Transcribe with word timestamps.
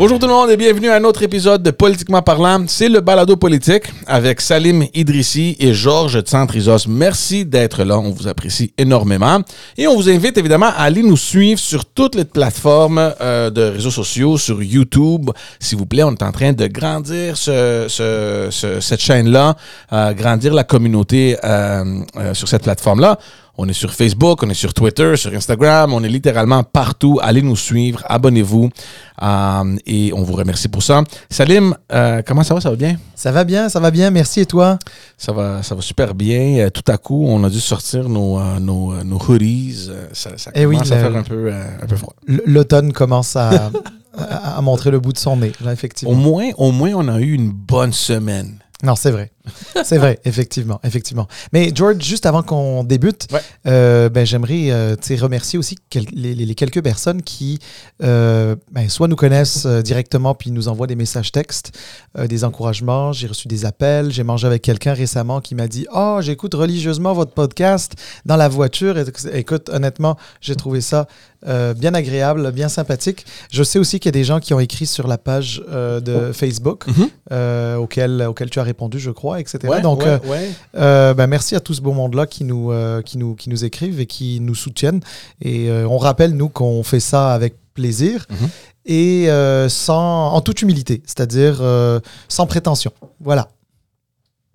Bonjour 0.00 0.18
tout 0.18 0.26
le 0.28 0.32
monde 0.32 0.48
et 0.48 0.56
bienvenue 0.56 0.88
à 0.88 0.94
un 0.96 1.04
autre 1.04 1.22
épisode 1.22 1.62
de 1.62 1.70
Politiquement 1.70 2.22
parlant. 2.22 2.64
C'est 2.68 2.88
le 2.88 3.00
balado 3.00 3.36
politique 3.36 3.82
avec 4.06 4.40
Salim 4.40 4.86
Idrissi 4.94 5.56
et 5.60 5.74
Georges 5.74 6.18
Tsantrizos. 6.22 6.86
Merci 6.88 7.44
d'être 7.44 7.84
là, 7.84 7.98
on 7.98 8.10
vous 8.10 8.26
apprécie 8.26 8.72
énormément. 8.78 9.40
Et 9.76 9.86
on 9.86 9.94
vous 9.96 10.08
invite 10.08 10.38
évidemment 10.38 10.68
à 10.74 10.84
aller 10.84 11.02
nous 11.02 11.18
suivre 11.18 11.60
sur 11.60 11.84
toutes 11.84 12.14
les 12.14 12.24
plateformes 12.24 13.12
euh, 13.20 13.50
de 13.50 13.60
réseaux 13.60 13.90
sociaux, 13.90 14.38
sur 14.38 14.62
YouTube. 14.62 15.28
S'il 15.58 15.76
vous 15.76 15.84
plaît, 15.84 16.02
on 16.04 16.12
est 16.12 16.22
en 16.22 16.32
train 16.32 16.54
de 16.54 16.66
grandir 16.66 17.36
ce, 17.36 17.84
ce- 17.88 18.48
ce- 18.50 18.80
cette 18.80 19.00
chaîne-là, 19.02 19.54
euh, 19.92 20.14
grandir 20.14 20.54
la 20.54 20.64
communauté 20.64 21.36
euh, 21.44 21.84
euh, 22.16 22.32
sur 22.32 22.48
cette 22.48 22.62
plateforme-là. 22.62 23.18
On 23.62 23.68
est 23.68 23.74
sur 23.74 23.92
Facebook, 23.92 24.42
on 24.42 24.48
est 24.48 24.54
sur 24.54 24.72
Twitter, 24.72 25.16
sur 25.18 25.34
Instagram, 25.34 25.92
on 25.92 26.02
est 26.02 26.08
littéralement 26.08 26.62
partout. 26.62 27.18
Allez 27.22 27.42
nous 27.42 27.56
suivre, 27.56 28.02
abonnez-vous 28.08 28.70
euh, 29.22 29.76
et 29.86 30.12
on 30.14 30.22
vous 30.22 30.32
remercie 30.32 30.68
pour 30.68 30.82
ça. 30.82 31.04
Salim, 31.28 31.74
euh, 31.92 32.22
comment 32.26 32.42
ça 32.42 32.54
va? 32.54 32.60
Ça 32.62 32.70
va 32.70 32.76
bien? 32.76 32.96
Ça 33.14 33.32
va 33.32 33.44
bien, 33.44 33.68
ça 33.68 33.78
va 33.78 33.90
bien, 33.90 34.10
merci 34.10 34.40
et 34.40 34.46
toi? 34.46 34.78
Ça 35.18 35.32
va, 35.32 35.62
ça 35.62 35.74
va 35.74 35.82
super 35.82 36.14
bien. 36.14 36.58
Euh, 36.66 36.70
tout 36.70 36.90
à 36.90 36.96
coup, 36.96 37.26
on 37.28 37.44
a 37.44 37.50
dû 37.50 37.60
sortir 37.60 38.08
nos, 38.08 38.40
nos, 38.58 38.94
nos 39.04 39.18
hoodies. 39.18 39.90
Ça, 40.14 40.30
ça 40.38 40.50
Eh 40.54 40.64
oui, 40.64 40.76
commence 40.76 40.92
à 40.92 40.94
le- 40.96 41.00
faire 41.02 41.16
un 41.16 41.22
peu, 41.22 41.52
un 41.52 41.86
peu 41.86 41.96
froid. 41.96 42.14
L'automne 42.26 42.92
commence 42.94 43.36
à, 43.36 43.70
à, 44.16 44.56
à 44.56 44.60
montrer 44.62 44.90
le 44.90 45.00
bout 45.00 45.12
de 45.12 45.18
son 45.18 45.36
nez, 45.36 45.52
là, 45.62 45.70
Au 45.70 45.72
effectivement. 45.74 46.14
moins, 46.14 46.48
au 46.56 46.72
moins, 46.72 46.92
on 46.94 47.08
a 47.08 47.20
eu 47.20 47.34
une 47.34 47.50
bonne 47.50 47.92
semaine. 47.92 48.54
Non, 48.82 48.96
c'est 48.96 49.10
vrai. 49.10 49.30
C'est 49.84 49.98
vrai, 49.98 50.18
effectivement, 50.24 50.80
effectivement. 50.84 51.26
Mais 51.52 51.72
George, 51.74 52.02
juste 52.02 52.26
avant 52.26 52.42
qu'on 52.42 52.84
débute, 52.84 53.26
Ouais. 53.32 53.40
euh, 53.66 54.08
ben, 54.08 54.24
j'aimerais 54.26 54.70
euh, 54.70 54.96
remercier 55.20 55.58
aussi 55.58 55.76
quel- 55.88 56.06
les, 56.12 56.54
quelques 56.54 56.82
personnes 56.82 57.22
qui 57.22 57.58
euh, 58.02 58.54
ben, 58.70 58.88
soit 58.88 59.08
nous 59.08 59.16
connaissent 59.16 59.64
euh, 59.66 59.82
directement 59.82 60.34
puis 60.34 60.50
nous 60.50 60.68
envoient 60.68 60.86
des 60.86 60.96
messages 60.96 61.32
textes, 61.32 61.72
des 62.18 62.44
encouragements. 62.44 63.12
J'ai 63.12 63.26
reçu 63.28 63.48
des 63.48 63.64
appels. 63.64 64.10
J'ai 64.12 64.22
mangé 64.24 64.46
avec 64.46 64.62
quelqu'un 64.62 64.92
récemment 64.94 65.40
qui 65.40 65.54
m'a 65.54 65.68
dit 65.68 65.86
Oh, 65.94 66.18
j'écoute 66.20 66.54
religieusement 66.54 67.12
votre 67.12 67.32
podcast 67.32 67.92
dans 68.26 68.36
la 68.36 68.48
voiture. 68.48 68.96
Écoute, 69.32 69.68
honnêtement, 69.70 70.16
j'ai 70.40 70.54
trouvé 70.56 70.80
ça 70.80 71.06
euh, 71.46 71.72
bien 71.72 71.94
agréable, 71.94 72.52
bien 72.52 72.68
sympathique. 72.68 73.24
Je 73.50 73.62
sais 73.62 73.78
aussi 73.78 73.98
qu'il 73.98 74.08
y 74.08 74.10
a 74.10 74.18
des 74.20 74.24
gens 74.24 74.40
qui 74.40 74.52
ont 74.52 74.60
écrit 74.60 74.86
sur 74.86 75.06
la 75.06 75.16
page 75.18 75.62
euh, 75.70 76.00
de 76.00 76.32
Facebook 76.32 76.86
Mhm. 76.86 77.08
euh, 77.32 77.76
auquel, 77.76 78.22
auquel 78.28 78.50
tu 78.50 78.58
as 78.60 78.62
répondu, 78.62 78.98
je 78.98 79.10
crois, 79.10 79.29
etc. 79.38 79.58
Ouais, 79.68 79.80
Donc, 79.80 80.00
ouais, 80.00 80.06
euh, 80.08 80.18
ouais. 80.28 80.50
euh, 80.76 81.14
ben, 81.14 81.26
merci 81.26 81.54
à 81.54 81.60
tout 81.60 81.74
ce 81.74 81.80
beau 81.80 81.92
monde-là 81.92 82.26
qui 82.26 82.44
nous, 82.44 82.72
euh, 82.72 83.02
qui, 83.02 83.18
nous, 83.18 83.34
qui 83.34 83.48
nous 83.50 83.64
écrivent 83.64 84.00
et 84.00 84.06
qui 84.06 84.40
nous 84.40 84.54
soutiennent. 84.54 85.00
Et 85.40 85.68
euh, 85.70 85.86
on 85.88 85.98
rappelle, 85.98 86.34
nous, 86.34 86.48
qu'on 86.48 86.82
fait 86.82 87.00
ça 87.00 87.32
avec 87.32 87.54
plaisir 87.74 88.26
Mhm. 88.30 88.48
et 88.86 89.28
sans, 89.68 90.32
en 90.32 90.40
toute 90.40 90.60
humilité, 90.62 91.02
c'est-à-dire 91.06 91.62
sans 92.28 92.46
prétention. 92.46 92.90
Voilà. 93.20 93.48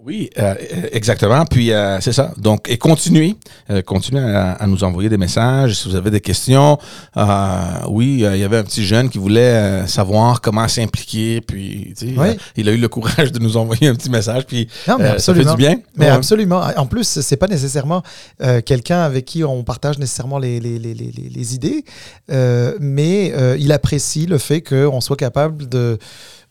Oui, 0.06 0.30
euh, 0.38 0.54
exactement. 0.92 1.46
Puis 1.46 1.72
euh, 1.72 2.00
c'est 2.00 2.14
ça. 2.14 2.32
Donc, 2.38 2.70
et 2.70 2.78
continuez, 2.78 3.36
euh, 3.72 3.82
continuez 3.82 4.22
à, 4.22 4.52
à 4.52 4.68
nous 4.68 4.84
envoyer 4.84 5.10
des 5.10 5.18
messages 5.18 5.74
si 5.80 5.90
vous 5.90 5.96
avez 5.96 6.12
des 6.12 6.22
questions. 6.22 6.78
Euh, 7.18 7.58
oui, 7.90 8.24
euh, 8.24 8.36
il 8.36 8.42
y 8.42 8.44
avait 8.44 8.58
un 8.58 8.64
petit 8.64 8.86
jeune 8.86 9.10
qui 9.10 9.18
voulait 9.18 9.42
euh, 9.42 9.88
savoir 9.88 10.42
comment 10.42 10.68
s'impliquer. 10.68 11.42
Puis, 11.42 11.94
tu 11.98 12.08
sais, 12.10 12.14
Oui. 12.20 12.28
euh, 12.30 12.34
il 12.56 12.70
a 12.70 12.72
eu 12.74 12.78
le 12.78 12.88
courage 12.88 13.32
de 13.32 13.40
nous 13.40 13.58
envoyer 13.58 13.88
un 13.88 13.96
petit 13.96 14.12
message. 14.12 14.46
Puis, 14.46 14.68
Non, 14.88 14.98
mais 15.00 15.06
euh, 15.06 15.18
ça 15.18 15.34
fait 15.34 15.40
absolument. 15.42 15.52
du 15.54 15.58
bien. 15.58 15.76
Mais 15.96 16.06
Ouais. 16.06 16.12
absolument. 16.12 16.62
En 16.78 16.86
plus, 16.86 17.20
c'est 17.22 17.38
pas 17.38 17.48
nécessairement 17.48 18.04
euh, 18.44 18.62
quelqu'un 18.62 19.00
avec 19.02 19.26
qui 19.26 19.44
on 19.44 19.64
partage 19.64 19.98
nécessairement 19.98 20.38
les, 20.38 20.60
les, 20.60 20.78
les, 20.78 20.94
les, 20.94 21.12
les- 21.12 21.30
les 21.30 21.56
idées, 21.56 21.84
euh, 22.32 22.74
mais 22.80 23.34
euh, 23.36 23.58
il 23.60 23.72
apprécie 23.72 24.28
le 24.28 24.38
fait 24.38 24.62
qu'on 24.62 25.02
soit 25.02 25.18
capable 25.18 25.68
de 25.68 25.98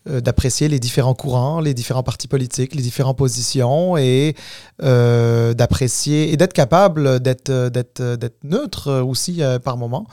euh, 0.07 0.21
d'apprécier 0.21 0.69
les 0.69 0.79
différents 0.79 1.15
courants, 1.15 1.61
les 1.61 1.73
différents 1.73 2.03
partis 2.03 2.29
politiques, 2.29 2.75
les 2.75 2.83
différentes 2.83 3.17
positions 3.17 3.97
et 3.97 4.35
euh, 4.83 5.55
d'apprécier 5.55 6.31
et 6.31 6.37
d'être 6.37 6.53
capable 6.53 7.21
d'être 7.21 7.51
euh, 7.51 8.17
neutre 8.43 9.01
aussi 9.01 9.41
par 9.65 9.79
moment. 9.79 10.07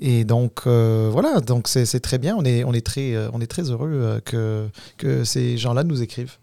Et 0.00 0.24
donc 0.24 0.66
voilà, 0.66 1.40
donc 1.40 1.68
c'est 1.68 2.00
très 2.00 2.18
bien. 2.18 2.34
On 2.36 2.44
est 2.44 2.64
on 2.64 2.72
est 2.72 2.84
très 2.84 3.14
on 3.32 3.40
est 3.40 3.46
très 3.46 3.70
heureux 3.70 4.20
que 4.24 4.68
que 4.98 5.24
ces 5.24 5.56
gens-là 5.56 5.84
nous 5.84 6.02
écrivent. 6.02 6.38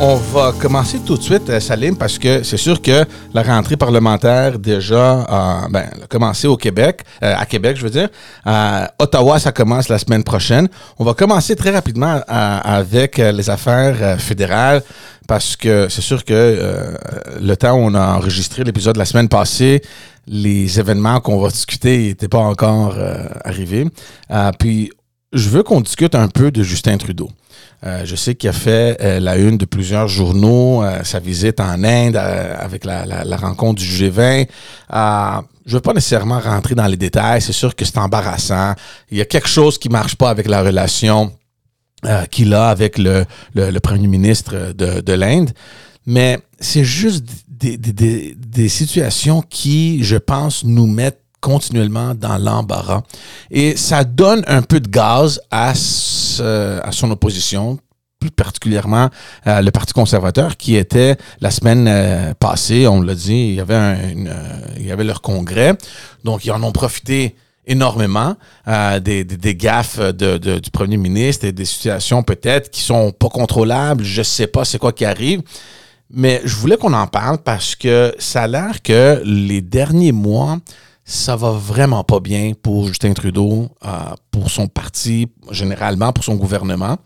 On 0.00 0.14
va 0.14 0.52
commencer 0.52 1.00
tout 1.04 1.16
de 1.16 1.22
suite, 1.22 1.50
euh, 1.50 1.58
Salim, 1.58 1.96
parce 1.96 2.20
que 2.20 2.44
c'est 2.44 2.56
sûr 2.56 2.80
que 2.80 3.04
la 3.34 3.42
rentrée 3.42 3.76
parlementaire 3.76 4.56
déjà 4.56 5.22
euh, 5.22 5.68
ben, 5.70 5.90
a 6.04 6.06
commencé 6.06 6.46
au 6.46 6.56
Québec, 6.56 7.02
euh, 7.20 7.34
à 7.36 7.44
Québec, 7.46 7.76
je 7.76 7.82
veux 7.82 7.90
dire. 7.90 8.08
À 8.44 8.92
Ottawa, 9.00 9.40
ça 9.40 9.50
commence 9.50 9.88
la 9.88 9.98
semaine 9.98 10.22
prochaine. 10.22 10.68
On 11.00 11.04
va 11.04 11.14
commencer 11.14 11.56
très 11.56 11.70
rapidement 11.70 12.20
avec 12.28 13.18
les 13.18 13.50
affaires 13.50 14.20
fédérales, 14.20 14.82
parce 15.26 15.56
que 15.56 15.88
c'est 15.88 16.00
sûr 16.00 16.24
que 16.24 16.96
le 17.40 17.56
temps 17.56 17.72
où 17.72 17.80
on 17.80 17.94
a 17.94 18.14
enregistré 18.14 18.62
l'épisode 18.62 18.96
la 18.96 19.04
semaine 19.04 19.28
passée, 19.28 19.82
les 20.28 20.78
événements 20.78 21.20
qu'on 21.20 21.40
va 21.40 21.48
discuter 21.48 21.98
n'étaient 21.98 22.28
pas 22.28 22.38
encore 22.38 22.94
arrivés. 23.44 23.86
Puis, 24.60 24.90
je 25.32 25.48
veux 25.48 25.64
qu'on 25.64 25.80
discute 25.80 26.14
un 26.14 26.28
peu 26.28 26.52
de 26.52 26.62
Justin 26.62 26.96
Trudeau. 26.98 27.30
Euh, 27.84 28.04
je 28.04 28.16
sais 28.16 28.34
qu'il 28.34 28.50
a 28.50 28.52
fait 28.52 28.96
euh, 29.00 29.20
la 29.20 29.36
une 29.36 29.56
de 29.56 29.64
plusieurs 29.64 30.08
journaux, 30.08 30.82
euh, 30.82 31.04
sa 31.04 31.20
visite 31.20 31.60
en 31.60 31.84
Inde 31.84 32.16
avec 32.16 32.84
la, 32.84 33.36
rencontre 33.36 33.80
du 33.80 33.86
G20. 33.86 34.48
Euh, 34.92 35.40
je 35.64 35.72
ne 35.72 35.76
veux 35.76 35.80
pas 35.80 35.92
nécessairement 35.92 36.40
rentrer 36.40 36.74
dans 36.74 36.86
les 36.86 36.96
détails. 36.96 37.40
C'est 37.40 37.52
sûr 37.52 37.76
que 37.76 37.84
c'est 37.84 37.98
embarrassant. 37.98 38.74
Il 39.10 39.18
y 39.18 39.20
a 39.20 39.24
quelque 39.24 39.48
chose 39.48 39.78
qui 39.78 39.88
marche 39.88 40.16
pas 40.16 40.30
avec 40.30 40.48
la 40.48 40.62
relation 40.62 41.32
qu'il 42.30 42.54
a 42.54 42.68
avec 42.68 42.96
le, 42.96 43.24
premier 43.82 44.06
ministre 44.06 44.72
de, 44.72 45.00
de 45.00 45.12
l'Inde. 45.12 45.50
Mais 46.06 46.38
c'est 46.58 46.84
juste 46.84 47.24
des- 47.48 47.76
des 47.76 48.68
situations 48.68 49.42
qui, 49.42 50.02
je 50.04 50.16
pense, 50.16 50.64
nous 50.64 50.86
mettent 50.86 51.20
continuellement 51.40 52.14
dans 52.14 52.38
l'embarras. 52.38 53.02
Et 53.50 53.76
ça 53.76 54.04
donne 54.04 54.42
un 54.46 54.62
peu 54.62 54.80
de 54.80 54.88
gaz 54.88 55.40
à, 55.50 55.70
à 55.70 56.92
son 56.92 57.10
opposition, 57.10 57.78
plus 58.20 58.30
particulièrement 58.32 59.10
euh, 59.46 59.60
le 59.60 59.70
Parti 59.70 59.92
conservateur, 59.92 60.56
qui 60.56 60.74
était 60.76 61.16
la 61.40 61.50
semaine 61.52 61.86
euh, 61.88 62.34
passée, 62.34 62.88
on 62.88 63.00
l'a 63.00 63.14
dit, 63.14 63.50
il 63.50 63.54
y, 63.54 63.60
avait 63.60 63.74
un- 63.76 64.26
euh, 64.26 64.60
il 64.76 64.86
y 64.86 64.90
avait 64.90 65.04
leur 65.04 65.20
congrès. 65.22 65.76
Donc, 66.24 66.44
ils 66.44 66.50
en 66.50 66.62
ont 66.64 66.72
profité 66.72 67.36
énormément 67.70 68.34
des, 68.66 69.24
des, 69.24 69.54
gaffes 69.54 70.00
de, 70.00 70.38
du 70.38 70.70
premier 70.70 70.96
ministre 70.96 71.44
et 71.44 71.52
des 71.52 71.66
situations 71.66 72.22
peut-être 72.22 72.70
qui 72.70 72.80
sont 72.80 73.12
pas 73.12 73.28
contrôlables. 73.28 74.02
Je 74.04 74.22
sais 74.22 74.46
pas 74.46 74.64
c'est 74.64 74.78
quoi 74.78 74.92
qui 74.92 75.04
arrive. 75.04 75.42
Mais 76.10 76.40
je 76.44 76.56
voulais 76.56 76.78
qu'on 76.78 76.94
en 76.94 77.06
parle 77.06 77.36
parce 77.38 77.76
que 77.76 78.14
ça 78.18 78.44
a 78.44 78.46
l'air 78.46 78.80
que 78.82 79.20
les 79.22 79.60
derniers 79.60 80.12
mois, 80.12 80.56
ça 81.08 81.36
va 81.36 81.52
vraiment 81.52 82.04
pas 82.04 82.20
bien 82.20 82.52
pour 82.62 82.86
Justin 82.86 83.14
Trudeau, 83.14 83.68
euh, 83.82 83.88
pour 84.30 84.50
son 84.50 84.68
parti, 84.68 85.26
généralement 85.50 86.12
pour 86.12 86.22
son 86.22 86.34
gouvernement. 86.34 86.98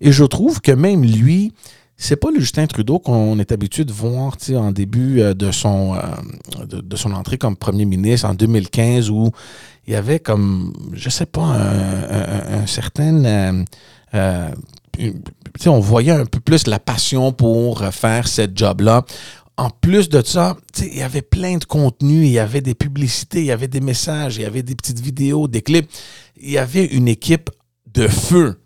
Et 0.00 0.12
je 0.12 0.22
trouve 0.22 0.60
que 0.60 0.70
même 0.70 1.02
lui, 1.02 1.52
c'est 1.96 2.14
pas 2.14 2.30
le 2.30 2.38
Justin 2.38 2.68
Trudeau 2.68 3.00
qu'on 3.00 3.40
est 3.40 3.50
habitué 3.50 3.84
de 3.84 3.92
voir 3.92 4.36
en 4.54 4.70
début 4.70 5.20
euh, 5.20 5.34
de 5.34 5.50
son, 5.50 5.96
euh, 5.96 6.64
de, 6.64 6.96
son 6.96 7.12
entrée 7.12 7.38
comme 7.38 7.56
premier 7.56 7.86
ministre 7.86 8.28
en 8.28 8.34
2015 8.34 9.10
où 9.10 9.32
il 9.88 9.94
y 9.94 9.96
avait 9.96 10.20
comme, 10.20 10.72
je 10.92 11.10
sais 11.10 11.26
pas, 11.26 11.42
un, 11.42 12.66
certain... 12.68 13.64
on 15.66 15.80
voyait 15.80 16.12
un 16.12 16.26
peu 16.26 16.38
plus 16.38 16.68
la 16.68 16.78
passion 16.78 17.32
pour 17.32 17.82
faire 17.86 18.28
cette 18.28 18.56
job-là. 18.56 19.04
En 19.60 19.68
plus 19.68 20.08
de 20.08 20.22
ça, 20.24 20.56
il 20.78 20.96
y 20.96 21.02
avait 21.02 21.20
plein 21.20 21.58
de 21.58 21.66
contenus, 21.66 22.26
il 22.26 22.32
y 22.32 22.38
avait 22.38 22.62
des 22.62 22.74
publicités, 22.74 23.40
il 23.40 23.44
y 23.44 23.52
avait 23.52 23.68
des 23.68 23.82
messages, 23.82 24.36
il 24.36 24.42
y 24.42 24.46
avait 24.46 24.62
des 24.62 24.74
petites 24.74 25.00
vidéos, 25.00 25.48
des 25.48 25.60
clips. 25.60 25.86
Il 26.40 26.50
y 26.50 26.56
avait 26.56 26.86
une 26.86 27.08
équipe 27.08 27.50
de 27.92 28.08
feu 28.08 28.58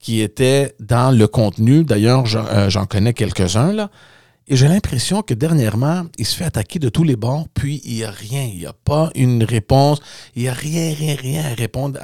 qui 0.00 0.22
était 0.22 0.74
dans 0.80 1.16
le 1.16 1.28
contenu. 1.28 1.84
D'ailleurs, 1.84 2.26
j'en 2.26 2.46
euh, 2.46 2.68
j'en 2.68 2.84
connais 2.84 3.12
quelques-uns, 3.12 3.72
là. 3.72 3.92
Et 4.48 4.56
j'ai 4.56 4.66
l'impression 4.66 5.22
que 5.22 5.34
dernièrement, 5.34 6.06
il 6.18 6.26
se 6.26 6.34
fait 6.34 6.46
attaquer 6.46 6.80
de 6.80 6.88
tous 6.88 7.04
les 7.04 7.14
bords, 7.14 7.46
puis 7.54 7.80
il 7.84 7.94
n'y 7.94 8.04
a 8.04 8.10
rien. 8.10 8.42
Il 8.42 8.58
n'y 8.58 8.66
a 8.66 8.72
pas 8.72 9.10
une 9.14 9.44
réponse. 9.44 10.00
Il 10.34 10.42
n'y 10.42 10.48
a 10.48 10.52
rien, 10.52 10.94
rien, 10.94 11.14
rien 11.14 11.44
à 11.44 11.54
répondre 11.54 12.00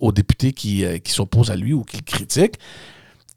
aux 0.00 0.12
députés 0.12 0.54
qui, 0.54 0.86
euh, 0.86 0.96
qui 0.96 1.12
s'opposent 1.12 1.50
à 1.50 1.56
lui 1.56 1.74
ou 1.74 1.84
qui 1.84 1.98
le 1.98 2.02
critiquent. 2.02 2.58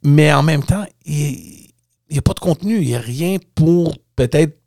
Mais 0.03 0.31
en 0.31 0.41
même 0.41 0.63
temps, 0.63 0.85
il 1.05 1.68
n'y 2.13 2.19
a 2.19 2.21
pas 2.21 2.33
de 2.33 2.39
contenu. 2.39 2.81
Il 2.81 2.87
n'y 2.87 2.95
a 2.95 2.99
rien 2.99 3.37
pour 3.55 3.95
peut-être, 4.15 4.57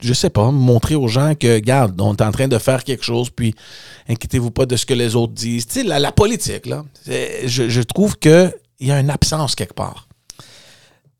je 0.00 0.12
sais 0.12 0.30
pas, 0.30 0.50
montrer 0.50 0.94
aux 0.94 1.08
gens 1.08 1.34
que, 1.34 1.54
regarde, 1.54 2.00
on 2.00 2.14
est 2.14 2.22
en 2.22 2.32
train 2.32 2.48
de 2.48 2.58
faire 2.58 2.84
quelque 2.84 3.04
chose, 3.04 3.30
puis 3.30 3.54
inquiétez-vous 4.08 4.50
pas 4.50 4.66
de 4.66 4.76
ce 4.76 4.86
que 4.86 4.94
les 4.94 5.16
autres 5.16 5.32
disent. 5.32 5.66
Tu 5.66 5.80
sais, 5.80 5.82
la, 5.82 5.98
la 5.98 6.12
politique, 6.12 6.66
là, 6.66 6.84
je, 7.06 7.82
trouve 7.82 8.18
qu'il 8.18 8.52
y 8.80 8.90
a 8.90 9.00
une 9.00 9.10
absence 9.10 9.54
quelque 9.54 9.74
part. 9.74 10.08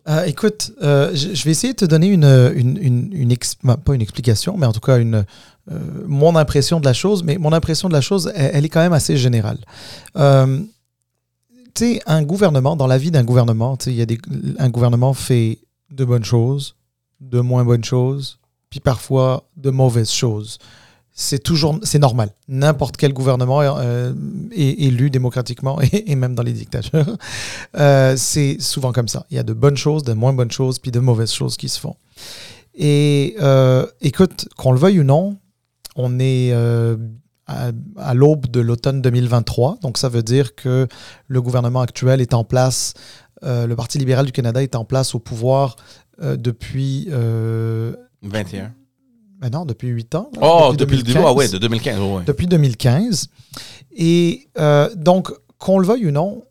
Euh, 0.09 0.25
écoute, 0.25 0.73
euh, 0.83 1.15
je 1.15 1.45
vais 1.45 1.51
essayer 1.51 1.75
de 1.75 1.79
te 1.79 1.85
donner 1.85 2.07
une, 2.07 2.25
une, 2.55 3.13
une, 3.13 3.37
bah, 3.63 3.77
pas 3.77 3.95
une 3.95 4.01
explication, 4.01 4.57
mais 4.57 4.65
en 4.65 4.73
tout 4.73 4.81
cas 4.81 4.99
une, 4.99 5.27
euh, 5.71 5.79
mon 6.07 6.35
impression 6.35 6.81
de 6.81 6.87
la 6.87 6.95
chose. 6.95 7.23
Mais 7.25 7.37
mon 7.37 7.53
impression 7.53 7.89
de 7.89 7.93
la 7.93 8.01
chose, 8.01 8.33
elle, 8.35 8.53
elle 8.55 8.65
est 8.65 8.71
quand 8.71 8.81
même 8.81 8.95
assez 8.95 9.19
générale. 9.19 9.59
Un 12.07 12.23
gouvernement, 12.23 12.75
dans 12.75 12.89
la 12.89 12.99
vie 12.99 13.11
d'un 13.11 13.23
gouvernement, 13.23 13.79
il 13.87 13.95
y 13.95 14.03
a 14.03 14.07
des, 14.07 14.19
un 14.59 14.69
gouvernement 14.69 15.15
fait 15.15 15.59
de 15.91 16.05
bonnes 16.05 16.25
choses, 16.25 16.77
de 17.21 17.41
moins 17.41 17.65
bonnes 17.65 17.85
choses, 17.85 18.39
puis 18.71 18.81
parfois 18.81 19.49
de 19.57 19.71
mauvaises 19.71 20.11
choses. 20.11 20.59
C'est 21.13 21.43
toujours, 21.43 21.81
c'est 21.83 21.99
normal. 21.99 22.31
N'importe 22.47 22.97
quel 22.97 23.13
gouvernement 23.13 23.61
euh, 23.61 24.13
est 24.53 24.83
élu 24.83 25.11
démocratiquement 25.11 25.81
et, 25.93 26.15
même 26.15 26.35
dans 26.35 26.45
les 26.45 26.53
dictatures, 26.53 27.17
euh, 27.77 28.15
c'est 28.17 28.61
souvent 28.61 28.93
comme 28.93 29.09
ça. 29.09 29.27
Il 29.31 29.37
y 29.37 29.41
a 29.41 29.43
de 29.43 29.53
bonnes 29.53 29.77
choses, 29.77 30.05
de 30.05 30.13
moins 30.13 30.33
bonnes 30.33 30.53
choses, 30.53 30.79
puis 30.79 30.93
de 30.93 31.01
mauvaises 31.01 31.33
choses 31.33 31.57
qui 31.57 31.69
se 31.69 31.81
font. 31.81 31.97
Et 32.75 33.35
euh, 33.41 33.85
écoute, 34.01 34.49
qu'on 34.57 34.71
le 34.71 34.79
veuille 34.79 35.01
ou 35.01 35.05
non, 35.05 35.39
on 35.97 36.21
est 36.21 36.53
à 37.49 38.15
l'aube 38.15 38.47
de 38.47 38.61
l'automne 38.61 39.03
2023. 39.03 39.79
Donc 39.83 39.99
ça 39.99 40.09
veut 40.09 40.23
dire 40.23 40.55
que 40.55 40.87
le 41.27 41.43
gouvernement 41.43 41.81
actuel 41.81 42.21
est 42.21 42.35
en 42.35 42.45
place, 42.45 42.95
euh, 43.45 43.67
le 43.67 43.77
Parti 43.77 43.99
libéral 43.99 44.27
du 44.27 44.33
Canada 44.33 44.63
est 44.63 44.75
en 44.75 44.85
place 44.85 45.15
au 45.15 45.19
pouvoir 45.19 45.77
euh, 46.23 46.37
depuis... 46.37 47.07
euh, 47.11 47.95
21. 48.23 48.73
ben 49.41 49.51
non, 49.51 49.65
depuis 49.65 49.89
8 49.89 50.15
ans. 50.17 50.31
Oh, 50.41 50.73
depuis, 50.77 50.97
le 50.97 51.03
début, 51.03 51.13
2015. 51.15 51.25
ah 51.27 51.33
ouais, 51.35 51.49
de 51.49 51.59
2015. 51.59 52.01
ouais. 52.01 52.25
Depuis 52.25 52.47
2015. 52.49 53.29
Et 53.97 54.49
euh, 54.59 54.93
donc, 54.97 55.31
qu'on 55.59 55.79
le 55.79 55.87
veuille 55.87 56.07
ou 56.09 56.11
non, 56.11 56.43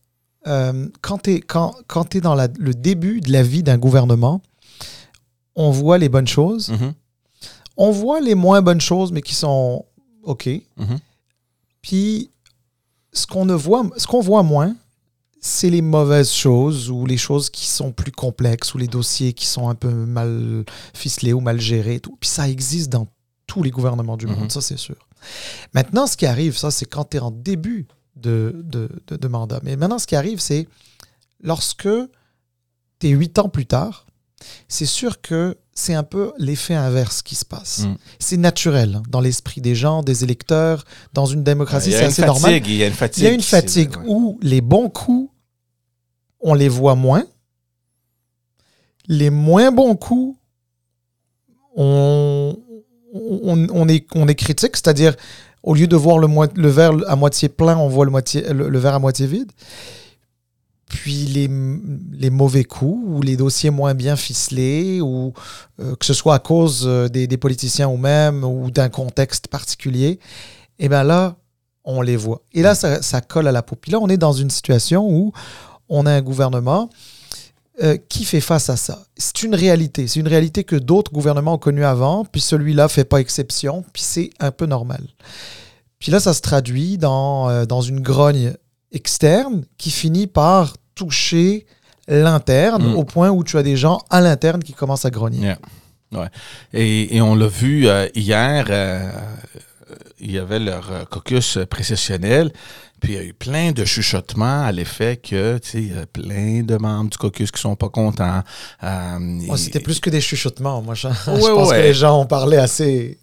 euh, 0.48 0.88
quand 1.01 1.18
tu 1.24 1.34
es, 1.34 1.39
quand, 1.42 1.75
quand 1.88 2.06
t'es 2.06 2.22
dans 2.22 2.36
la- 2.36 2.48
le 2.57 2.74
début 2.74 3.19
de 3.19 3.31
la 3.33 3.44
vie 3.44 3.63
d'un 3.63 3.78
gouvernement, 3.78 4.42
on 5.56 5.72
voit 5.72 5.98
les 5.98 6.07
bonnes 6.10 6.28
choses, 6.28 6.69
Mhm, 6.69 6.94
on 7.75 7.92
voit 7.92 8.22
les 8.22 8.36
moins 8.36 8.62
bonnes 8.62 8.80
choses, 8.81 9.12
mais 9.12 9.22
qui 9.22 9.36
sont 9.36 9.86
OK. 10.24 10.48
mhm. 10.78 11.00
Puis, 11.81 12.31
ce 13.13 13.25
qu'on 13.28 13.45
voit, 13.57 13.86
ce 13.98 14.07
qu'on 14.07 14.22
voit 14.22 14.44
moins, 14.44 14.75
c'est 15.39 15.69
les 15.69 15.81
mauvaises 15.81 16.31
choses 16.31 16.89
ou 16.89 17.06
les 17.06 17.18
choses 17.18 17.50
qui 17.50 17.68
sont 17.68 17.92
plus 17.92 18.12
complexes 18.12 18.74
ou 18.74 18.78
les 18.78 18.88
dossiers 18.88 19.34
qui 19.34 19.45
sont 19.45 19.69
un 19.69 19.75
peu 19.75 19.89
mal 19.89 20.66
ficelés 20.94 21.34
ou 21.34 21.39
mal 21.39 21.60
gérés. 21.62 22.00
Tout. 22.00 22.18
Puis 22.19 22.30
ça 22.30 22.50
existe 22.50 22.89
dans 22.89 23.07
tous 23.45 23.63
les 23.63 23.72
gouvernements 23.72 24.18
du 24.18 24.28
Mhm. 24.28 24.36
monde, 24.36 24.51
ça 24.51 24.62
c'est 24.62 24.78
sûr. 24.78 24.95
Maintenant, 25.74 26.06
ce 26.07 26.18
qui 26.18 26.25
arrive, 26.25 26.57
ça 26.57 26.72
c'est 26.72 26.86
quand 26.86 27.06
tu 27.12 27.18
es 27.18 27.19
en 27.19 27.31
début 27.31 27.88
de, 28.16 28.62
de, 28.63 28.89
de- 29.07 29.16
de 29.16 29.28
mandat. 29.28 29.60
Mais 29.63 29.75
maintenant, 29.78 30.00
ce 30.00 30.07
qui 30.07 30.16
arrive, 30.16 30.39
c'est 30.39 30.68
lorsque 31.42 31.88
tu 33.00 33.07
es 33.07 33.10
huit 33.12 33.38
ans 33.40 33.50
plus 33.50 33.66
tard, 33.68 34.06
c'est 34.68 34.86
sûr 34.86 35.22
que 35.22 35.56
c'est 35.77 35.94
un 35.94 36.03
peu 36.03 36.33
l'effet 36.39 36.74
inverse 36.74 37.21
qui 37.21 37.35
se 37.35 37.45
passe. 37.45 37.85
Mm. 37.85 37.95
C'est 38.18 38.38
naturel 38.38 38.95
hein, 38.95 39.03
dans 39.09 39.21
l'esprit 39.21 39.62
des 39.62 39.75
gens, 39.75 40.01
des 40.01 40.24
électeurs, 40.24 40.83
dans 41.13 41.27
une 41.27 41.44
démocratie, 41.44 41.89
Il 41.89 41.94
y 41.94 41.95
a 41.95 42.00
c'est 42.00 42.06
assez 42.06 42.21
fatigue, 42.24 42.33
normal. 42.33 42.62
Il 42.65 42.75
y 42.75 42.83
a 42.83 42.88
une 42.88 42.94
fatigue. 42.94 43.24
Il 43.24 43.27
y 43.27 43.29
a 43.29 43.33
une 43.33 43.41
fatigue 43.41 43.95
ouais. 43.97 44.03
où 44.07 44.39
les 44.41 44.62
bons 44.62 44.89
coups, 44.89 45.29
on 46.41 46.56
les 46.56 46.68
voit 46.68 46.95
moins. 46.95 47.25
Les 49.07 49.29
moins 49.29 49.71
bons 49.71 49.95
coups, 49.95 50.35
on, 51.75 52.57
on, 53.13 53.68
on 53.69 53.88
est, 53.88 54.07
on 54.15 54.27
est 54.27 54.35
critique, 54.35 54.75
c'est-à-dire 54.75 55.15
au 55.62 55.75
lieu 55.75 55.85
de 55.85 55.95
voir 55.95 56.18
le, 56.18 56.69
verre 56.69 56.94
à 57.07 57.15
moitié 57.15 57.50
plein, 57.50 57.77
on 57.77 57.88
voit 57.88 58.06
le, 58.06 58.12
moitié, 58.12 58.51
le, 58.51 58.68
le 58.68 58.80
verre 58.80 58.95
à 58.95 59.00
moitié 59.00 59.27
vide. 59.27 59.51
Puis 60.88 61.25
les, 61.25 61.50
les 62.13 62.30
mauvais 62.30 62.63
coups 62.63 63.04
ou 63.06 63.22
les 63.22 63.36
dossiers 63.36 63.72
moins 63.72 63.94
bien 63.94 64.16
ficelés, 64.16 65.01
ou 65.01 65.34
euh, 65.80 65.95
que 65.95 66.06
ce 66.06 66.13
soit 66.13 66.36
à 66.36 66.39
cause 66.39 66.86
euh, 66.88 67.10
des, 67.10 67.38
politiciens 67.38 67.89
ou 67.89 67.98
même 67.98 68.44
ou 68.44 68.72
d'un 68.72 68.89
contexte 68.89 69.48
particulier, 69.50 70.19
et 70.80 70.88
bien 70.88 71.04
là, 71.04 71.36
on 71.84 72.01
les 72.01 72.16
voit. 72.16 72.42
Et 72.54 72.62
là, 72.62 72.74
ça, 72.75 73.22
colle 73.22 73.48
à 73.48 73.51
la 73.51 73.63
peau. 73.63 73.78
Là, 73.88 74.00
on 74.01 74.07
est 74.07 74.18
dans 74.18 74.34
une 74.34 74.50
situation 74.50 75.07
où 75.10 75.34
on 75.89 76.06
a 76.06 76.12
un 76.12 76.22
gouvernement 76.22 76.90
euh, 77.83 77.98
qui 78.10 78.24
fait 78.25 78.42
face 78.42 78.69
à 78.69 78.78
ça. 78.78 79.04
C'est 79.18 79.44
une 79.44 79.56
réalité. 79.56 80.07
C'est 80.07 80.19
une 80.19 80.28
réalité 80.28 80.63
que 80.63 80.75
d'autres 80.75 81.12
gouvernements 81.12 81.54
ont 81.54 81.60
connue 81.60 81.86
avant, 81.86 82.25
puis 82.25 82.42
celui-là 82.42 82.88
fait 82.88 83.06
pas 83.06 83.19
exception, 83.19 83.83
puis 83.94 84.04
c'est 84.04 84.30
un 84.40 84.51
peu 84.51 84.66
normal. 84.66 85.01
Puis 86.00 86.12
là, 86.12 86.19
ça 86.19 86.33
se 86.33 86.42
traduit 86.42 86.98
dans, 86.98 87.66
dans 87.66 87.81
une 87.81 88.01
grogne 88.01 88.54
externe 88.92 89.63
qui 89.78 89.92
finit 89.92 90.28
par 90.28 90.74
toucher 90.95 91.66
l'interne 92.07 92.92
Mm. 92.94 92.95
au 92.95 93.04
point 93.04 93.30
où 93.30 93.44
tu 93.44 93.57
as 93.57 93.63
des 93.63 93.75
gens 93.75 94.00
à 94.10 94.22
l'interne 94.22 94.63
qui 94.63 94.74
commencent 94.74 95.06
à 95.06 95.10
grogner. 95.10 95.39
Yeah. 95.39 95.60
Ouais. 96.13 96.28
Et, 96.74 97.18
et 97.18 97.22
on 97.22 97.36
l'a 97.36 97.48
vu 97.48 97.88
euh, 97.88 98.07
hier, 98.16 98.68
euh, 98.69 99.10
il 100.19 100.31
y 100.31 100.38
avait 100.38 100.60
leur 100.60 100.89
euh, 100.92 101.04
caucus 101.06 101.60
précessionnel, 101.69 102.51
puis 102.99 103.13
il 103.13 103.15
y 103.15 103.19
a 103.19 103.23
eu 103.23 103.33
plein 103.33 103.71
de 103.71 103.85
chuchotements 103.85 104.63
à 104.63 104.71
l'effet 104.71 105.17
que, 105.17 105.57
tu 105.59 105.69
sais, 105.69 105.77
il 105.81 105.95
y 105.95 105.97
a 105.97 106.05
plein 106.05 106.63
de 106.63 106.77
membres 106.77 107.09
du 107.11 107.17
caucus 107.17 107.51
qui 107.51 107.61
sont 107.61 107.75
pas 107.75 107.89
contents. 107.89 108.41
Euh, 108.83 109.39
c'était 109.55 109.79
plus 109.79 109.99
que 109.99 110.09
des 110.09 110.21
chuchotements. 110.21 110.81
Moi, 110.81 110.95
je, 110.95 111.07
je 111.25 111.31
Ouais, 111.31 111.39
pense 111.41 111.69
ouais. 111.69 111.77
que 111.77 111.81
les 111.83 111.94
gens 111.94 112.21
ont 112.21 112.25
parlé 112.25 112.57
assez. 112.57 113.19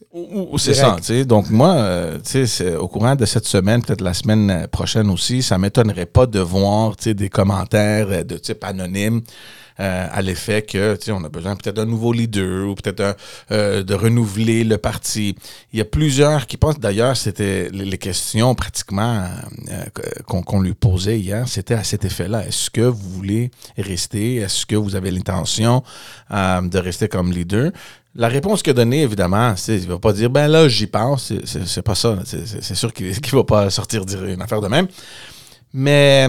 C'est 0.59 0.75
ça, 0.75 0.95
tu 0.99 1.05
sais. 1.07 1.25
Donc, 1.25 1.51
moi, 1.51 1.73
euh, 1.75 2.19
tu 2.25 2.47
sais, 2.47 2.77
au 2.77 2.87
courant 2.87 3.17
de 3.17 3.25
cette 3.27 3.47
semaine, 3.47 3.83
peut-être 3.83 4.01
la 4.01 4.15
semaine 4.15 4.49
euh, 4.51 4.67
prochaine 4.69 5.11
aussi, 5.11 5.43
ça 5.43 5.59
m'étonnerait 5.59 6.07
pas 6.07 6.27
de 6.27 6.39
voir, 6.39 6.97
tu 6.97 7.05
sais, 7.05 7.15
des 7.15 7.29
commentaires 7.29 8.25
de 8.25 8.37
type 8.37 8.63
anonyme 8.63 9.23
euh, 9.81 10.07
à 10.11 10.23
l'effet 10.23 10.63
que, 10.63 10.95
tu 10.97 11.07
sais, 11.07 11.13
on 11.13 11.25
a 11.25 11.29
besoin 11.29 11.57
peut-être 11.57 11.77
d'un 11.77 11.85
nouveau 11.87 12.13
leader 12.13 12.69
ou 12.69 12.75
peut-être 12.75 13.17
euh, 13.51 13.83
de 13.83 13.95
renouveler 13.95 14.65
le 14.65 14.79
parti. 14.79 15.37
Il 15.73 15.79
y 15.79 15.83
a 15.83 15.85
plusieurs 15.85 16.47
qui 16.47 16.57
pensent, 16.57 16.79
d'ailleurs, 16.79 17.17
c'était 17.17 17.71
les 17.73 17.99
questions 17.99 18.55
pratiquement 18.55 19.25
euh, 19.71 19.85
qu'on 20.27 20.43
qu'on 20.43 20.61
lui 20.61 20.75
posait 20.75 21.19
hier, 21.19 21.49
c'était 21.49 21.75
à 21.75 21.85
cet 21.85 22.05
effet-là. 22.05 22.47
Est-ce 22.47 22.71
que 22.71 22.83
vous 22.83 23.09
voulez 23.11 23.51
rester? 23.77 24.37
Est-ce 24.37 24.65
que 24.67 24.77
vous 24.77 24.95
avez 24.95 25.11
l'intention 25.11 25.83
euh, 26.31 26.61
de 26.63 26.79
rester 26.79 27.09
comme 27.09 27.33
leader? 27.33 27.71
La 28.17 28.29
réponse 28.29 28.63
qu'il 28.63 28.71
a 28.71 28.75
donnée, 28.75 29.03
évidemment, 29.03 29.55
c'est 29.57 29.75
il 29.77 29.89
va 29.89 29.99
pas 29.99 30.13
dire 30.13 30.31
ben 30.31 30.47
là 30.47 30.69
j'y 30.69 30.87
pense, 30.87 31.33
c'est- 31.45 31.83
pas 31.83 31.97
ça. 31.97 32.17
C'est- 32.25 32.75
sûr 32.77 32.93
qu'il 32.93 33.09
ne 33.33 33.37
va 33.37 33.43
pas 33.43 33.71
sortir 33.71 34.05
dire 34.07 34.25
une 34.25 34.41
affaire 34.41 34.61
de 34.61 34.69
même. 34.69 34.87
Mais 35.73 36.29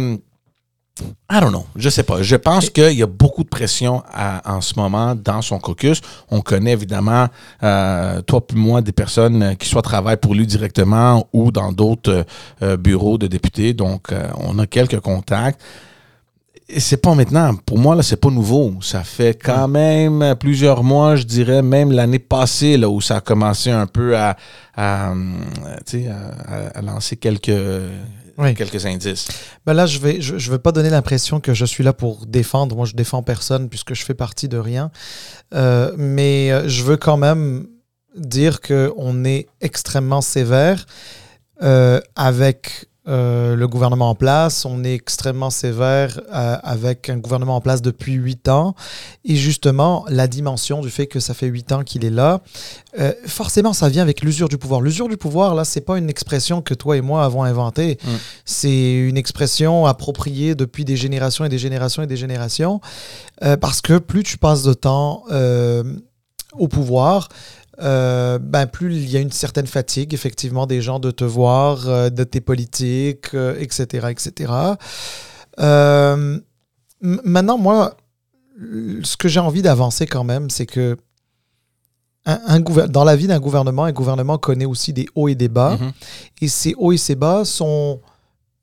I 1.30 1.42
don't 1.42 1.50
know, 1.50 1.66
je 1.76 1.90
sais 1.90 2.04
pas. 2.04 2.22
Je 2.22 2.38
pense 2.38 2.70
qu'il 2.70 2.94
y 2.94 3.04
a 3.04 3.08
beaucoup 3.08 3.44
de 3.44 3.50
pression 3.50 4.02
à- 4.14 4.42
en 4.56 4.62
ce 4.62 4.76
moment 4.80 5.14
dans 5.14 5.42
son 5.42 5.60
caucus. 5.60 6.00
On 6.32 6.40
connaît 6.40 6.72
évidemment, 6.72 7.28
euh, 7.64 8.22
toi 8.22 8.46
puis 8.46 8.58
moi, 8.58 8.82
des 8.82 8.94
personnes 8.94 9.58
qui 9.58 9.68
soit 9.68 9.82
travaillent 9.82 10.16
pour 10.18 10.36
lui 10.36 10.48
directement 10.48 11.28
ou 11.34 11.52
dans 11.52 11.74
d'autres 11.74 12.26
euh, 12.62 12.78
bureaux 12.78 13.18
de 13.18 13.28
députés. 13.28 13.74
Donc, 13.74 14.12
euh, 14.14 14.28
on 14.38 14.58
a 14.58 14.68
quelques 14.68 15.02
contacts. 15.02 15.60
Et 16.70 16.80
c'est 16.80 16.98
pas 16.98 17.14
maintenant. 17.14 17.54
Pour 17.66 17.78
moi, 17.78 17.94
là, 17.96 18.02
c'est 18.02 18.16
pas 18.20 18.30
nouveau. 18.32 18.74
Ça 18.82 19.04
fait 19.04 19.38
quand 19.40 19.68
même 19.68 20.34
plusieurs 20.40 20.82
mois, 20.84 21.16
je 21.16 21.24
dirais, 21.24 21.62
même 21.62 21.92
l'année 21.92 22.18
passée, 22.20 22.78
là, 22.78 22.90
où 22.90 23.02
ça 23.02 23.18
a 23.18 23.22
commencé 23.22 23.70
un 23.70 23.86
peu 23.86 24.18
à, 24.18 24.36
à, 24.76 25.14
tu 25.86 26.04
sais, 26.04 26.08
à- 26.08 26.54
à- 26.54 26.80
à 26.80 26.82
lancer 26.82 27.18
quelques, 27.18 27.52
Oui. 28.38 28.54
quelques 28.54 28.86
indices. 28.86 29.28
Ben 29.66 29.74
là, 29.74 29.86
je 29.86 30.00
vais, 30.00 30.20
je, 30.22 30.38
je 30.38 30.52
veux 30.52 30.58
pas 30.58 30.72
donner 30.72 30.90
l'impression 30.90 31.40
que 31.40 31.54
je 31.54 31.66
suis 31.66 31.84
là 31.84 31.94
pour 31.94 32.26
défendre. 32.26 32.76
Moi, 32.76 32.86
je 32.86 32.94
défends 32.94 33.24
personne 33.24 33.70
puisque 33.70 33.94
je 33.94 34.04
fais 34.04 34.14
partie 34.14 34.48
de 34.48 34.58
rien. 34.58 34.92
Euh, 35.54 35.94
mais 35.98 36.52
euh, 36.52 36.68
je 36.68 36.84
veux 36.84 36.98
quand 36.98 37.18
même 37.18 37.68
dire 38.16 38.62
que 38.62 38.94
on 38.98 39.26
est 39.26 39.48
extrêmement 39.62 40.22
sévère 40.22 40.86
euh, 41.62 42.00
avec 42.16 42.88
euh, 43.08 43.56
le 43.56 43.68
gouvernement 43.68 44.10
en 44.10 44.16
place. 44.16 44.66
On 44.66 44.84
est 44.84 44.96
extrêmement 44.96 45.52
sévère 45.52 46.20
euh, 46.34 46.58
avec 46.64 47.08
un 47.10 47.18
gouvernement 47.18 47.58
en 47.58 47.62
place 47.62 47.84
depuis 47.84 48.14
huit 48.14 48.48
ans. 48.48 48.74
Et 49.24 49.36
justement, 49.36 50.06
la 50.10 50.28
dimension 50.28 50.82
du 50.82 50.90
fait 50.90 51.06
que 51.06 51.20
ça 51.20 51.36
fait 51.36 51.46
huit 51.46 51.72
ans 51.72 51.84
qu'il 51.84 52.04
est 52.04 52.10
là, 52.10 52.42
euh, 53.00 53.14
forcément, 53.28 53.74
ça 53.74 53.90
vient 53.90 54.02
avec 54.02 54.22
l'usure 54.22 54.50
du 54.50 54.58
pouvoir. 54.58 54.82
L'usure 54.82 55.08
du 55.08 55.18
pouvoir, 55.18 55.54
là, 55.54 55.66
c'est 55.66 55.82
pas 55.82 56.00
une 56.00 56.10
expression 56.10 56.64
que 56.64 56.74
toi 56.74 56.98
et 56.98 57.02
moi 57.02 57.24
avons 57.24 57.44
inventée. 57.44 58.00
Mm. 58.04 58.10
C'est 58.44 58.94
une 58.94 59.18
expression 59.18 59.86
appropriée 59.86 60.56
depuis 60.56 60.84
des 60.84 60.98
générations 60.98 61.46
et 61.46 61.50
des 61.50 61.60
générations 61.60 62.02
et 62.02 62.08
des 62.08 62.18
générations. 62.18 62.82
Parce 63.62 63.82
que 63.82 64.00
plus 64.00 64.24
tu 64.24 64.38
passes 64.38 64.64
de 64.64 64.74
temps 64.74 65.24
au 66.58 66.68
pouvoir, 66.68 67.30
euh, 67.82 68.40
ben 68.40 68.68
plus 68.68 68.96
il 68.96 69.10
y 69.10 69.18
a 69.18 69.20
une 69.20 69.32
certaine 69.32 69.68
fatigue, 69.68 70.14
effectivement, 70.14 70.66
des 70.68 70.82
gens 70.82 71.00
de 71.00 71.12
te 71.12 71.24
voir, 71.24 71.88
euh, 71.88 72.10
de 72.10 72.24
tes 72.24 72.42
politiques, 72.42 73.34
euh, 73.34 73.56
etc., 73.60 74.08
etc. 74.10 74.54
Euh, 75.60 76.40
m- 77.04 77.22
maintenant, 77.24 77.58
moi, 77.58 77.98
ce 79.04 79.18
que 79.18 79.28
j'ai 79.28 79.40
envie 79.40 79.62
d'avancer 79.62 80.06
quand 80.06 80.24
même, 80.24 80.50
c'est 80.50 80.66
que 80.66 80.98
un, 82.26 82.40
un 82.48 82.60
dans 82.88 83.04
la 83.04 83.16
vie 83.16 83.28
d'un 83.28 83.40
gouvernement, 83.40 83.84
un 83.84 83.92
gouvernement 83.92 84.38
connaît 84.38 84.66
aussi 84.66 84.94
des 84.94 85.06
hauts 85.16 85.28
et 85.28 85.36
des 85.36 85.50
bas. 85.50 85.78
Mhm. 85.78 85.92
Et 86.42 86.48
ces 86.48 86.74
hauts 86.78 86.92
et 86.92 86.98
ces 86.98 87.16
bas 87.16 87.46
sont, 87.46 88.02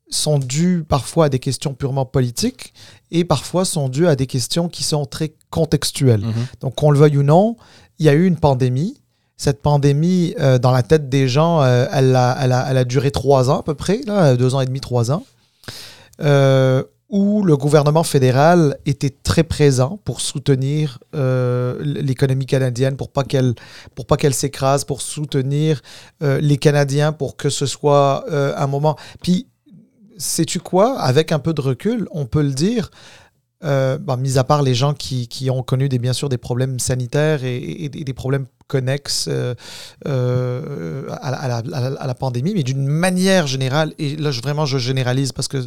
sont 0.09 0.38
dues 0.38 0.85
parfois 0.88 1.26
à 1.26 1.28
des 1.28 1.38
questions 1.38 1.73
purement 1.75 2.04
politiques 2.04 2.73
et 3.11 3.25
parfois 3.25 3.64
sont 3.64 3.88
dues 3.88 4.09
à 4.09 4.16
des 4.16 4.26
questions 4.26 4.69
qui 4.69 4.83
sont 4.83 5.04
très 5.07 5.35
contextuelles. 5.50 6.23
Mhm. 6.23 6.33
Donc, 6.61 6.75
qu'on 6.75 6.90
le 6.90 6.99
veuille 6.99 7.19
ou 7.19 7.23
non, 7.23 7.57
il 7.99 8.07
y 8.07 8.09
a 8.09 8.14
eu 8.14 8.26
une 8.26 8.38
pandémie. 8.38 8.99
Cette 9.42 9.61
pandémie, 9.61 10.37
euh, 10.38 10.58
dans 10.58 10.70
la 10.70 10.84
tête 10.84 11.08
des 11.08 11.26
gens, 11.26 11.62
euh, 11.62 11.87
elle, 11.90 12.14
a, 12.14 12.84
duré 12.84 13.11
trois 13.11 13.50
ans 13.50 13.58
à 13.58 13.62
peu 13.64 13.75
près, 13.75 13.99
deux 14.38 14.54
ans 14.54 14.61
et 14.61 14.66
demi, 14.66 14.78
trois 14.78 15.11
ans, 15.11 15.25
euh, 16.20 16.84
où 17.08 17.42
le 17.42 17.56
gouvernement 17.56 18.04
fédéral 18.04 18.78
était 18.87 19.11
très 19.11 19.42
présent 19.42 19.99
pour 20.04 20.20
soutenir 20.20 21.00
l'économie 21.12 22.46
canadienne, 22.46 22.96
pour 22.96 23.11
pas 23.11 23.25
qu'elle 23.25 23.54
pour 23.96 24.06
pas 24.06 24.16
qu'elle 24.16 24.32
s'écrase, 24.32 24.84
pour 24.84 25.02
soutenir 25.02 25.82
les 26.20 26.56
Canadiens, 26.56 27.11
pour 27.11 27.37
que 27.37 27.50
ce 27.50 27.66
soit 27.66 28.25
un 28.30 28.66
moment. 28.68 28.96
Puis, 29.25 29.49
sais-tu 30.18 30.61
quoi? 30.61 31.00
Avec 31.00 31.32
un 31.32 31.40
peu 31.40 31.52
de 31.52 31.61
recul, 31.61 32.06
on 32.12 32.26
peut 32.26 32.42
le 32.42 32.52
dire. 32.52 32.92
Euh, 33.64 33.97
bah, 33.97 34.16
mis 34.16 34.38
à 34.38 34.45
part 34.45 34.62
les 34.62 34.75
gens 34.75 34.92
qui, 34.92 35.28
qui, 35.28 35.49
ont 35.49 35.62
connu 35.62 35.88
des, 35.88 36.00
bien 36.00 36.12
sûr 36.12 36.28
des 36.28 36.38
problèmes 36.38 36.81
sanitaires 36.81 37.45
et, 37.45 37.57
et, 37.57 37.85
et 37.85 38.04
des 38.04 38.12
problèmes 38.12 38.47
connexes 38.66 39.28
euh, 39.31 39.54
euh, 40.07 41.07
à, 41.21 41.31
la, 41.31 41.37
à, 41.37 41.49
la, 41.62 41.87
à, 42.00 42.07
la, 42.09 42.14
pandémie, 42.14 42.54
mais 42.54 42.64
d'une 42.64 42.88
manière 42.88 43.47
générale, 43.47 43.95
et 44.00 44.16
là 44.16 44.33
je, 44.33 44.40
vraiment 44.40 44.66
je 44.66 44.78
généralise 44.78 45.31
parce 45.31 45.47
que 45.47 45.59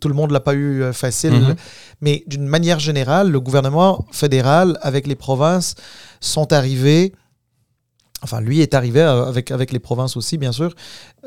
tout 0.00 0.08
le 0.08 0.14
monde 0.14 0.30
ne 0.30 0.34
l'a 0.34 0.40
pas 0.40 0.54
eu 0.54 0.92
facile, 0.92 1.32
mm 1.34 1.50
-hmm. 1.50 1.56
mais 2.00 2.24
d'une 2.26 2.46
manière 2.46 2.80
générale, 2.80 3.30
le 3.30 3.40
gouvernement 3.40 4.04
fédéral 4.10 4.76
avec 4.82 5.06
les 5.06 5.16
provinces 5.26 5.74
sont 6.20 6.52
arrivés 6.52 7.12
enfin 8.24 8.40
lui 8.40 8.60
est 8.60 8.74
arrivé 8.74 9.02
avec, 9.02 9.50
avec 9.50 9.68
les 9.72 9.78
provinces 9.88 10.16
aussi 10.20 10.36
bien 10.36 10.52
sûr, 10.52 10.70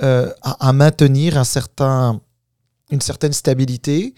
à, 0.01 0.67
à, 0.67 0.73
maintenir 0.73 1.37
un 1.37 1.47
certain, 1.57 2.19
une 2.91 3.01
certaine 3.01 3.33
stabilité. 3.33 4.13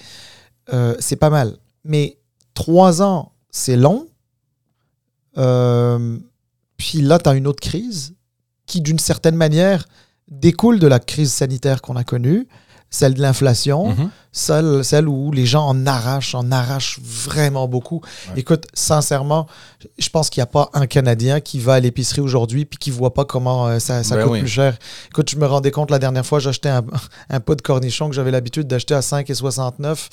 c'est 1.07 1.19
pas 1.25 1.29
mal. 1.29 1.49
Mais 1.85 2.17
trois 2.53 3.01
ans, 3.01 3.31
c'est 3.51 3.77
long. 3.77 4.07
Euh, 5.37 6.17
puis 6.77 7.01
là, 7.01 7.19
tu 7.19 7.29
as 7.29 7.33
une 7.35 7.47
autre 7.47 7.61
crise 7.61 8.15
qui, 8.65 8.81
d'une 8.81 8.99
certaine 8.99 9.35
manière, 9.35 9.85
découle 10.29 10.79
de 10.79 10.87
la 10.87 10.99
crise 10.99 11.31
sanitaire 11.31 11.81
qu'on 11.81 11.95
a 11.95 12.03
connue, 12.03 12.47
celle 12.89 13.13
de 13.13 13.21
l'inflation, 13.21 13.87
Mhm. 13.89 13.93
mm 13.95 14.05
-hmm. 14.05 14.09
celle, 14.31 14.83
celle 14.85 15.07
où 15.07 15.31
les 15.31 15.45
gens 15.45 15.65
en 15.67 15.85
arrachent, 15.85 16.33
en 16.35 16.51
arrachent 16.51 16.99
vraiment 17.03 17.67
beaucoup. 17.67 18.01
Ouais. 18.29 18.39
Écoute, 18.41 18.65
sincèrement, 18.73 19.47
je 19.97 20.09
pense 20.09 20.29
qu'il 20.29 20.39
n'y 20.41 20.43
a 20.43 20.47
pas 20.47 20.69
un 20.73 20.87
Canadien 20.87 21.39
qui 21.41 21.59
va 21.59 21.73
à 21.75 21.79
l'épicerie 21.79 22.21
aujourd'hui 22.21 22.65
puis 22.65 22.77
qui 22.77 22.89
ne 22.91 22.95
voit 22.95 23.13
pas 23.13 23.25
comment 23.25 23.67
euh, 23.67 23.79
ça, 23.79 24.03
ça 24.03 24.15
ben 24.15 24.23
coûte 24.23 24.31
oui. 24.33 24.39
plus 24.39 24.47
cher. 24.49 24.77
Écoute, 25.09 25.29
je 25.29 25.37
me 25.37 25.45
rendais 25.45 25.71
compte 25.71 25.91
la 25.91 25.99
dernière 25.99 26.25
fois, 26.25 26.39
j'achetais 26.39 26.69
un, 26.69 26.83
un, 27.29 27.39
pot 27.39 27.55
de 27.55 27.61
cornichons 27.61 28.09
que 28.09 28.15
j'avais 28.15 28.31
l'habitude 28.31 28.67
d'acheter 28.67 28.93
à 28.95 29.01
5,69. 29.01 30.09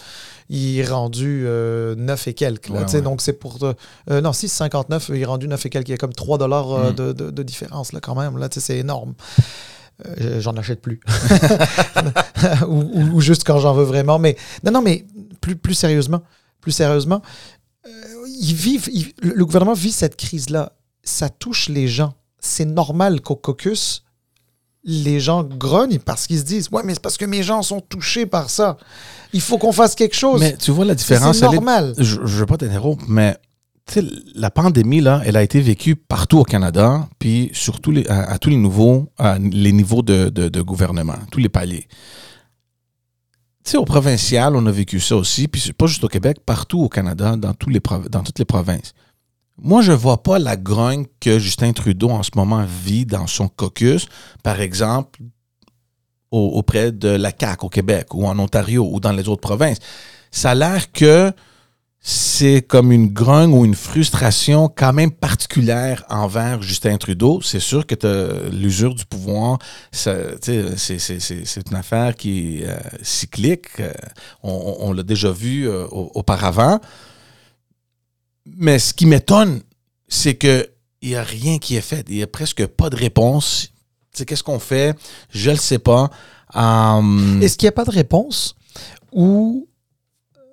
Il 0.48 0.78
est 0.78 0.88
rendu 0.88 1.44
euh, 1.46 1.94
9 1.96 2.28
et 2.28 2.34
quelques. 2.34 2.68
Là, 2.68 2.82
ouais, 2.82 2.94
ouais. 2.94 3.02
Donc, 3.02 3.20
c'est 3.20 3.32
pour. 3.32 3.58
Euh, 3.62 4.20
non, 4.20 4.30
6,59, 4.30 5.06
il 5.14 5.22
est 5.22 5.24
rendu 5.24 5.48
9 5.48 5.66
et 5.66 5.70
quelques. 5.70 5.88
Il 5.88 5.92
y 5.92 5.94
a 5.94 5.98
comme 5.98 6.12
3 6.12 6.38
dollars 6.38 6.68
mm. 6.68 6.94
de, 6.94 7.12
de, 7.12 7.30
de, 7.30 7.42
différence, 7.42 7.92
là, 7.92 8.00
quand 8.00 8.14
même. 8.14 8.38
Là, 8.38 8.48
c'est 8.50 8.78
énorme. 8.78 9.14
Euh, 10.20 10.40
j'en 10.40 10.56
achète 10.56 10.80
plus. 10.80 11.00
ou, 12.68 12.80
ou, 12.92 13.02
ou, 13.14 13.20
juste 13.20 13.44
quand 13.44 13.58
j'en 13.58 13.72
veux 13.72 13.84
vraiment. 13.84 14.18
Mais 14.18 14.36
non, 14.64 14.72
non, 14.72 14.82
mais 14.82 15.04
plus, 15.40 15.56
plus 15.56 15.74
sérieusement, 15.74 16.22
plus 16.60 16.72
sérieusement, 16.72 17.22
euh, 17.86 17.90
ils 18.40 18.54
vivent, 18.54 18.88
ils, 18.92 19.12
le 19.20 19.44
gouvernement 19.44 19.74
vit 19.74 19.92
cette 19.92 20.16
crise-là. 20.16 20.72
Ça 21.04 21.28
touche 21.28 21.68
les 21.68 21.88
gens. 21.88 22.14
C'est 22.38 22.64
normal 22.64 23.20
qu'au 23.20 23.36
caucus, 23.36 24.04
les 24.84 25.20
gens 25.20 25.44
grognent 25.44 25.98
parce 25.98 26.26
qu'ils 26.26 26.38
se 26.38 26.44
disent 26.44 26.68
Ouais, 26.72 26.82
mais 26.84 26.94
c'est 26.94 27.02
parce 27.02 27.16
que 27.16 27.24
mes 27.24 27.42
gens 27.42 27.62
sont 27.62 27.80
touchés 27.80 28.26
par 28.26 28.50
ça. 28.50 28.76
Il 29.32 29.40
faut 29.40 29.58
qu'on 29.58 29.72
fasse 29.72 29.94
quelque 29.94 30.16
chose. 30.16 30.40
Mais 30.40 30.56
tu 30.56 30.70
vois 30.70 30.84
la 30.84 30.94
différence. 30.94 31.38
C'est 31.38 31.44
normal. 31.44 31.94
Est, 31.96 32.02
je 32.02 32.20
ne 32.20 32.26
veux 32.26 32.46
pas 32.46 32.56
t'interrompre, 32.56 33.04
mais 33.08 33.36
la 34.34 34.50
pandémie, 34.50 35.00
là, 35.00 35.22
elle 35.24 35.36
a 35.36 35.42
été 35.42 35.60
vécue 35.60 35.96
partout 35.96 36.38
au 36.38 36.44
Canada, 36.44 37.08
puis 37.18 37.50
surtout 37.52 37.90
les, 37.90 38.06
à, 38.08 38.30
à, 38.30 38.38
tous 38.38 38.50
les 38.50 38.56
niveaux, 38.56 39.10
à 39.18 39.38
les 39.38 39.72
niveaux 39.72 40.02
de, 40.02 40.28
de, 40.28 40.48
de 40.48 40.62
gouvernement, 40.62 41.16
tous 41.30 41.40
les 41.40 41.48
paliers. 41.48 41.86
Tu 43.64 43.72
sais, 43.72 43.76
au 43.76 43.84
provincial, 43.84 44.56
on 44.56 44.66
a 44.66 44.70
vécu 44.72 44.98
ça 44.98 45.16
aussi, 45.16 45.46
puis 45.46 45.72
pas 45.72 45.86
juste 45.86 46.02
au 46.02 46.08
Québec, 46.08 46.38
partout 46.44 46.80
au 46.80 46.88
Canada, 46.88 47.36
dans, 47.36 47.54
tous 47.54 47.70
les 47.70 47.80
dans 48.10 48.22
toutes 48.22 48.38
les 48.38 48.44
provinces. 48.44 48.92
Moi, 49.58 49.82
je 49.82 49.92
ne 49.92 49.96
vois 49.96 50.22
pas 50.22 50.38
la 50.38 50.56
grogne 50.56 51.06
que 51.20 51.38
Justin 51.38 51.72
Trudeau 51.72 52.10
en 52.10 52.22
ce 52.22 52.30
moment 52.34 52.64
vit 52.64 53.06
dans 53.06 53.26
son 53.26 53.48
caucus, 53.48 54.06
par 54.42 54.60
exemple, 54.60 55.20
au, 56.30 56.52
auprès 56.54 56.90
de 56.90 57.08
la 57.08 57.30
CAQ 57.38 57.66
au 57.66 57.68
Québec 57.68 58.14
ou 58.14 58.26
en 58.26 58.38
Ontario 58.38 58.88
ou 58.90 58.98
dans 58.98 59.12
les 59.12 59.28
autres 59.28 59.42
provinces. 59.42 59.78
Ça 60.30 60.52
a 60.52 60.54
l'air 60.54 60.90
que 60.90 61.32
c'est 62.04 62.62
comme 62.62 62.90
une 62.90 63.12
grogne 63.12 63.54
ou 63.54 63.64
une 63.64 63.76
frustration 63.76 64.68
quand 64.68 64.92
même 64.92 65.12
particulière 65.12 66.04
envers 66.08 66.60
Justin 66.60 66.96
Trudeau. 66.96 67.40
C'est 67.42 67.60
sûr 67.60 67.86
que 67.86 67.94
l'usure 68.50 68.96
du 68.96 69.04
pouvoir, 69.04 69.58
c'est 69.92 70.48
une 70.48 71.76
affaire 71.76 72.16
qui 72.16 72.58
est 72.58 72.66
euh, 72.66 72.76
cyclique. 73.02 73.68
On, 74.42 74.78
on 74.80 74.92
l'a 74.92 75.04
déjà 75.04 75.30
vu 75.30 75.68
euh, 75.68 75.86
auparavant. 75.90 76.80
Mais 78.46 78.78
ce 78.78 78.92
qui 78.94 79.06
m'étonne, 79.06 79.60
c'est 80.08 80.36
qu'il 80.36 80.68
n'y 81.02 81.14
a 81.14 81.22
rien 81.22 81.58
qui 81.58 81.76
est 81.76 81.80
fait. 81.80 82.04
Il 82.08 82.16
n'y 82.16 82.22
a 82.22 82.26
presque 82.26 82.66
pas 82.66 82.90
de 82.90 82.96
réponse. 82.96 83.72
Qu'est-ce 84.26 84.42
qu'on 84.42 84.58
fait? 84.58 84.96
Je 85.30 85.50
ne 85.50 85.54
le 85.54 85.60
sais 85.60 85.78
pas. 85.78 86.10
Um... 86.54 87.40
Est-ce 87.42 87.56
qu'il 87.56 87.66
n'y 87.66 87.70
a 87.70 87.72
pas 87.72 87.84
de 87.84 87.90
réponse 87.90 88.54
ou... 89.12 89.68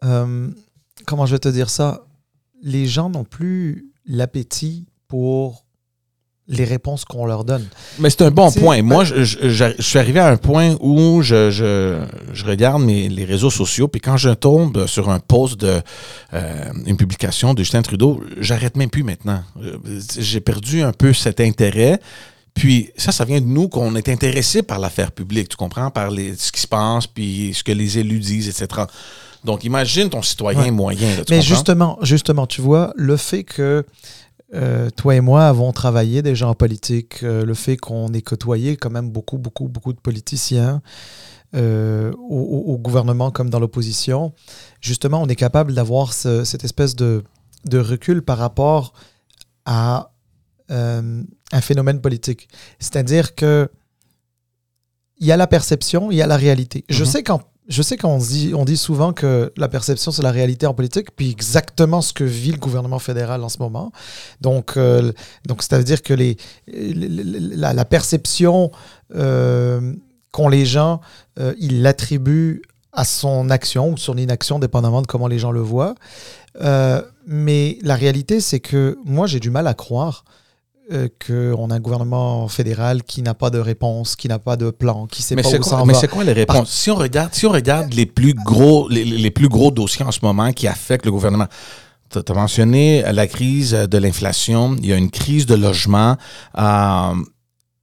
Euh 0.03 0.49
comment 1.09 1.25
je 1.25 1.33
vais 1.33 1.39
te 1.39 1.49
dire 1.49 1.71
ça, 1.71 2.05
les 2.61 2.85
gens 2.85 3.09
n'ont 3.09 3.23
plus 3.23 3.91
l'appétit 4.05 4.85
pour 5.07 5.65
les 6.49 6.65
réponses 6.65 7.05
qu'on 7.05 7.25
leur 7.25 7.45
donne. 7.45 7.65
Mais 7.99 8.09
c'est 8.09 8.23
un 8.23 8.31
bon 8.31 8.51
point. 8.51 8.77
Ben, 8.77 8.85
Moi, 8.85 9.03
je, 9.03 9.23
je, 9.23 9.49
je, 9.49 9.65
je, 9.77 9.81
suis 9.81 9.99
arrivé 9.99 10.19
à 10.19 10.27
un 10.27 10.37
point 10.37 10.75
où 10.81 11.21
je, 11.21 12.03
regarde 12.43 12.81
mes, 12.81 13.07
les 13.07 13.23
réseaux 13.23 13.51
sociaux, 13.51 13.87
puis 13.87 14.01
quand 14.01 14.17
je 14.17 14.31
tombe 14.31 14.87
sur 14.87 15.09
un 15.09 15.19
post 15.19 15.59
de 15.59 15.79
euh, 16.33 16.63
une 16.85 16.97
publication 16.97 17.53
de 17.53 17.59
Justin 17.59 17.83
Trudeau, 17.83 18.21
j'arrête 18.39 18.75
même 18.75 18.89
plus 18.89 19.03
maintenant. 19.03 19.43
J'ai 20.17 20.41
perdu 20.41 20.81
un 20.81 20.91
peu 20.91 21.13
cet 21.13 21.39
intérêt. 21.39 21.99
Puis 22.55 22.89
ça, 22.97 23.11
ça 23.11 23.23
vient 23.25 23.39
de 23.39 23.45
nous 23.45 23.69
qu'on 23.69 23.95
est 23.95 24.09
intéressé 24.09 24.63
par 24.63 24.79
l'affaire 24.79 25.11
publique, 25.11 25.49
tu 25.49 25.55
comprends, 25.55 25.91
par 25.91 26.09
les, 26.09 26.35
ce 26.35 26.51
qui 26.51 26.59
se 26.59 26.67
passe, 26.67 27.07
puis 27.07 27.53
ce 27.53 27.63
que 27.63 27.71
les 27.71 27.99
élus 27.99 28.19
disent, 28.19 28.49
etc. 28.49 28.81
Donc, 29.45 29.63
imagine 29.63 30.09
ton 30.09 30.21
citoyen 30.21 30.63
ouais. 30.63 30.71
moyen. 30.71 31.07
Là, 31.09 31.15
Mais 31.29 31.37
comprends? 31.37 31.41
justement, 31.41 31.99
justement, 32.01 32.47
tu 32.47 32.61
vois, 32.61 32.91
le 32.97 33.15
fait 33.15 33.43
que 33.43 33.85
euh, 34.55 34.89
toi 34.89 35.15
et 35.15 35.21
moi 35.21 35.45
avons 35.47 35.71
travaillé 35.71 36.21
déjà 36.21 36.47
en 36.47 36.55
politique, 36.55 37.23
euh, 37.23 37.45
le 37.45 37.53
fait 37.53 37.77
qu'on 37.77 38.11
ait 38.13 38.21
côtoyé 38.21 38.77
quand 38.77 38.89
même 38.89 39.09
beaucoup, 39.11 39.37
beaucoup, 39.37 39.67
beaucoup 39.67 39.93
de 39.93 39.99
politiciens 39.99 40.81
euh, 41.55 42.11
au, 42.17 42.63
au, 42.73 42.77
gouvernement 42.77 43.29
comme 43.29 43.49
dans 43.49 43.59
l'opposition, 43.59 44.33
justement, 44.81 45.21
on 45.21 45.27
est 45.27 45.35
capable 45.35 45.73
d'avoir 45.73 46.13
ce, 46.13 46.43
cette 46.43 46.63
espèce 46.63 46.95
de, 46.95 47.23
de, 47.65 47.79
recul 47.79 48.21
par 48.23 48.37
rapport 48.37 48.93
à 49.65 50.11
un 50.71 51.61
phénomène 51.61 51.99
politique. 51.99 52.47
C'est-à-dire 52.77 53.33
que 53.33 53.69
il 55.17 55.25
y 55.25 55.31
a 55.31 55.37
la 55.37 55.47
perception, 55.47 56.11
il 56.11 56.17
y 56.17 56.21
a 56.21 56.27
la 56.27 56.37
réalité. 56.37 56.79
Mm 56.79 56.93
-hmm. 56.93 56.97
Je 56.97 57.03
sais 57.05 57.23
qu'en 57.23 57.41
je 57.69 57.81
sais 57.83 57.97
qu'on 57.97 58.17
dit, 58.17 58.77
souvent 58.77 59.13
que 59.13 59.53
la 59.55 59.67
perception, 59.67 60.11
c'est 60.11 60.23
la 60.23 60.31
réalité 60.31 60.65
en 60.65 60.73
politique, 60.73 61.15
puis 61.15 61.29
exactement 61.29 62.01
ce 62.01 62.13
que 62.13 62.23
vit 62.23 62.51
le 62.51 62.57
gouvernement 62.57 62.97
fédéral 62.99 63.43
en 63.43 63.49
ce 63.49 63.59
moment. 63.59 63.91
Donc, 64.41 64.75
euh, 64.75 65.11
donc 65.47 65.61
c'est-à-dire 65.61 66.01
que 66.01 66.15
les, 66.15 66.37
la, 66.67 67.73
la 67.73 67.85
perception 67.85 68.71
euh, 69.15 69.93
qu'ont 70.31 70.49
les 70.49 70.65
gens, 70.65 70.99
euh, 71.39 71.53
ils 71.59 71.83
l'attribuent 71.83 72.63
à 72.91 73.05
son 73.05 73.51
action 73.51 73.91
ou 73.91 73.97
son 73.97 74.17
inaction, 74.17 74.57
dépendamment 74.57 75.03
de 75.03 75.07
comment 75.07 75.27
les 75.27 75.37
gens 75.37 75.51
le 75.51 75.61
voient. 75.61 75.93
Euh, 76.61 77.03
mais 77.27 77.77
la 77.83 77.95
réalité, 77.95 78.41
c'est 78.41 78.59
que 78.59 78.97
moi, 79.05 79.27
j'ai 79.27 79.39
du 79.39 79.51
mal 79.51 79.67
à 79.67 79.75
croire 79.75 80.25
qu'on 81.25 81.69
a 81.69 81.75
un 81.75 81.79
gouvernement 81.79 82.47
fédéral 82.47 83.03
qui 83.03 83.21
n'a 83.21 83.33
pas 83.33 83.49
de 83.49 83.59
réponse, 83.59 84.15
qui 84.15 84.27
n'a 84.27 84.39
pas 84.39 84.57
de 84.57 84.71
plan, 84.71 85.05
qui 85.07 85.21
sait 85.21 85.35
mais 85.35 85.43
pas 85.43 85.49
où 85.49 85.59
quoi, 85.59 85.63
ça 85.63 85.83
Mais 85.85 85.93
c'est 85.93 86.07
quoi 86.07 86.23
les 86.23 86.33
réponses? 86.33 86.57
Par... 86.57 86.67
Si 86.67 86.91
on 86.91 86.95
regarde, 86.95 87.33
si 87.33 87.45
on 87.45 87.51
regarde 87.51 87.93
les 87.93 88.05
plus 88.05 88.33
gros, 88.33 88.89
les, 88.89 89.03
les, 89.03 89.31
plus 89.31 89.49
gros 89.49 89.71
dossiers 89.71 90.05
en 90.05 90.11
ce 90.11 90.19
moment 90.23 90.51
qui 90.51 90.67
affectent 90.67 91.05
le 91.05 91.11
gouvernement, 91.11 91.47
tu 92.09 92.19
as 92.27 92.33
mentionné 92.33 93.03
la 93.11 93.27
crise 93.27 93.71
de 93.71 93.97
l'inflation, 93.97 94.75
il 94.79 94.87
y 94.87 94.93
a 94.93 94.97
une 94.97 95.11
crise 95.11 95.45
de 95.45 95.55
logement. 95.55 96.17
Euh, 96.57 97.13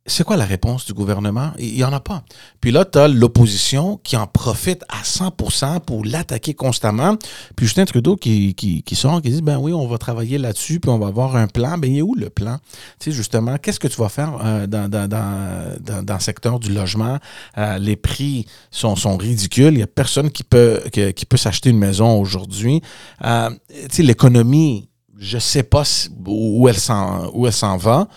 c'est 0.06 0.24
quoi 0.24 0.36
la 0.36 0.44
réponse 0.44 0.86
du 0.86 0.94
gouvernement? 0.94 1.50
Il 1.58 1.74
n'y 1.74 1.84
en 1.84 1.92
a 1.92 2.00
pas. 2.00 2.22
Puis 2.60 2.70
là, 2.70 2.84
tu 2.84 2.98
as 2.98 3.08
l'opposition 3.08 3.98
qui 4.04 4.16
en 4.16 4.26
profite 4.26 4.84
à 4.88 5.02
100% 5.02 5.80
pour 5.80 6.04
l'attaquer 6.04 6.54
constamment. 6.54 7.16
Puis 7.56 7.66
Justin 7.66 7.84
Trudeau 7.84 8.16
qui, 8.16 8.54
qui, 8.54 8.82
qui 8.82 8.94
sort, 8.94 9.20
qui 9.20 9.30
dit, 9.30 9.42
ben 9.42 9.58
oui, 9.58 9.72
on 9.72 9.86
va 9.88 9.98
travailler 9.98 10.38
là-dessus, 10.38 10.78
puis 10.78 10.90
on 10.90 10.98
va 10.98 11.08
avoir 11.08 11.34
un 11.34 11.48
plan. 11.48 11.76
Ben, 11.76 11.90
il 11.90 11.98
est 11.98 12.02
où 12.02 12.14
le 12.14 12.30
plan? 12.30 12.58
Tu 13.00 13.10
sais, 13.10 13.16
justement, 13.16 13.58
qu'est-ce 13.58 13.80
que 13.80 13.88
tu 13.88 13.96
vas 13.96 14.08
faire 14.08 14.38
euh, 14.44 14.66
dans, 14.66 14.88
dans, 14.88 15.08
dans, 15.08 16.02
dans, 16.04 16.14
le 16.14 16.20
secteur 16.20 16.60
du 16.60 16.72
logement? 16.72 17.18
Euh, 17.58 17.78
les 17.78 17.96
prix 17.96 18.46
sont, 18.70 18.94
sont 18.94 19.16
ridicules. 19.16 19.74
Il 19.74 19.78
n'y 19.78 19.82
a 19.82 19.88
personne 19.88 20.30
qui 20.30 20.44
peut, 20.44 20.82
qui, 20.92 21.26
peut 21.26 21.36
s'acheter 21.36 21.70
une 21.70 21.78
maison 21.78 22.20
aujourd'hui. 22.20 22.80
Euh, 23.24 23.50
tu 23.68 23.96
sais, 23.96 24.02
l'économie, 24.02 24.88
je 25.18 25.38
sais 25.38 25.64
pas 25.64 25.82
où 26.26 26.68
elle 26.68 26.78
s'en 26.78 27.76
va. 27.76 28.08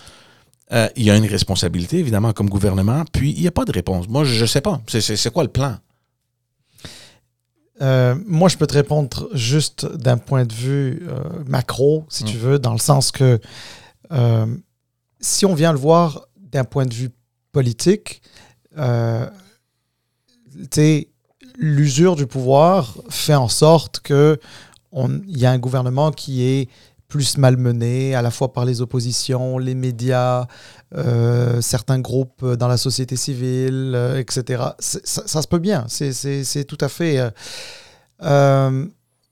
Euh, 0.72 0.88
il 0.96 1.04
y 1.04 1.12
a 1.12 1.18
une 1.18 1.26
responsabilité, 1.26 1.98
évidemment, 1.98 2.32
comme 2.32 2.50
gouvernement, 2.50 3.04
puis 3.12 3.32
il 3.32 3.42
n'y 3.42 3.48
a 3.48 3.52
pas 3.52 3.66
de 3.66 3.72
réponse. 3.72 4.08
Moi, 4.08 4.24
je 4.24 4.42
ne 4.42 4.46
sais 4.48 4.62
pas. 4.62 4.80
C'est 4.88 5.34
quoi 5.34 5.44
le 5.44 5.50
plan? 5.50 5.78
Euh, 7.82 8.16
moi, 8.28 8.50
je 8.50 8.58
peux 8.58 8.68
te 8.68 8.74
répondre 8.74 9.30
juste 9.34 9.86
d'un 9.86 10.18
point 10.18 10.46
de 10.46 10.54
vue 10.54 11.08
euh, 11.08 11.24
macro, 11.48 12.06
si 12.10 12.24
tu 12.24 12.38
mm. 12.38 12.40
veux, 12.40 12.60
dans 12.60 12.74
le 12.74 12.80
sens 12.80 13.12
que 13.12 13.40
si 15.20 15.46
on 15.46 15.54
vient 15.54 15.72
le 15.72 15.78
voir 15.78 16.28
d'un 16.38 16.64
point 16.64 16.86
de 16.86 16.94
vue 16.94 17.10
politique, 17.52 18.22
l'usure 21.58 22.16
du 22.16 22.26
pouvoir 22.26 22.96
fait 23.10 23.36
en 23.36 23.50
sorte 23.50 24.00
qu'il 24.00 24.40
y 25.28 25.46
a 25.46 25.52
un 25.52 25.60
gouvernement 25.60 26.12
qui 26.12 26.44
est 26.44 26.70
plus 27.10 27.38
malmené, 27.38 28.16
à 28.16 28.22
la 28.22 28.32
fois 28.32 28.54
par 28.54 28.64
les 28.64 28.82
oppositions, 28.82 29.58
les 29.58 29.74
médias, 29.74 30.46
euh, 30.96 31.60
certains 31.60 32.00
groupes 32.00 32.46
dans 32.46 32.68
la 32.68 32.78
société 32.78 33.16
civile, 33.16 33.94
euh, 33.96 34.20
etc. 34.20 34.64
Ça, 34.80 35.42
se 35.42 35.48
peut 35.48 35.60
bien, 35.60 35.86
c'est 35.90 36.64
tout 36.66 36.78
à 36.80 36.88
fait... 36.88 37.20
Euh, 38.22 38.86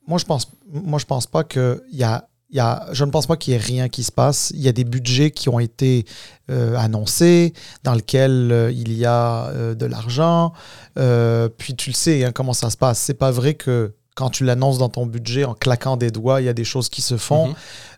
moi, 0.07 0.17
je 0.17 0.25
pense, 0.25 0.51
moi, 0.67 0.97
je 0.99 1.05
pense 1.05 1.27
pas 1.27 1.43
il 1.55 1.97
y 1.97 2.03
a, 2.03 2.87
je 2.93 3.03
ne 3.03 3.11
pense 3.11 3.27
pas 3.27 3.35
qu'il 3.35 3.53
y 3.53 3.55
ait 3.57 3.59
rien 3.59 3.89
qui 3.89 4.03
se 4.03 4.11
passe. 4.11 4.51
Il 4.55 4.61
y 4.61 4.69
a 4.69 4.71
des 4.71 4.85
budgets 4.85 5.31
qui 5.31 5.49
ont 5.49 5.59
été 5.59 6.05
annoncés, 6.47 7.53
dans 7.83 7.93
lesquels 7.93 8.71
il 8.73 8.93
y 8.93 9.05
a 9.05 9.51
de 9.75 9.85
l'argent. 9.85 10.53
puis 10.95 11.75
tu 11.75 11.91
le 11.91 11.95
sais 11.95 12.23
hein, 12.23 12.31
comment 12.31 12.53
ça 12.53 12.69
se 12.69 12.77
passe. 12.77 12.99
C'est 12.99 13.13
pas 13.13 13.31
vrai 13.31 13.53
que 13.53 13.93
quand 14.17 14.31
tu 14.31 14.43
l'annonces 14.43 14.79
dans 14.79 14.89
ton 14.89 15.05
budget 15.05 15.45
en 15.45 15.53
claquant 15.53 15.95
des 15.95 16.09
doigts, 16.09 16.41
il 16.41 16.45
y 16.45 16.49
a 16.49 16.53
des 16.53 16.63
choses 16.63 16.89
qui 16.89 17.03
se 17.03 17.17
font. 17.17 17.49
Mhm. 17.49 17.55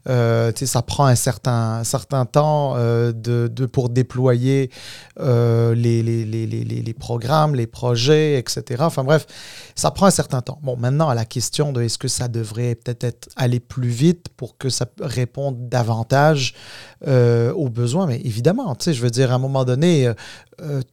Euh, 0.09 0.51
ça 0.55 0.81
prend 0.81 1.05
un 1.05 1.15
certain, 1.15 1.83
certain 1.83 2.25
temps 2.25 2.73
euh, 2.75 3.11
de, 3.11 3.47
de, 3.47 3.65
pour 3.65 3.89
déployer 3.89 4.71
euh, 5.19 5.75
les, 5.75 6.01
les, 6.01 6.25
les, 6.25 6.47
les, 6.47 6.93
programmes, 6.93 7.53
les 7.53 7.67
projets, 7.67 8.39
etc. 8.39 8.63
Enfin 8.79 9.03
bref, 9.03 9.27
ça 9.75 9.91
prend 9.91 10.07
un 10.07 10.11
certain 10.11 10.41
temps. 10.41 10.59
Bon, 10.63 10.75
maintenant, 10.77 11.09
à 11.09 11.15
la 11.15 11.25
question 11.25 11.71
de 11.71 11.83
est-ce 11.83 11.97
que 11.97 12.07
ça 12.07 12.27
devrait 12.27 12.75
peut-être 12.75 13.03
être, 13.03 13.29
aller 13.35 13.59
plus 13.59 13.89
vite 13.89 14.27
pour 14.35 14.57
que 14.57 14.69
ça 14.69 14.87
réponde 14.99 15.69
davantage 15.69 16.53
aux 17.05 17.69
besoins, 17.69 18.07
mais 18.07 18.19
évidemment, 18.25 18.75
je 18.85 18.91
veux 18.91 19.09
dire, 19.09 19.31
à 19.31 19.35
un 19.35 19.39
moment 19.39 19.63
donné, 19.63 20.11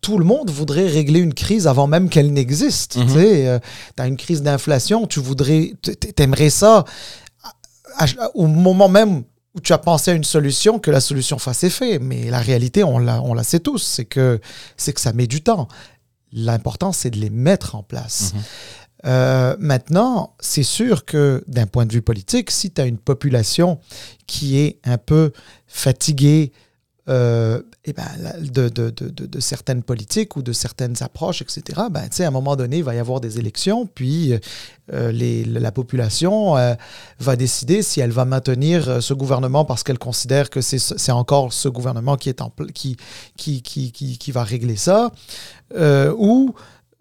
tout 0.00 0.18
le 0.18 0.24
monde 0.24 0.50
voudrait 0.50 0.86
régler 0.86 1.18
une 1.18 1.34
crise 1.34 1.66
avant 1.66 1.88
même 1.88 2.08
qu'elle 2.08 2.32
n'existe. 2.32 2.96
Mhm. 2.96 3.60
Tu 3.96 4.02
as 4.02 4.06
une 4.06 4.16
crise 4.16 4.42
d'inflation, 4.42 5.06
tu 5.06 5.18
voudrais, 5.18 5.72
t'aimerais 6.14 6.50
ça 6.50 6.84
au 8.34 8.46
moment 8.46 8.88
même 8.88 9.24
où 9.54 9.60
tu 9.60 9.72
as 9.72 9.78
pensé 9.78 10.10
à 10.10 10.14
une 10.14 10.24
solution, 10.24 10.78
que 10.78 10.90
la 10.90 11.00
solution 11.00 11.38
fasse 11.38 11.64
effet. 11.64 11.98
Mais 11.98 12.30
la 12.30 12.40
réalité, 12.40 12.84
on 12.84 12.98
la, 12.98 13.22
on 13.22 13.34
la 13.34 13.42
sait 13.42 13.60
tous, 13.60 13.82
c'est 13.82 14.04
que, 14.04 14.40
c'est 14.76 14.92
que 14.92 15.00
ça 15.00 15.12
met 15.12 15.26
du 15.26 15.42
temps. 15.42 15.68
L'important, 16.32 16.92
c'est 16.92 17.10
de 17.10 17.18
les 17.18 17.30
mettre 17.30 17.74
en 17.74 17.82
place. 17.82 18.32
Mhm. 18.34 18.40
Euh, 19.06 19.56
maintenant, 19.58 20.34
c'est 20.40 20.62
sûr 20.62 21.04
que 21.04 21.44
d'un 21.46 21.66
point 21.66 21.86
de 21.86 21.92
vue 21.92 22.02
politique, 22.02 22.50
si 22.50 22.70
tu 22.70 22.80
as 22.80 22.86
une 22.86 22.98
population 22.98 23.78
qui 24.26 24.58
est 24.58 24.78
un 24.84 24.98
peu 24.98 25.32
fatiguée, 25.66 26.52
euh, 27.08 27.62
et 27.84 27.92
ben, 27.92 28.04
de, 28.40 28.68
de, 28.68 28.90
de, 28.90 29.26
de, 29.26 29.40
certaines 29.40 29.84
politiques 29.84 30.36
ou 30.36 30.42
de 30.42 30.52
certaines 30.52 31.00
approches, 31.02 31.40
etc., 31.40 31.82
ben, 31.88 32.08
à 32.18 32.22
un 32.26 32.30
moment 32.30 32.56
donné, 32.56 32.78
il 32.78 32.84
va 32.84 32.96
y 32.96 32.98
avoir 32.98 33.20
des 33.20 33.38
élections, 33.38 33.86
puis 33.86 34.34
euh, 34.92 35.12
les, 35.12 35.44
la 35.44 35.70
population 35.70 36.56
euh, 36.56 36.74
va 37.20 37.36
décider 37.36 37.82
si 37.82 38.00
elle 38.00 38.10
va 38.10 38.24
maintenir 38.24 39.00
ce 39.00 39.14
gouvernement 39.14 39.64
parce 39.64 39.84
qu'elle 39.84 40.00
considère 40.00 40.50
que 40.50 40.60
c'est 40.60 41.12
encore 41.12 41.52
ce 41.52 41.68
gouvernement 41.68 42.16
qui, 42.16 42.28
est 42.28 42.40
en, 42.40 42.52
qui, 42.74 42.96
qui, 43.36 43.62
qui, 43.62 43.92
qui, 43.92 44.32
va 44.32 44.42
régler 44.42 44.76
ça, 44.76 45.12
ou 46.18 46.54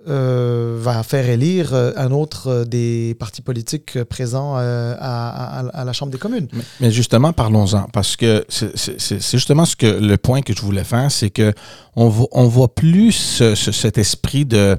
euh, 0.08 0.78
va 0.80 1.02
faire 1.02 1.28
élire 1.28 1.74
euh, 1.74 1.92
un 1.96 2.12
autre 2.12 2.48
euh, 2.48 2.64
des 2.64 3.16
partis 3.20 3.42
politiques 3.42 4.04
présents 4.04 4.56
à, 4.56 5.84
la 5.84 5.94
Chambre 5.94 6.12
des 6.12 6.20
communes. 6.20 6.48
Mais, 6.80 6.92
justement, 6.92 7.34
parlons-en, 7.34 7.88
parce 7.92 8.16
que 8.16 8.46
c'est 8.50 9.20
justement 9.32 9.66
ce 9.66 9.76
que 9.76 9.88
le 9.88 10.18
point 10.18 10.42
que 10.42 10.54
je 10.56 10.62
voulais 10.62 10.84
faire, 10.84 11.12
c'est 11.12 11.32
que 11.32 11.54
on 11.96 12.10
voit, 12.10 12.76
plus 12.76 13.42
cet 13.56 13.98
esprit 13.98 14.46
de, 14.46 14.78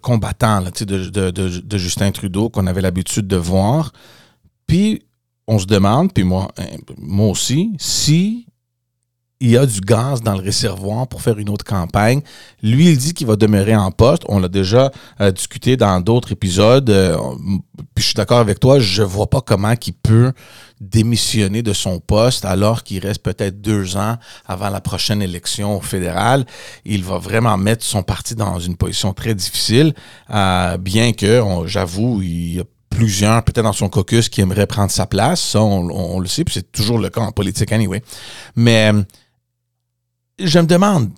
combattant 0.00 0.62
de, 0.62 1.30
de, 1.30 1.78
Justin 1.78 2.10
Trudeau 2.10 2.48
qu'on 2.48 2.66
avait 2.66 2.80
l'habitude 2.80 3.28
de 3.28 3.36
voir. 3.36 3.92
Puis 4.66 5.02
on 5.46 5.58
se 5.58 5.66
demande, 5.66 6.12
puis 6.12 6.24
moi, 6.24 6.48
moi 6.98 7.28
aussi, 7.28 7.72
si 7.78 8.46
il 9.42 9.50
y 9.50 9.56
a 9.56 9.66
du 9.66 9.80
gaz 9.80 10.22
dans 10.22 10.34
le 10.34 10.40
réservoir 10.40 11.08
pour 11.08 11.20
faire 11.20 11.36
une 11.36 11.50
autre 11.50 11.64
campagne. 11.64 12.22
Lui, 12.62 12.90
il 12.90 12.96
dit 12.96 13.12
qu'il 13.12 13.26
va 13.26 13.34
demeurer 13.34 13.74
en 13.74 13.90
poste. 13.90 14.22
On 14.28 14.38
l'a 14.38 14.48
déjà 14.48 14.92
euh, 15.20 15.32
discuté 15.32 15.76
dans 15.76 16.00
d'autres 16.00 16.30
épisodes. 16.30 16.88
Euh, 16.88 17.16
puis 17.92 18.02
je 18.02 18.06
suis 18.06 18.14
d'accord 18.14 18.38
avec 18.38 18.60
toi, 18.60 18.78
je 18.78 19.02
vois 19.02 19.28
pas 19.28 19.40
comment 19.40 19.74
il 19.84 19.92
peut 19.94 20.32
démissionner 20.80 21.62
de 21.62 21.72
son 21.72 21.98
poste 21.98 22.44
alors 22.44 22.84
qu'il 22.84 23.00
reste 23.00 23.22
peut-être 23.22 23.60
deux 23.60 23.96
ans 23.96 24.16
avant 24.46 24.70
la 24.70 24.80
prochaine 24.80 25.20
élection 25.20 25.80
fédérale. 25.80 26.46
Il 26.84 27.02
va 27.02 27.18
vraiment 27.18 27.58
mettre 27.58 27.84
son 27.84 28.04
parti 28.04 28.36
dans 28.36 28.60
une 28.60 28.76
position 28.76 29.12
très 29.12 29.34
difficile, 29.34 29.92
euh, 30.30 30.76
bien 30.76 31.12
que, 31.12 31.42
j'avoue, 31.66 32.22
il 32.22 32.54
y 32.54 32.60
a 32.60 32.64
plusieurs, 32.90 33.42
peut-être 33.42 33.64
dans 33.64 33.72
son 33.72 33.88
caucus, 33.88 34.28
qui 34.28 34.40
aimeraient 34.40 34.66
prendre 34.66 34.90
sa 34.92 35.06
place. 35.06 35.40
Ça, 35.40 35.60
on, 35.60 35.88
on 35.90 36.20
le 36.20 36.28
sait, 36.28 36.44
puis 36.44 36.54
c'est 36.54 36.70
toujours 36.70 36.98
le 36.98 37.08
cas 37.08 37.22
en 37.22 37.32
politique 37.32 37.72
anyway. 37.72 38.02
Mais 38.54 38.92
je 40.38 40.58
me 40.58 40.66
demande, 40.66 41.10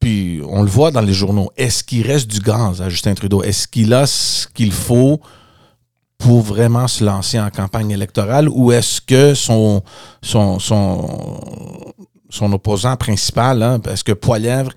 puis 0.00 0.40
on 0.48 0.62
le 0.62 0.68
voit 0.68 0.90
dans 0.90 1.00
les 1.00 1.12
journaux, 1.12 1.50
est-ce 1.56 1.84
qu'il 1.84 2.06
reste 2.06 2.26
du 2.26 2.40
gaz 2.40 2.82
à 2.82 2.88
Justin 2.88 3.14
Trudeau? 3.14 3.42
Est-ce 3.42 3.68
qu'il 3.68 3.94
a 3.94 4.06
ce 4.06 4.46
qu'il 4.48 4.72
faut 4.72 5.20
pour 6.18 6.40
vraiment 6.40 6.88
se 6.88 7.04
lancer 7.04 7.38
en 7.38 7.50
campagne 7.50 7.90
électorale 7.90 8.48
ou 8.48 8.72
est-ce 8.72 9.00
que 9.00 9.34
son, 9.34 9.82
son, 10.22 10.58
son, 10.58 12.52
opposant 12.52 12.96
principal, 12.96 13.62
hein, 13.62 13.80
parce 13.80 14.02
que 14.02 14.12
Poilièvre, 14.12 14.72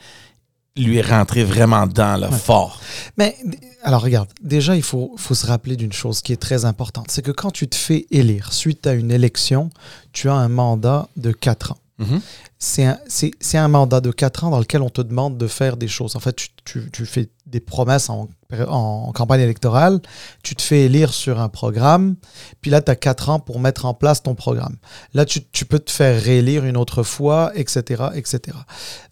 lui 0.78 0.98
est 0.98 1.10
rentré 1.10 1.44
vraiment 1.44 1.88
dans 1.88 2.20
le 2.20 2.30
fort? 2.30 2.82
Mais 3.18 3.36
alors 3.84 4.02
regarde, 4.02 4.30
déjà 4.42 4.76
il 4.76 4.84
faut, 4.84 5.14
faut 5.18 5.36
se 5.36 5.46
rappeler 5.46 5.76
d'une 5.76 5.94
chose 5.94 6.22
qui 6.22 6.34
est 6.34 6.42
très 6.42 6.66
importante, 6.66 7.08
c'est 7.10 7.22
que 7.22 7.32
quand 7.32 7.52
tu 7.52 7.68
te 7.68 7.76
fais 7.76 8.08
élire 8.12 8.52
suite 8.52 8.86
à 8.88 8.94
une 8.94 9.12
élection, 9.12 9.70
tu 10.12 10.30
as 10.30 10.34
un 10.34 10.50
mandat 10.50 11.08
de 11.16 11.32
quatre 11.32 11.72
ans. 11.72 11.78
Mm-hmm 12.00 12.22
c'est 12.66 13.58
un, 13.58 13.68
mandat 13.68 14.02
de 14.02 14.12
quatre 14.12 14.44
ans 14.44 14.50
dans 14.50 14.60
lequel 14.60 14.82
on 14.82 14.90
te 14.90 15.02
demande 15.02 15.38
de 15.38 15.48
faire 15.48 15.78
des 15.78 15.88
choses. 15.88 16.16
En 16.16 16.20
fait, 16.20 16.36
tu, 16.64 17.06
fais 17.06 17.30
des 17.46 17.60
promesses 17.60 18.10
en, 18.10 18.28
campagne 19.14 19.42
électorale, 19.42 20.02
tu 20.42 20.56
te 20.56 20.62
fais 20.62 20.86
élire 20.86 21.14
sur 21.14 21.40
un 21.40 21.50
programme, 21.50 22.16
puis 22.62 22.72
là, 22.72 22.82
tu 22.82 22.92
as 22.92 22.96
quatre 22.96 23.30
ans 23.30 23.40
pour 23.40 23.60
mettre 23.60 23.86
en 23.86 23.94
place 23.94 24.24
ton 24.24 24.36
programme. 24.36 24.78
Là, 25.14 25.26
tu, 25.26 25.42
peux 25.42 25.80
te 25.80 25.92
faire 25.92 26.22
réélire 26.22 26.66
une 26.66 26.78
autre 26.78 27.04
fois, 27.04 27.52
etc. 27.56 28.06
etc. 28.16 28.58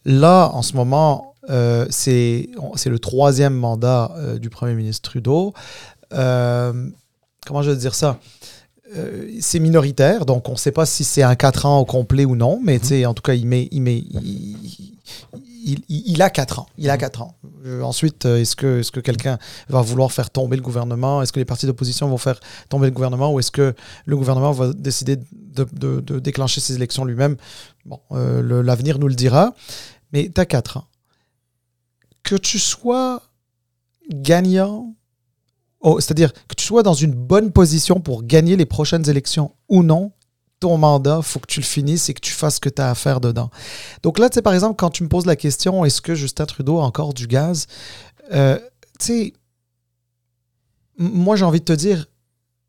Là, 0.05 0.49
en 0.53 0.61
ce 0.61 0.75
moment, 0.75 1.35
euh, 1.49 1.85
c'est 1.89 2.49
le 2.85 2.99
troisième 2.99 3.55
mandat 3.55 4.11
euh, 4.17 4.39
du 4.39 4.49
Premier 4.49 4.73
ministre 4.73 5.09
Trudeau. 5.09 5.53
Euh, 6.13 6.89
comment 7.45 7.61
je 7.61 7.71
vais 7.71 7.77
dire 7.77 7.95
ça? 7.95 8.19
Euh, 8.95 9.29
c'est 9.39 9.59
minoritaire, 9.59 10.25
donc 10.25 10.49
on 10.49 10.53
ne 10.53 10.57
sait 10.57 10.71
pas 10.71 10.85
si 10.85 11.03
c'est 11.03 11.23
un 11.23 11.35
4 11.35 11.65
ans 11.65 11.79
au 11.79 11.85
complet 11.85 12.25
ou 12.25 12.35
non, 12.35 12.59
mais 12.63 12.79
mhm. 12.79 13.07
en 13.07 13.13
tout 13.13 13.21
cas, 13.23 13.33
il, 13.33 13.47
met, 13.47 13.67
il, 13.71 13.81
met, 13.81 14.03
il, 15.89 16.21
a 16.21 16.29
4 16.29 16.59
ans. 16.59 16.67
Il 16.77 16.89
a 16.89 16.97
4 16.97 17.21
ans. 17.21 17.35
Euh, 17.65 17.81
ensuite, 17.81 18.25
euh, 18.25 18.39
est-ce 18.39 18.55
que, 18.55 18.79
est 18.81 18.91
que 18.91 18.99
quelqu'un 18.99 19.37
va 19.69 19.81
vouloir 19.81 20.11
faire 20.11 20.29
tomber 20.29 20.57
le 20.57 20.61
gouvernement? 20.61 21.21
Est-ce 21.21 21.33
que 21.33 21.39
les 21.39 21.45
partis 21.45 21.65
d'opposition 21.65 22.07
vont 22.07 22.17
faire 22.17 22.39
tomber 22.69 22.87
le 22.87 22.93
gouvernement 22.93 23.33
Ou 23.33 23.39
est-ce 23.39 23.51
que 23.51 23.73
le 24.05 24.17
gouvernement 24.17 24.51
va 24.51 24.73
décider 24.73 25.17
de, 25.17 26.19
déclencher 26.19 26.61
ses 26.61 26.75
élections 26.75 27.05
lui-même? 27.05 27.37
Bon, 27.85 27.99
l'avenir 28.11 28.99
nous 28.99 29.07
le 29.07 29.15
dira. 29.15 29.53
Mais 30.11 30.29
tu 30.33 30.39
as 30.39 30.45
4 30.45 30.77
ans. 30.77 30.87
Que 32.21 32.35
tu 32.35 32.59
sois 32.59 33.21
gagnant 34.09 34.93
c'est-à-dire 35.99 36.33
que 36.33 36.55
tu 36.55 36.65
sois 36.65 36.83
dans 36.83 36.93
une 36.93 37.13
bonne 37.13 37.51
position 37.51 37.99
pour 37.99 38.23
gagner 38.23 38.55
les 38.55 38.65
prochaines 38.65 39.09
élections 39.09 39.51
ou 39.69 39.83
non, 39.83 40.11
ton 40.59 40.77
mandat, 40.77 41.21
faut 41.21 41.39
que 41.39 41.47
tu 41.47 41.59
le 41.59 41.65
finisses 41.65 42.07
et 42.09 42.13
que 42.13 42.21
tu 42.21 42.31
fasses 42.31 42.55
ce 42.55 42.59
que 42.61 42.69
tu 42.69 42.81
as 42.81 42.89
à 42.89 42.95
faire 42.95 43.19
dedans. 43.19 43.49
Donc 44.01 44.17
là, 44.17 44.29
tu 44.29 44.35
sais, 44.35 44.41
par 44.41 44.53
exemple, 44.53 44.75
quand 44.77 44.89
tu 44.89 45.03
me 45.03 45.09
poses 45.09 45.25
la 45.25 45.35
question, 45.35 45.83
est-ce 45.83 46.01
que 46.01 46.15
Justin 46.15 46.45
Trudeau 46.45 46.79
a 46.79 46.83
encore 46.83 47.13
du 47.13 47.27
gaz? 47.27 47.67
Euh, 48.31 48.57
tu 48.97 49.05
sais, 49.05 49.33
moi, 50.97 51.35
j'ai 51.35 51.43
envie 51.43 51.59
de 51.59 51.65
te 51.65 51.73
dire, 51.73 52.07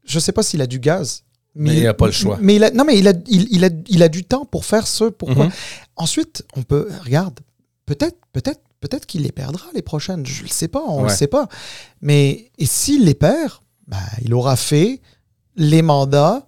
je 0.04 0.18
sais 0.18 0.32
pas 0.32 0.42
s'il 0.42 0.60
a 0.60 0.66
du 0.66 0.80
gaz. 0.80 1.22
Mais 1.54 1.76
il 1.76 1.84
n'a 1.84 1.94
pas 1.94 2.06
le 2.06 2.12
choix. 2.12 2.36
Mais 2.40 2.56
il 2.56 2.64
a, 2.64 2.72
non, 2.72 2.84
mais 2.84 2.98
il 2.98 3.06
a, 3.06 3.12
il, 3.28 3.64
a, 3.64 3.70
il 3.86 4.02
a 4.02 4.08
du 4.08 4.24
temps 4.24 4.44
pour 4.44 4.64
faire 4.64 4.88
ce 4.88 5.04
pourquoi. 5.04 5.46
Mhm. 5.46 5.52
Ensuite, 5.94 6.44
on 6.56 6.64
peut, 6.64 6.88
regarde, 7.04 7.38
peut-être, 7.86 8.18
peut-être, 8.32 8.60
peut-être 8.86 9.06
qu'il 9.06 9.22
les 9.22 9.32
perdra 9.32 9.66
les 9.74 9.82
prochaines. 9.82 10.24
Je 10.26 10.42
ne 10.42 10.48
le 10.48 10.52
sais 10.52 10.68
pas, 10.68 10.82
on 10.86 10.98
ne 10.98 11.02
Ouais. 11.04 11.10
le 11.10 11.14
sait 11.16 11.26
pas. 11.26 11.48
Mais 12.00 12.50
et 12.58 12.66
s'il 12.66 13.04
les 13.04 13.14
perd, 13.14 13.52
ben, 13.86 13.98
il 14.22 14.32
aura 14.34 14.56
fait 14.56 15.00
les 15.56 15.82
mandats 15.82 16.46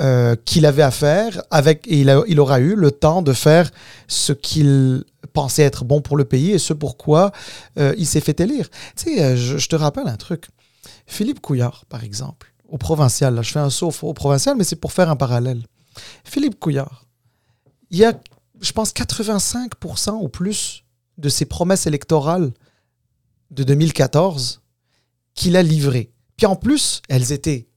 euh, 0.00 0.36
qu'il 0.44 0.64
avait 0.64 0.82
à 0.84 0.92
faire 0.92 1.42
avec, 1.50 1.86
et 1.88 2.00
il, 2.02 2.08
a- 2.10 2.22
il 2.28 2.38
aura 2.38 2.60
eu 2.60 2.76
le 2.76 2.92
temps 2.92 3.20
de 3.20 3.32
faire 3.32 3.68
ce 4.06 4.32
qu'il 4.32 5.04
pensait 5.32 5.62
être 5.64 5.84
bon 5.84 6.00
pour 6.00 6.16
le 6.16 6.24
pays 6.24 6.52
et 6.52 6.58
ce 6.58 6.72
pourquoi 6.72 7.32
euh, 7.78 7.94
il 7.98 8.06
s'est 8.06 8.20
fait 8.20 8.38
élire. 8.40 8.68
Tu 8.96 9.14
sais, 9.16 9.22
euh, 9.24 9.36
je, 9.36 9.58
je 9.58 9.68
te 9.68 9.74
rappelle 9.76 10.06
un 10.06 10.16
truc. 10.16 10.46
Philippe 11.06 11.40
Couillard, 11.40 11.84
par 11.86 12.04
exemple, 12.04 12.52
au 12.68 12.78
provincial, 12.78 13.34
là, 13.34 13.42
je 13.42 13.50
fais 13.50 13.58
un 13.58 13.70
saut 13.70 13.92
au 14.02 14.14
provincial, 14.14 14.56
mais 14.56 14.62
c'est 14.64 14.76
pour 14.76 14.92
faire 14.92 15.10
un 15.10 15.16
parallèle. 15.16 15.62
Philippe 16.22 16.60
Couillard, 16.60 17.06
il 17.90 17.98
y 17.98 18.04
a, 18.04 18.12
je 18.60 18.70
pense, 18.72 18.92
85% 18.92 20.10
ou 20.22 20.28
plus 20.28 20.84
de 21.18 21.28
ses 21.28 21.44
promesses 21.44 21.86
électorales 21.86 22.52
de 23.50 23.64
2014 23.64 24.62
qu'il 25.34 25.56
a 25.56 25.62
livrées. 25.62 26.12
Puis 26.36 26.46
en 26.46 26.56
plus, 26.56 27.02
elles 27.08 27.32
étaient 27.32 27.68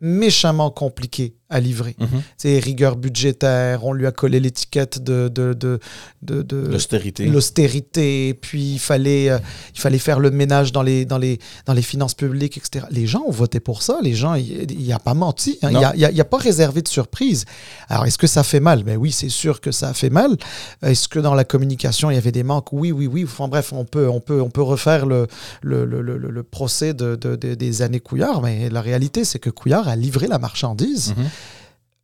méchamment 0.00 0.70
compliquées 0.70 1.37
à 1.50 1.60
livrer. 1.60 1.96
Mhm. 1.98 2.22
C'est 2.36 2.58
rigueur 2.58 2.96
budgétaire, 2.96 3.84
on 3.84 3.92
lui 3.92 4.06
a 4.06 4.12
collé 4.12 4.38
l'étiquette 4.40 5.02
de, 5.02 5.28
de, 5.28 5.54
de, 5.54 5.78
de, 6.22 6.42
de- 6.42 6.68
L'austérité. 6.68 7.26
l'austérité, 7.26 8.34
puis 8.34 8.74
il 8.74 8.78
fallait, 8.78 9.30
euh, 9.30 9.38
il 9.74 9.80
fallait 9.80 9.98
faire 9.98 10.20
le 10.20 10.30
ménage 10.30 10.72
dans 10.72 10.82
les, 10.82 11.04
dans, 11.04 11.18
les, 11.18 11.38
dans 11.66 11.72
les 11.72 11.82
finances 11.82 12.14
publiques, 12.14 12.56
etc. 12.58 12.86
Les 12.90 13.06
gens 13.06 13.22
ont 13.26 13.30
voté 13.32 13.60
pour 13.60 13.82
ça, 13.82 13.98
les 14.02 14.14
gens, 14.14 14.34
il 14.34 14.66
n'y 14.78 14.92
a 14.92 14.98
pas 14.98 15.14
menti, 15.14 15.58
hein. 15.62 15.70
il 15.94 16.12
n'y 16.14 16.20
a, 16.20 16.24
pas 16.24 16.36
réservé 16.38 16.82
de 16.82 16.88
surprise. 16.88 17.44
Alors, 17.88 18.06
est-ce 18.06 18.18
que 18.18 18.26
ça 18.26 18.42
fait 18.42 18.60
mal? 18.60 18.84
Ben 18.84 18.96
oui, 18.96 19.10
c'est 19.12 19.28
sûr 19.30 19.60
que 19.60 19.70
ça 19.72 19.88
a 19.88 19.94
fait 19.94 20.10
mal. 20.10 20.36
Est-ce 20.82 21.08
que 21.08 21.18
dans 21.18 21.34
la 21.34 21.44
communication, 21.44 22.10
il 22.10 22.14
y 22.14 22.18
avait 22.18 22.32
des 22.32 22.42
manques? 22.42 22.72
Oui, 22.72 22.92
oui, 22.92 23.06
oui. 23.06 23.24
Enfin 23.24 23.48
bref, 23.48 23.72
on 23.72 23.84
peut, 23.84 24.08
on 24.08 24.20
peut, 24.20 24.40
on 24.40 24.50
peut 24.50 24.62
refaire 24.62 25.06
le, 25.06 25.26
le, 25.62 25.84
le, 25.84 26.02
le- 26.02 26.18
le 26.18 26.42
procès 26.42 26.94
de, 26.94 27.16
de- 27.16 27.36
de- 27.36 27.54
des 27.54 27.82
années 27.82 28.00
Couillard, 28.00 28.42
mais 28.42 28.68
la 28.70 28.80
réalité, 28.82 29.24
c'est 29.24 29.38
que 29.38 29.50
Couillard 29.50 29.88
a 29.88 29.96
livré 29.96 30.26
la 30.26 30.38
marchandise. 30.38 31.14
Mhm. 31.16 31.24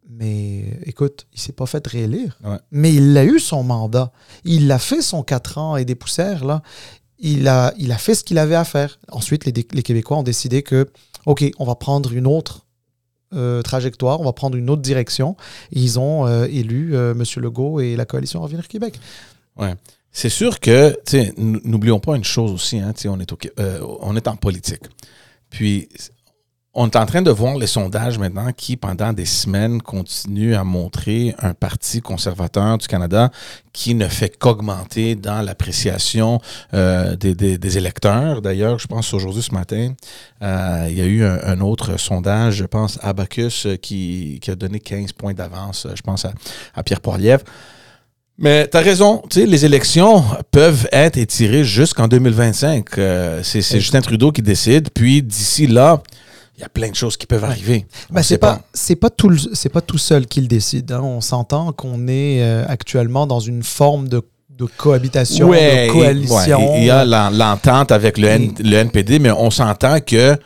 Mais 0.08 0.78
écoute, 0.84 1.26
il 1.32 1.40
s'est 1.40 1.52
pas 1.52 1.66
fait 1.66 1.86
réélire. 1.86 2.38
Ouais. 2.44 2.58
Mais 2.70 2.92
il 2.92 3.16
a 3.16 3.24
eu 3.24 3.38
son 3.38 3.62
mandat. 3.62 4.12
Il 4.44 4.70
a 4.70 4.78
fait 4.78 5.02
son 5.02 5.22
4 5.22 5.58
ans 5.58 5.76
et 5.76 5.84
des 5.84 5.94
poussières, 5.94 6.44
là. 6.44 6.62
Il 7.18 7.48
a, 7.48 7.72
il 7.78 7.90
a 7.90 7.96
fait 7.96 8.14
ce 8.14 8.22
qu'il 8.22 8.38
avait 8.38 8.54
à 8.54 8.64
faire. 8.64 8.98
Ensuite, 9.10 9.46
les, 9.46 9.52
Québécois 9.52 10.18
ont 10.18 10.22
décidé 10.22 10.62
que, 10.62 10.90
OK, 11.26 11.44
on 11.58 11.64
va 11.64 11.74
prendre 11.74 12.12
une 12.12 12.26
autre 12.26 12.66
euh, 13.32 13.62
trajectoire, 13.62 14.20
on 14.20 14.24
va 14.24 14.32
prendre 14.32 14.56
une 14.56 14.68
autre 14.68 14.82
direction. 14.82 15.36
Et 15.72 15.80
ils 15.80 15.98
ont 15.98 16.26
euh, 16.26 16.46
élu 16.50 16.94
euh, 16.94 17.12
M. 17.12 17.24
Legault 17.36 17.80
et 17.80 17.96
la 17.96 18.04
coalition 18.04 18.42
Revenir 18.42 18.68
Québec. 18.68 19.00
C'est 20.16 20.28
sûr 20.28 20.60
que, 20.60 20.96
n'oublions 21.36 21.98
pas 21.98 22.14
une 22.14 22.22
chose 22.22 22.52
aussi, 22.52 22.78
hein, 22.78 22.92
on, 23.06 23.18
est 23.18 23.32
au 23.32 23.38
euh, 23.58 23.80
on 24.00 24.14
est 24.14 24.28
en 24.28 24.36
politique. 24.36 24.84
Puis, 25.50 25.88
on 26.76 26.86
est 26.88 26.96
en 26.96 27.06
train 27.06 27.22
de 27.22 27.30
voir 27.30 27.56
les 27.56 27.66
sondages 27.68 28.18
maintenant 28.18 28.50
qui, 28.56 28.76
pendant 28.76 29.12
des 29.12 29.26
semaines, 29.26 29.80
continuent 29.80 30.54
à 30.56 30.64
montrer 30.64 31.34
un 31.38 31.54
parti 31.54 32.00
conservateur 32.00 32.78
du 32.78 32.86
Canada 32.88 33.30
qui 33.72 33.94
ne 33.94 34.08
fait 34.08 34.36
qu'augmenter 34.36 35.14
dans 35.14 35.40
l'appréciation 35.42 36.40
euh, 36.74 37.14
des, 37.16 37.34
des- 37.34 37.58
des 37.58 37.78
électeurs. 37.78 38.42
D'ailleurs, 38.42 38.78
je 38.80 38.86
pense 38.88 39.14
aujourd'hui, 39.14 39.42
ce 39.42 39.52
matin, 39.54 39.92
euh, 40.42 40.86
il 40.90 40.98
y 40.98 41.00
a 41.00 41.04
eu 41.06 41.24
un, 41.24 41.38
un 41.44 41.60
autre 41.60 41.96
sondage, 41.98 42.54
je 42.56 42.64
pense, 42.64 42.98
Abacus, 43.02 43.66
euh, 43.66 43.76
qui, 43.76 44.38
qui 44.42 44.50
a 44.50 44.56
donné 44.56 44.80
15 44.80 45.12
points 45.12 45.34
d'avance, 45.34 45.86
je 45.94 46.02
pense, 46.02 46.24
à, 46.24 46.32
à 46.74 46.82
Pierre 46.82 47.00
Poilievre. 47.00 47.44
Mais 48.36 48.66
tu 48.68 48.76
as 48.76 48.80
raison, 48.80 49.22
tu 49.30 49.40
sais, 49.42 49.46
les 49.46 49.64
élections 49.64 50.24
peuvent 50.50 50.88
être 50.90 51.16
étirées 51.18 51.62
jusqu'en 51.62 52.08
2025. 52.08 52.98
Euh, 52.98 53.40
c'est 53.44 53.62
Justin 53.62 54.00
Trudeau 54.00 54.32
qui 54.32 54.42
décide, 54.42 54.90
puis 54.92 55.22
d'ici 55.22 55.68
là, 55.68 56.02
il 56.56 56.60
y 56.60 56.64
a 56.64 56.68
plein 56.68 56.88
de 56.90 56.94
choses 56.94 57.16
qui 57.16 57.26
peuvent 57.26 57.44
arriver. 57.44 57.86
On 58.10 58.14
Ben, 58.14 58.22
c'est 58.22 58.38
pas, 58.38 58.60
c'est 58.72 58.96
pas 58.96 59.10
tout, 59.10 59.28
le- 59.28 59.38
c'est 59.54 59.68
pas 59.68 59.80
tout 59.80 59.98
seul 59.98 60.26
qu'il 60.26 60.46
décide. 60.48 60.92
hein. 60.92 61.00
On 61.02 61.20
s'entend 61.20 61.72
qu'on 61.72 62.06
est 62.06 62.42
euh, 62.42 62.64
actuellement 62.68 63.26
dans 63.26 63.40
une 63.40 63.62
forme 63.64 64.08
de, 64.08 64.22
de 64.50 64.66
cohabitation, 64.76 65.48
Ouais, 65.48 65.88
de 65.88 65.92
coalition. 65.92 66.58
ouais, 66.74 66.78
il 66.80 66.84
y 66.86 66.90
a 66.90 67.04
l'en- 67.04 67.30
l'entente 67.30 67.90
avec 67.90 68.18
le, 68.18 68.28
N- 68.28 68.54
le 68.60 68.76
NPD, 68.76 69.18
mais 69.18 69.32
on 69.32 69.50
s'entend 69.50 69.98
que 70.00 70.36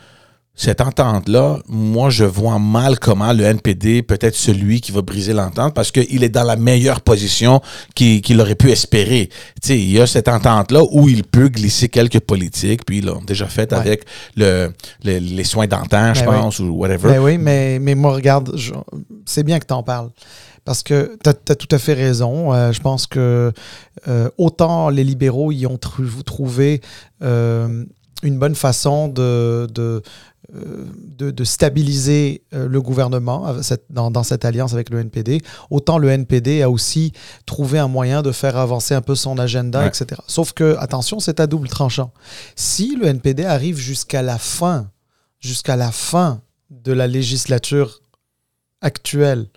cette 0.61 0.81
entente-là, 0.81 1.59
moi, 1.69 2.09
je 2.09 2.25
vois 2.25 2.59
mal 2.59 2.99
comment 2.99 3.31
le 3.31 3.45
NPD 3.45 4.03
peut 4.03 4.17
être 4.19 4.35
celui 4.35 4.81
qui 4.81 4.91
va 4.91 5.01
briser 5.01 5.31
l'entente 5.31 5.73
parce 5.73 5.89
qu'il 5.89 6.21
est 6.21 6.27
dans 6.29 6.43
la 6.43 6.57
meilleure 6.57 6.99
position 6.99 7.61
qu'il 7.95 8.41
aurait 8.41 8.55
pu 8.55 8.69
espérer. 8.69 9.29
Il 9.69 9.89
y 9.89 10.01
a 10.01 10.05
cette 10.05 10.27
entente-là 10.27 10.83
où 10.91 11.07
il 11.07 11.23
peut 11.23 11.47
glisser 11.47 11.87
quelques 11.87 12.19
politiques, 12.19 12.83
puis 12.85 12.97
ils 12.97 13.05
l'ont 13.05 13.21
déjà 13.25 13.45
fait 13.47 13.71
Ouais. 13.71 13.77
avec 13.79 14.03
le, 14.35 14.73
le- 15.05 15.19
les 15.19 15.43
soins 15.45 15.67
dentaires, 15.67 16.13
je 16.15 16.25
Ben 16.25 16.31
oui. 16.31 16.41
pense, 16.41 16.59
ou 16.59 16.71
whatever. 16.71 17.07
Ben 17.07 17.19
oui, 17.23 17.37
mais, 17.37 17.79
mais 17.79 17.95
moi, 17.95 18.13
regarde, 18.13 18.53
c'est 19.25 19.43
bien 19.43 19.59
que 19.59 19.65
tu 19.65 19.73
en 19.73 19.83
parles. 19.83 20.09
Parce 20.65 20.83
que 20.83 21.17
tu 21.23 21.29
as, 21.29 21.55
tout 21.55 21.73
à 21.73 21.79
fait 21.79 21.93
raison. 21.93 22.53
Euh, 22.53 22.73
je 22.73 22.81
pense 22.81 23.07
que 23.07 23.53
euh, 24.09 24.29
autant 24.37 24.89
les 24.89 25.05
libéraux 25.05 25.53
y 25.53 25.65
ont 25.65 25.77
trou- 25.77 26.21
trouvé 26.25 26.81
euh, 27.23 27.85
une 28.23 28.37
bonne 28.37 28.55
façon 28.55 29.07
de, 29.07 29.67
de, 29.73 30.01
de, 30.53 31.31
de 31.31 31.43
stabiliser 31.43 32.43
euh, 32.53 32.67
le 32.67 32.81
gouvernement 32.81 33.53
dans, 33.89 34.09
dans 34.11 34.23
cette 34.23 34.45
alliance 34.45 34.73
avec 34.73 34.89
le 34.89 34.99
NPD, 34.99 35.41
autant 35.69 35.97
le 35.97 36.09
NPD 36.09 36.61
a 36.63 36.69
aussi 36.69 37.13
trouvé 37.45 37.77
un 37.79 37.87
moyen 37.87 38.21
de 38.21 38.31
faire 38.31 38.57
avancer 38.57 38.93
un 38.95 39.01
peu 39.01 39.15
son 39.15 39.37
agenda, 39.37 39.81
Ouais. 39.81 39.87
etc. 39.87 40.21
Sauf 40.27 40.53
que, 40.53 40.75
attention, 40.79 41.19
c'est 41.19 41.39
à 41.39 41.47
double 41.47 41.67
tranchant. 41.67 42.11
Si 42.55 42.95
le 42.95 43.05
NPD 43.07 43.45
arrive 43.45 43.77
jusqu'à 43.77 44.21
la 44.21 44.37
fin, 44.37 44.89
jusqu'à 45.39 45.75
la 45.75 45.91
fin 45.91 46.41
de 46.69 46.91
la 46.93 47.07
législature 47.07 48.01
actuelle 48.81 49.47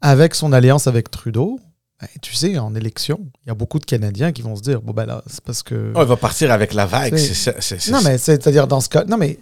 avec 0.00 0.34
son 0.34 0.52
alliance 0.52 0.86
avec 0.86 1.10
Trudeau, 1.10 1.58
ben, 2.00 2.08
tu 2.20 2.34
sais, 2.34 2.58
en 2.58 2.74
élection, 2.74 3.20
il 3.44 3.48
y 3.48 3.50
a 3.50 3.54
beaucoup 3.54 3.78
de 3.78 3.84
Canadiens 3.86 4.32
qui 4.32 4.42
vont 4.42 4.54
se 4.56 4.62
dire 4.62 4.82
bon 4.82 4.92
ben 4.92 5.06
là, 5.06 5.22
c'est 5.26 5.40
parce 5.42 5.62
que 5.62 5.92
Oh, 5.94 6.00
il 6.02 6.06
va 6.06 6.16
partir 6.16 6.52
avec 6.52 6.74
la 6.74 6.84
vague. 6.86 7.16
C'est- 7.16 7.34
ça, 7.34 7.52
non 7.92 8.00
mais 8.04 8.18
c'est- 8.18 8.42
c'est-à-dire 8.42 8.66
dans 8.66 8.80
ce 8.80 8.88
cas, 8.90 9.04
non 9.04 9.16
mais 9.16 9.38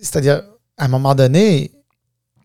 c'est-à-dire 0.00 0.42
à 0.76 0.84
un 0.84 0.88
moment 0.88 1.14
donné, 1.14 1.72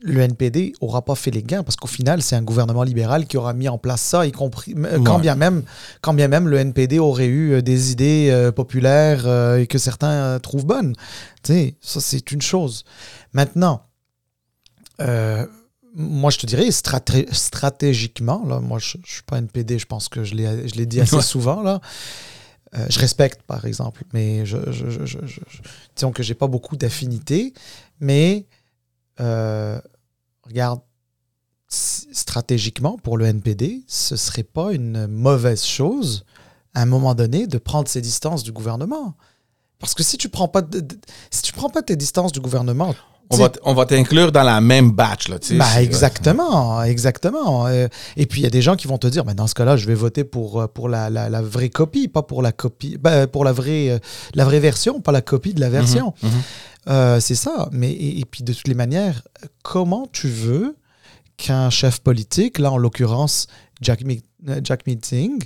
le 0.03 0.19
NPD 0.21 0.73
aura 0.81 1.03
pas 1.03 1.15
fait 1.15 1.31
les 1.31 1.41
gains 1.41 1.63
parce 1.63 1.77
qu'au 1.77 1.87
final, 1.87 2.21
c'est 2.21 2.35
un 2.35 2.41
gouvernement 2.43 2.83
libéral 2.83 3.25
qui 3.25 3.37
aura 3.37 3.53
mis 3.53 3.69
en 3.69 3.77
place 3.77 4.01
ça, 4.01 4.25
y 4.27 4.31
compris 4.31 4.75
euh, 4.77 4.99
quand 5.03 5.15
Ouais. 5.15 5.21
bien 5.21 5.35
même 5.35 5.63
quand 6.01 6.13
bien 6.13 6.27
même 6.27 6.47
le 6.47 6.57
NPD 6.57 6.99
aurait 6.99 7.25
eu 7.27 7.53
euh, 7.53 7.61
des 7.61 7.91
idées 7.91 8.27
euh, 8.29 8.51
populaires 8.51 9.23
euh, 9.25 9.57
et 9.59 9.67
que 9.67 9.77
certains 9.77 10.11
euh, 10.11 10.39
trouvent 10.39 10.65
bonnes. 10.65 10.93
Tu 11.43 11.53
sais, 11.53 11.75
ça 11.81 12.01
c'est 12.01 12.31
une 12.31 12.41
chose. 12.41 12.83
Maintenant, 13.33 13.83
moi 14.99 16.29
je 16.29 16.37
te 16.39 16.45
dirais 16.45 16.69
straté- 16.71 17.27
stratégiquement, 17.33 18.43
là, 18.45 18.59
moi 18.59 18.79
je, 18.79 18.97
je 19.05 19.13
suis 19.13 19.23
pas 19.23 19.37
NPD, 19.37 19.79
je 19.79 19.85
pense 19.85 20.09
que 20.09 20.23
je 20.23 20.35
l'ai 20.35 20.67
je 20.67 20.75
l'ai 20.75 20.85
dit 20.85 20.99
assez 21.01 21.15
Ouais. 21.15 21.21
souvent 21.21 21.61
là. 21.61 21.79
Euh, 22.77 22.85
je 22.89 22.99
respecte, 22.99 23.41
par 23.43 23.65
exemple, 23.65 24.03
mais 24.13 24.45
je, 24.45 24.57
je, 24.71 24.89
je, 24.89 25.05
je- 25.25 25.39
disons 25.95 26.11
que 26.11 26.23
j'ai 26.23 26.33
pas 26.35 26.47
beaucoup 26.47 26.75
d'affinités, 26.75 27.53
mais 27.99 28.45
euh, 29.21 29.79
regarde, 30.43 30.81
stratégiquement, 31.69 32.97
pour 32.97 33.17
le 33.17 33.25
NPD, 33.25 33.83
ce 33.87 34.15
serait 34.15 34.43
pas 34.43 34.73
une 34.73 35.07
mauvaise 35.07 35.63
chose, 35.63 36.25
à 36.73 36.81
un 36.81 36.85
moment 36.85 37.15
donné, 37.15 37.47
de 37.47 37.57
prendre 37.57 37.87
ses 37.87 38.01
distances 38.01 38.43
du 38.43 38.51
gouvernement. 38.51 39.15
Parce 39.79 39.93
que 39.93 40.03
si 40.03 40.17
tu 40.17 40.29
prends 40.29 40.51
si 41.31 41.41
tu 41.41 41.53
prends 41.53 41.69
pas 41.69 41.81
tes 41.81 41.95
distances 41.95 42.31
du 42.31 42.39
gouvernement, 42.39 42.95
on 43.31 43.37
va, 43.37 43.49
t- 43.49 43.59
on 43.63 43.73
va 43.73 43.85
t'inclure 43.85 44.31
dans 44.31 44.43
la 44.43 44.61
même 44.61 44.91
batch. 44.91 45.27
Là, 45.29 45.37
c'est- 45.41 45.55
exactement, 45.83 46.83
exactement. 46.83 47.67
Euh, 47.67 47.87
et 48.17 48.25
puis 48.25 48.41
il 48.41 48.43
y 48.43 48.47
a 48.47 48.51
des 48.51 48.61
gens 48.61 48.75
qui 48.75 48.87
vont 48.87 48.97
te 48.97 49.07
dire, 49.07 49.25
mais 49.25 49.33
dans 49.33 49.47
ce 49.47 49.55
cas-là, 49.55 49.77
je 49.77 49.87
vais 49.87 49.95
voter 49.95 50.23
pour, 50.23 50.61
euh, 50.61 50.67
pour 50.67 50.89
la, 50.89 51.09
la- 51.09 51.29
la 51.29 51.41
vraie 51.41 51.69
copie, 51.69 52.07
pas 52.07 52.21
pour 52.21 52.41
la 52.41 52.51
copie, 52.51 52.97
bah, 52.99 53.25
pour 53.27 53.43
la 53.43 53.51
vraie, 53.51 53.99
la 54.35 54.45
vraie 54.45 54.59
version, 54.59 55.01
pas 55.01 55.11
la 55.11 55.21
copie 55.21 55.53
de 55.53 55.59
la 55.61 55.69
version. 55.69 56.13
Mhm, 56.21 56.29
mhm. 56.29 56.35
Euh, 56.87 57.19
c'est 57.19 57.35
ça. 57.35 57.67
Mais 57.71 57.91
et, 57.91 58.19
et 58.19 58.25
puis 58.25 58.43
de 58.43 58.53
toutes 58.53 58.67
les 58.67 58.75
manières, 58.75 59.23
comment 59.63 60.07
tu 60.11 60.27
veux 60.29 60.75
qu'un 61.37 61.69
chef 61.71 61.99
politique, 62.01 62.59
là 62.59 62.71
en 62.71 62.77
l'occurrence 62.77 63.47
Jack, 63.81 64.03
Mi- 64.03 64.23
Jack 64.63 64.85
Meeting, 64.87 65.43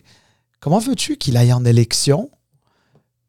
comment 0.59 0.79
veux-tu 0.79 1.15
qu'il 1.17 1.37
aille 1.37 1.53
en 1.53 1.63
élection, 1.65 2.29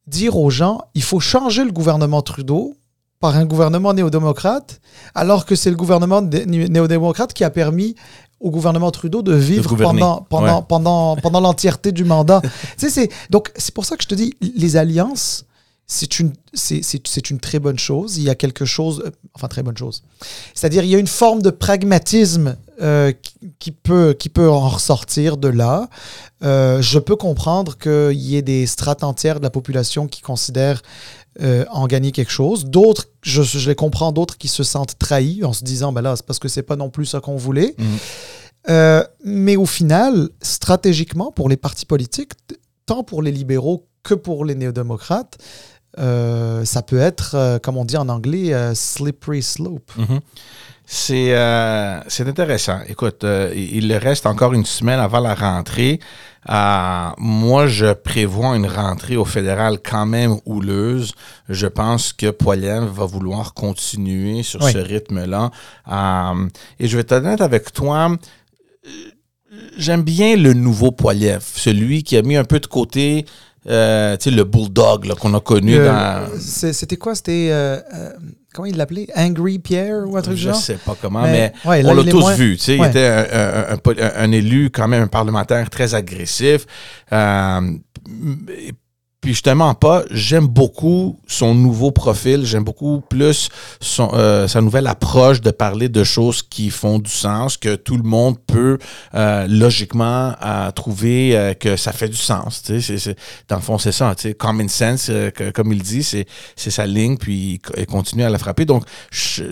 dire 0.06 0.36
aux 0.36 0.50
gens, 0.50 0.80
il 0.94 1.02
faut 1.02 1.20
changer 1.20 1.64
le 1.64 1.70
gouvernement 1.72 2.20
Trudeau 2.22 2.74
par 3.20 3.36
un 3.36 3.44
gouvernement 3.44 3.92
néo-démocrate, 3.92 4.80
alors 5.14 5.44
que 5.44 5.54
c'est 5.54 5.70
le 5.70 5.76
gouvernement 5.76 6.22
néo-démocrate 6.22 7.34
qui 7.34 7.44
a 7.44 7.50
permis 7.50 7.94
au 8.40 8.50
gouvernement 8.50 8.90
Trudeau 8.90 9.20
de 9.20 9.34
vivre 9.34 9.76
pendant, 9.76 10.22
pendant, 10.22 10.62
pendant, 10.62 11.16
pendant 11.16 11.40
l'entièreté 11.40 11.92
du 11.92 12.04
mandat. 12.04 12.40
donc, 13.30 13.52
c'est 13.56 13.74
pour 13.74 13.84
ça 13.84 13.96
que 13.96 14.02
je 14.02 14.08
te 14.08 14.14
dis, 14.14 14.34
les 14.56 14.76
alliances, 14.76 15.44
c'est 15.86 16.20
une, 16.20 16.32
c'est, 16.54 17.30
une 17.30 17.40
très 17.40 17.58
bonne 17.58 17.78
chose. 17.78 18.16
Il 18.16 18.22
y 18.22 18.30
a 18.30 18.36
quelque 18.36 18.64
chose, 18.64 19.02
euh, 19.04 19.10
enfin 19.34 19.48
très 19.48 19.64
bonne 19.64 19.76
chose. 19.76 20.04
C'est-à-dire, 20.54 20.84
il 20.84 20.90
y 20.90 20.94
a 20.94 20.98
une 20.98 21.08
forme 21.08 21.42
de 21.42 21.50
pragmatisme 21.50 22.56
euh, 22.80 23.12
qui, 23.58 23.72
peut, 23.72 24.14
qui 24.16 24.28
peut 24.28 24.48
en 24.48 24.68
ressortir 24.68 25.36
de 25.36 25.48
là. 25.48 25.90
Euh, 26.44 26.80
je 26.80 27.00
peux 27.00 27.16
comprendre 27.16 27.76
qu'il 27.76 28.12
y 28.12 28.36
ait 28.36 28.42
des 28.42 28.66
strates 28.66 29.02
entières 29.02 29.40
de 29.40 29.42
la 29.42 29.50
population 29.50 30.06
qui 30.06 30.22
considèrent 30.22 30.80
en 31.38 31.86
gagner 31.86 32.12
quelque 32.12 32.32
chose. 32.32 32.66
D'autres, 32.66 33.06
je, 33.22 33.42
je, 33.42 33.68
les 33.68 33.74
comprends, 33.74 34.12
d'autres 34.12 34.36
qui 34.36 34.48
se 34.48 34.62
sentent 34.62 34.98
trahis 34.98 35.44
en 35.44 35.52
se 35.52 35.64
disant, 35.64 35.92
ben 35.92 36.02
là, 36.02 36.16
c'est 36.16 36.26
parce 36.26 36.38
que 36.38 36.48
c'est 36.48 36.62
pas 36.62 36.76
non 36.76 36.90
plus 36.90 37.06
ça 37.06 37.20
qu'on 37.20 37.36
voulait. 37.36 37.74
Mmh. 37.78 39.00
mais 39.24 39.56
au 39.56 39.66
final, 39.66 40.28
stratégiquement, 40.42 41.32
pour 41.32 41.48
les 41.48 41.56
partis 41.56 41.86
politiques, 41.86 42.32
tant 42.86 43.04
pour 43.04 43.22
les 43.22 43.32
libéraux 43.32 43.86
que 44.02 44.14
pour 44.14 44.44
les 44.44 44.54
néo-démocrates, 44.54 45.38
euh, 45.98 46.64
ça 46.64 46.82
peut 46.82 46.98
être, 46.98 47.34
euh, 47.34 47.58
comme 47.58 47.76
on 47.76 47.84
dit 47.84 47.96
en 47.96 48.08
anglais, 48.08 48.54
euh, 48.54 48.74
slippery 48.74 49.42
slope. 49.42 49.90
Mhm. 49.96 50.20
C'est 50.86 51.36
intéressant. 52.26 52.80
Écoute, 52.88 53.24
il 53.54 53.92
reste 53.94 54.26
encore 54.26 54.54
une 54.54 54.64
semaine 54.64 54.98
avant 54.98 55.20
la 55.20 55.36
rentrée. 55.36 56.00
Moi, 56.48 57.66
je 57.66 57.92
prévois 57.92 58.56
une 58.56 58.66
rentrée 58.66 59.16
au 59.16 59.24
fédéral 59.24 59.78
quand 59.82 60.06
même 60.06 60.36
houleuse. 60.46 61.12
Je 61.48 61.66
pense 61.66 62.12
que 62.12 62.30
Poilien 62.30 62.86
va 62.86 63.04
vouloir 63.04 63.54
continuer 63.54 64.42
sur 64.42 64.62
ce 64.62 64.78
rythme-là. 64.78 65.50
et 66.78 66.88
je 66.88 66.96
vais 66.96 67.12
honnête 67.12 67.40
avec 67.40 67.72
toi 67.72 68.16
j'aime 69.76 70.02
bien 70.02 70.36
le 70.36 70.52
nouveau 70.52 70.92
Poiliev, 70.92 71.42
celui 71.42 72.02
qui 72.02 72.16
a 72.16 72.22
mis 72.22 72.36
un 72.36 72.44
peu 72.44 72.60
de 72.60 72.66
côté 72.66 73.26
euh, 73.68 74.16
tu 74.16 74.30
sais, 74.30 74.36
le 74.36 74.44
bulldog 74.44 75.12
qu'on 75.14 75.34
a 75.34 75.40
connu 75.40 75.76
dans. 75.76 76.28
C'était 76.38 76.96
quoi? 76.96 77.14
C'était. 77.14 77.50
Euh, 78.50 78.56
euh, 78.56 78.56
comment 78.56 78.66
il 78.66 78.76
l'appelait? 78.76 79.06
Angry 79.16 79.58
Pierre 79.58 80.04
ou 80.06 80.16
un 80.16 80.22
truc 80.22 80.36
genre 80.36 80.54
Je 80.54 80.60
sais 80.60 80.78
pas 80.84 80.96
comment, 81.00 81.22
mais, 81.22 81.52
on 81.64 81.94
l'a 81.94 82.04
tous 82.04 82.30
vu. 82.32 82.56
Tu 82.56 82.62
sais, 82.62 82.76
Il 82.76 82.84
était 82.84 83.06
un, 83.06 83.78
un, 84.16 84.32
élu, 84.32 84.70
quand 84.70 84.88
même, 84.88 85.04
un 85.04 85.08
parlementaire 85.08 85.70
très 85.70 85.94
agressif. 85.94 86.66
Puis 89.20 89.32
justement 89.32 89.74
pas, 89.74 90.04
j'aime 90.10 90.46
beaucoup 90.46 91.20
son 91.26 91.54
nouveau 91.54 91.90
profil, 91.90 92.46
j'aime 92.46 92.64
beaucoup 92.64 93.02
plus 93.06 93.50
son, 93.78 94.10
euh, 94.14 94.48
sa 94.48 94.62
nouvelle 94.62 94.86
approche 94.86 95.42
de 95.42 95.50
parler 95.50 95.90
de 95.90 96.04
choses 96.04 96.42
qui 96.42 96.70
font 96.70 96.98
du 96.98 97.10
sens, 97.10 97.58
que 97.58 97.76
tout 97.76 97.98
le 97.98 98.02
monde 98.02 98.38
peut 98.46 98.78
euh, 99.14 99.46
logiquement 99.46 100.34
euh, 100.42 100.70
trouver 100.70 101.54
que 101.60 101.76
ça 101.76 101.92
fait 101.92 102.08
du 102.08 102.16
sens. 102.16 102.62
Tu 102.62 102.80
sais, 102.80 102.98
c'est, 102.98 103.16
dans 103.46 103.56
le 103.56 103.62
fond, 103.62 103.76
c'est 103.76 103.92
ça. 103.92 104.14
Tu 104.14 104.28
sais, 104.28 104.34
common 104.34 104.68
sense, 104.68 105.10
comme 105.54 105.70
il 105.72 105.82
dit, 105.82 106.02
c'est, 106.02 106.26
c'est 106.56 106.70
sa 106.70 106.86
ligne, 106.86 107.18
puis 107.18 107.60
il 107.76 107.86
continue 107.86 108.24
à 108.24 108.30
la 108.30 108.38
frapper. 108.38 108.64
Donc, 108.64 108.84
je, 109.10 109.44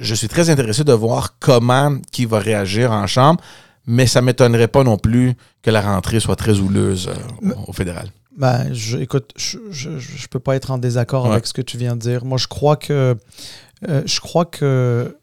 je 0.00 0.14
suis 0.14 0.28
très 0.28 0.48
intéressé 0.48 0.84
de 0.84 0.92
voir 0.94 1.38
comment 1.38 1.98
qui 2.12 2.24
va 2.24 2.38
réagir 2.38 2.92
en 2.92 3.06
chambre, 3.06 3.42
mais 3.86 4.06
ça 4.06 4.22
m'étonnerait 4.22 4.68
pas 4.68 4.84
non 4.84 4.96
plus 4.96 5.34
que 5.62 5.70
la 5.70 5.82
rentrée 5.82 6.20
soit 6.20 6.36
très 6.36 6.60
houleuse 6.60 7.10
au 7.66 7.74
fédéral. 7.74 8.10
Ben, 8.36 8.72
je, 8.74 8.98
écoute, 8.98 9.32
je, 9.36 9.58
je, 9.70 10.28
peux 10.28 10.40
pas 10.40 10.56
être 10.56 10.70
en 10.70 10.76
désaccord 10.76 11.30
avec 11.30 11.46
ce 11.46 11.54
que 11.54 11.62
tu 11.62 11.78
viens 11.78 11.96
de 11.96 12.00
dire. 12.00 12.24
Moi, 12.26 12.36
je 12.36 12.46
crois 12.46 12.76
que 12.76 13.16
euh, 13.88 14.02
je 14.06 14.20
crois 14.20 14.44
que 14.44 15.18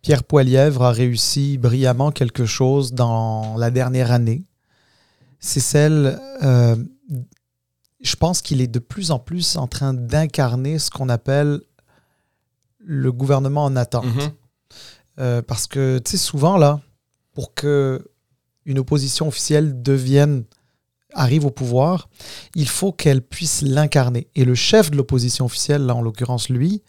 Pierre 0.00 0.24
Poilièvre 0.24 0.82
a 0.82 0.92
réussi 0.92 1.58
brillamment 1.58 2.10
quelque 2.10 2.44
chose 2.44 2.92
dans 2.92 3.56
la 3.56 3.70
dernière 3.70 4.12
année. 4.12 4.44
C'est 5.40 5.60
celle. 5.60 6.20
Euh, 6.42 6.76
je 8.00 8.16
pense 8.16 8.42
qu'il 8.42 8.60
est 8.60 8.68
de 8.68 8.80
plus 8.80 9.10
en 9.10 9.18
plus 9.18 9.56
en 9.56 9.68
train 9.68 9.94
d'incarner 9.94 10.78
ce 10.78 10.90
qu'on 10.90 11.08
appelle 11.08 11.60
le 12.78 13.12
gouvernement 13.12 13.64
en 13.64 13.76
attente. 13.76 14.06
Mm-hmm. 14.06 14.30
Euh, 15.18 15.42
parce 15.42 15.66
que, 15.66 16.00
tu 16.04 16.12
sais, 16.12 16.16
souvent, 16.16 16.56
là, 16.56 16.80
pour 17.34 17.54
que 17.54 18.08
une 18.64 18.78
opposition 18.78 19.28
officielle 19.28 19.82
devienne 19.82 20.44
arrive 21.14 21.44
au 21.44 21.50
pouvoir, 21.50 22.08
il 22.54 22.68
faut 22.68 22.92
qu'elle 22.92 23.22
puisse 23.22 23.62
l'incarner. 23.62 24.28
Et 24.34 24.44
le 24.44 24.54
chef 24.54 24.90
de 24.90 24.96
l'opposition 24.96 25.44
officielle, 25.44 25.82
là 25.86 25.94
en 25.94 26.02
l'occurrence 26.02 26.48
lui, 26.48 26.82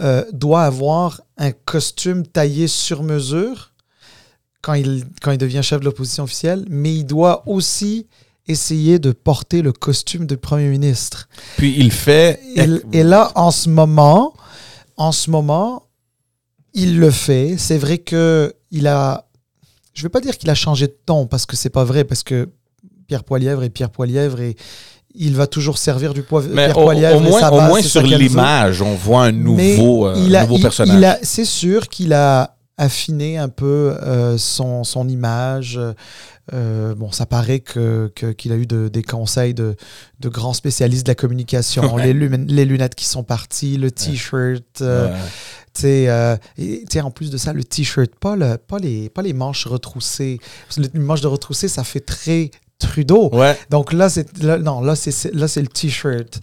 euh, 0.00 0.24
doit 0.32 0.62
avoir 0.62 1.22
un 1.38 1.52
costume 1.52 2.26
taillé 2.26 2.68
sur 2.68 3.02
mesure 3.02 3.72
quand 4.62 4.74
il, 4.74 5.04
quand 5.22 5.32
il 5.32 5.38
devient 5.38 5.60
chef 5.62 5.80
de 5.80 5.84
l'opposition 5.84 6.24
officielle, 6.24 6.64
mais 6.68 6.94
il 6.94 7.04
doit 7.04 7.42
aussi 7.46 8.06
essayer 8.48 8.98
de 8.98 9.12
porter 9.12 9.62
le 9.62 9.72
costume 9.72 10.26
de 10.26 10.34
Premier 10.34 10.68
ministre. 10.68 11.28
Puis 11.56 11.74
il 11.78 11.92
fait... 11.92 12.40
Et, 12.92 13.02
là, 13.02 13.30
en 13.34 13.50
ce 13.50 13.68
moment, 13.68 14.34
en 14.96 15.12
ce 15.12 15.30
moment, 15.30 15.86
il 16.74 16.98
le 16.98 17.10
fait. 17.10 17.56
C'est 17.58 17.78
vrai 17.78 17.98
que 17.98 18.54
il 18.70 18.86
a... 18.86 19.26
Je 19.94 20.00
ne 20.00 20.04
vais 20.04 20.10
pas 20.10 20.20
dire 20.20 20.38
qu'il 20.38 20.48
a 20.48 20.54
changé 20.54 20.86
de 20.86 20.96
ton, 21.06 21.26
parce 21.26 21.44
que 21.44 21.56
c'est 21.56 21.70
pas 21.70 21.84
vrai, 21.84 22.04
parce 22.04 22.22
que 22.22 22.48
Pierre 23.08 23.24
Poilièvre 23.24 23.64
et 23.64 23.70
Pierre 23.70 23.90
Poilièvre 23.90 24.40
et 24.40 24.54
il 25.14 25.34
va 25.34 25.46
toujours 25.46 25.78
servir 25.78 26.12
du 26.12 26.22
poivre. 26.22 26.46
Mais 26.52 26.66
Pierre 26.66 26.78
au, 26.78 26.92
au, 26.92 27.20
moins, 27.20 27.48
au 27.48 27.60
moins 27.62 27.82
sur 27.82 28.02
l'image, 28.02 28.82
on 28.82 28.94
voit 28.94 29.24
un 29.24 29.32
nouveau, 29.32 30.06
euh, 30.06 30.14
nouveau 30.14 30.58
personnage. 30.58 31.18
C'est 31.22 31.46
sûr 31.46 31.88
qu'il 31.88 32.12
a 32.12 32.54
affiné 32.76 33.38
un 33.38 33.48
peu 33.48 33.96
euh, 34.02 34.36
son, 34.36 34.84
son, 34.84 35.08
image. 35.08 35.80
Euh, 36.52 36.94
bon, 36.94 37.10
ça 37.10 37.24
paraît 37.24 37.60
que, 37.60 38.12
qu'il 38.36 38.52
a 38.52 38.56
eu 38.56 38.66
des 38.66 39.02
conseils 39.02 39.54
de, 39.54 39.74
de, 40.20 40.28
grands 40.28 40.52
spécialistes 40.52 41.06
de 41.06 41.10
la 41.10 41.16
communication, 41.16 41.96
les, 41.96 42.12
les, 42.12 42.64
lunettes 42.66 42.94
qui 42.94 43.06
sont 43.06 43.24
parties, 43.24 43.78
le 43.78 43.90
t-shirt. 43.90 44.82
Ouais. 45.82 46.08
en 47.00 47.10
plus 47.10 47.30
de 47.30 47.38
ça, 47.38 47.54
le 47.54 47.64
t-shirt, 47.64 48.10
pas, 48.20 48.36
le, 48.36 48.58
pas, 48.58 48.78
les, 48.78 49.08
pas 49.08 49.22
les 49.22 49.32
manches 49.32 49.66
retroussées. 49.66 50.38
Les 50.76 51.00
manches 51.00 51.22
de 51.22 51.26
retroussées, 51.26 51.68
ça 51.68 51.84
fait 51.84 52.00
très 52.00 52.50
Trudeau. 52.78 53.30
Donc 53.70 53.92
là, 53.92 54.08
c'est 54.08 54.40
non, 54.42 54.80
là 54.80 54.94
c'est 54.94 55.34
là 55.34 55.48
c'est 55.48 55.60
le 55.60 55.66
t-shirt. 55.66 56.38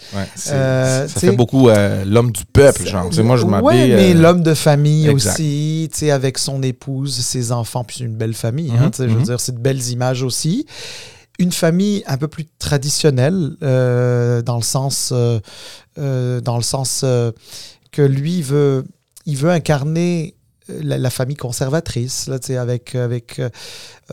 Euh, 0.50 1.08
ça 1.08 1.20
fait 1.20 1.32
beaucoup 1.32 1.70
euh, 1.70 2.04
l'homme 2.06 2.32
du 2.32 2.44
peuple, 2.46 2.86
genre. 2.86 3.10
moi, 3.24 3.38
je 3.38 3.46
m'habille. 3.46 3.68
Ouais, 3.68 3.88
mais 3.88 4.14
euh, 4.14 4.22
l'homme 4.22 4.44
de 4.44 4.54
famille 4.54 5.10
aussi, 5.10 5.90
tu 5.94 6.00
sais, 6.00 6.12
avec 6.12 6.38
son 6.38 6.62
épouse, 6.62 7.16
ses 7.16 7.54
enfants, 7.54 7.86
puis 7.86 8.04
une 8.04 8.16
belle 8.16 8.34
famille. 8.34 8.72
Hein, 8.72 8.92
je 8.98 9.04
veux 9.04 9.10
mhm. 9.10 9.24
dire, 9.24 9.40
c'est 9.40 9.56
de 9.56 9.60
belles 9.60 9.88
images 9.90 10.24
aussi. 10.24 10.66
Une 11.40 11.54
famille 11.54 12.04
un 12.06 12.18
peu 12.18 12.28
plus 12.28 12.46
traditionnelle 12.60 13.56
dans 13.62 14.58
le 14.58 14.64
sens 14.64 15.14
dans 15.96 16.58
le 16.58 16.64
sens 16.64 17.06
que 17.92 18.02
lui 18.02 18.42
veut 18.42 18.84
il 19.26 19.38
veut 19.38 19.50
incarner 19.50 20.36
la, 20.68 21.10
famille 21.10 21.36
conservatrice, 21.36 22.28
là, 22.28 22.38
avec, 22.60 22.96
avec 22.96 23.40
euh, 23.40 23.50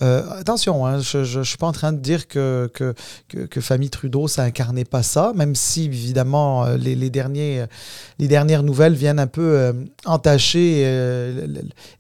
attention, 0.01 0.87
hein, 0.87 1.01
je 1.01 1.39
ne 1.39 1.45
suis 1.45 1.59
pas 1.59 1.67
en 1.67 1.73
train 1.73 1.93
de 1.93 1.99
dire 1.99 2.27
que, 2.27 2.71
que, 2.73 2.95
que, 3.29 3.61
Famille 3.61 3.91
Trudeau, 3.91 4.27
ça 4.27 4.43
incarnait 4.43 4.87
pas 4.87 5.03
ça, 5.03 5.33
même 5.35 5.55
si, 5.55 5.85
évidemment, 5.85 6.65
euh, 6.65 6.77
les, 6.79 6.95
les, 6.95 7.11
derniers, 7.11 7.67
les 8.19 8.27
dernières 8.27 8.63
nouvelles 8.63 8.95
viennent 8.95 9.19
un 9.19 9.27
peu 9.27 9.43
euh, 9.43 9.73
entacher 10.07 10.83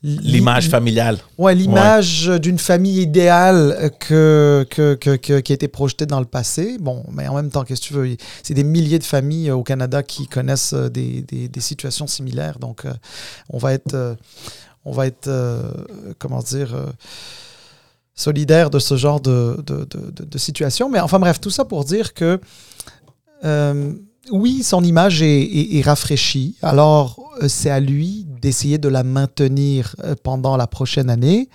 l'image 0.02 0.70
familiale. 0.70 1.18
Ouais, 1.37 1.55
l'image 1.55 2.28
d'une 2.28 2.59
famille 2.59 3.02
idéale 3.02 3.90
que, 4.00 4.66
que, 4.70 4.94
que, 4.94 5.16
qui 5.16 5.52
a 5.52 5.55
été 5.55 5.68
projetée 5.68 6.07
dans 6.07 6.20
le 6.20 6.26
passé. 6.26 6.78
Bon, 6.81 7.05
mais 7.12 7.28
en 7.28 7.35
même 7.35 7.50
temps, 7.50 7.64
qu'est-ce 7.64 7.83
que 7.83 7.87
tu 7.87 7.94
veux 7.94 8.16
C'est 8.42 8.55
des 8.55 8.64
milliers 8.64 8.98
de 8.98 9.05
familles 9.05 9.50
au 9.50 9.62
Canada 9.62 10.02
qui 10.02 10.26
connaissent 10.28 10.74
des, 10.74 11.20
des, 11.22 11.48
des 11.48 11.61
situations 11.61 12.07
similaires. 12.07 12.59
Donc, 12.59 12.85
on 13.50 13.59
va 13.59 13.74
être, 13.74 14.16
on 14.87 14.92
va 14.92 15.07
être 15.07 15.31
comment 16.18 16.40
dire 16.40 16.74
solidaire 18.14 18.70
de 18.70 18.79
ce 18.79 18.96
genre 18.96 19.20
de, 19.20 19.62
de, 19.66 20.38
situation. 20.38 20.88
Mais 20.90 21.01
enfin 21.01 21.18
bref, 21.18 21.40
tout 21.40 21.51
ça 21.51 21.64
pour 21.64 21.85
dire 21.85 22.14
que 22.14 22.40
euh, 23.44 23.92
oui, 24.31 24.62
son 24.62 24.85
image 24.85 25.22
est, 25.22 25.83
rafraîchie. 25.85 26.57
Alors, 26.62 27.18
euh, 27.42 27.48
c'est 27.48 27.70
à 27.70 27.81
lui 27.81 28.27
d'essayer 28.40 28.79
de 28.79 28.88
la 28.88 29.03
maintenir 29.03 29.96
euh, 30.05 30.14
pendant 30.22 30.57
la 30.57 30.66
prochaine 30.66 31.11
année 31.11 31.48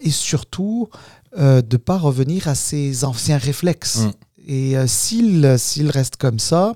et 0.00 0.10
surtout 0.10 0.88
de 1.36 1.60
ne 1.60 1.76
pas 1.76 1.98
revenir 1.98 2.48
à 2.48 2.54
ses 2.54 3.04
anciens 3.04 3.36
réflexes. 3.36 3.98
Mm. 3.98 4.10
Et 4.46 4.74
s'il 4.86 5.56
s'il 5.58 5.90
reste 5.90 6.16
comme 6.16 6.38
ça, 6.38 6.72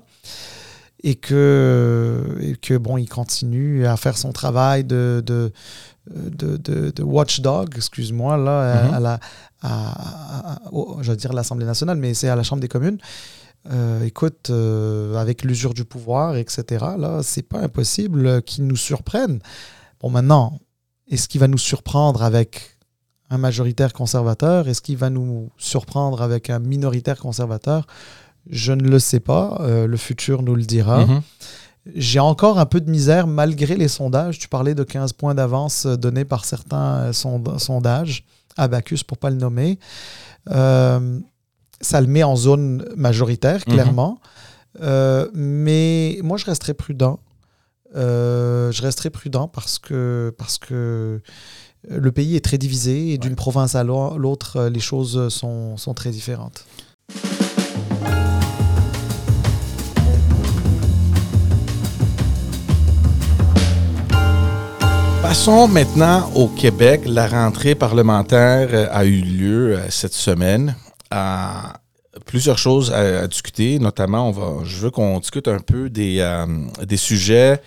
et 1.03 1.15
que, 1.15 2.37
et 2.39 2.55
que 2.55 2.77
bon, 2.77 2.97
il 2.97 3.09
continue 3.09 3.87
à 3.87 3.97
faire 3.97 4.15
son 4.15 4.31
travail 4.31 4.83
de, 4.83 5.23
de, 5.25 5.51
de, 6.07 6.57
de, 6.91 7.03
watchdog, 7.03 7.73
excuse-moi, 7.75 8.37
là, 8.37 8.93
à, 8.93 8.97
mhm. 8.97 9.03
la, 9.03 9.19
à, 9.61 10.59
je 11.01 11.11
veux 11.11 11.17
dire 11.17 11.33
l'Assemblée 11.33 11.65
nationale, 11.65 11.97
mais 11.97 12.13
c'est 12.13 12.29
à 12.29 12.35
la 12.35 12.43
Chambre 12.43 12.61
des 12.61 12.67
communes. 12.67 12.97
euh, 13.71 14.03
écoute, 14.03 14.49
euh, 14.49 15.15
avec 15.15 15.43
l'usure 15.43 15.73
du 15.73 15.85
pouvoir, 15.85 16.35
etc., 16.35 16.85
là, 16.97 17.21
c'est 17.23 17.47
pas 17.47 17.59
impossible 17.59 18.41
qu'ils 18.43 18.67
nous 18.67 18.75
surprennent. 18.75 19.39
Bon, 20.01 20.09
maintenant, 20.09 20.59
est-ce 21.09 21.27
qu'il 21.29 21.39
va 21.39 21.47
nous 21.47 21.57
surprendre 21.57 22.23
avec 22.23 22.77
un 23.29 23.37
majoritaire 23.37 23.93
conservateur? 23.93 24.67
Est-ce 24.67 24.81
qu'il 24.81 24.97
va 24.97 25.09
nous 25.09 25.49
surprendre 25.57 26.21
avec 26.21 26.49
un 26.49 26.59
minoritaire 26.59 27.17
conservateur? 27.17 27.87
Je 28.49 28.73
ne 28.73 28.83
le 28.83 28.99
sais 28.99 29.21
pas. 29.21 29.57
Euh, 29.61 29.87
le 29.87 29.97
futur 29.97 30.43
nous 30.43 30.55
le 30.55 30.63
dira. 30.63 31.05
Mhm. 31.05 31.21
J'ai 31.95 32.19
encore 32.19 32.59
un 32.59 32.65
peu 32.65 32.79
de 32.79 32.89
misère 32.89 33.27
malgré 33.27 33.75
les 33.75 33.87
sondages. 33.89 34.39
Tu 34.39 34.47
parlais 34.47 34.73
de 34.75 34.83
15 34.83 35.13
points 35.13 35.35
d'avance 35.35 35.85
euh, 35.85 35.95
donnés 35.97 36.23
par 36.25 36.45
certains 36.45 36.95
euh, 37.09 37.13
sond- 37.13 37.57
sondages. 37.59 38.25
Abacus, 38.55 39.03
pour 39.03 39.17
pas 39.17 39.29
le 39.29 39.35
nommer. 39.35 39.79
Euh, 40.51 41.19
ça 41.81 41.99
le 41.99 42.07
met 42.07 42.23
en 42.23 42.35
zone 42.35 42.85
majoritaire, 42.95 43.61
Mhm. 43.67 43.73
clairement. 43.73 44.19
Euh, 44.81 45.27
mais 45.33 46.19
moi, 46.23 46.37
je 46.37 46.45
resterai 46.45 46.73
prudent. 46.73 47.19
Euh, 47.95 48.71
je 48.71 48.81
resterai 48.81 49.09
prudent 49.09 49.47
parce 49.47 49.77
que, 49.79 50.33
parce 50.37 50.57
que 50.57 51.21
le 51.89 52.11
pays 52.11 52.35
est 52.35 52.43
très 52.45 52.57
divisé 52.57 53.13
et 53.13 53.17
d'une 53.17 53.35
province 53.35 53.75
à 53.75 53.83
l'au- 53.83 54.17
l'autre, 54.17 54.63
les 54.67 54.79
choses 54.79 55.27
sont, 55.29 55.75
sont 55.77 55.93
très 55.93 56.11
différentes. 56.11 56.65
Passons 65.33 65.67
maintenant 65.67 66.29
au 66.35 66.47
Québec. 66.47 67.01
La 67.07 67.25
rentrée 67.25 67.73
parlementaire 67.73 68.69
euh, 68.71 68.87
a 68.91 69.03
eu 69.03 69.19
lieu 69.19 69.75
euh, 69.75 69.89
cette 69.89 70.13
semaine. 70.13 70.75
Euh, 71.11 71.47
plusieurs 72.27 72.59
choses 72.59 72.93
à, 72.93 73.27
discuter, 73.27 73.79
notamment, 73.79 74.29
on 74.29 74.31
va, 74.31 74.63
je 74.63 74.77
veux 74.77 74.91
qu'on 74.91 75.17
discute 75.17 75.47
un 75.47 75.57
peu 75.57 75.89
des, 75.89 76.23
des 76.83 76.97
sujets 76.97 77.59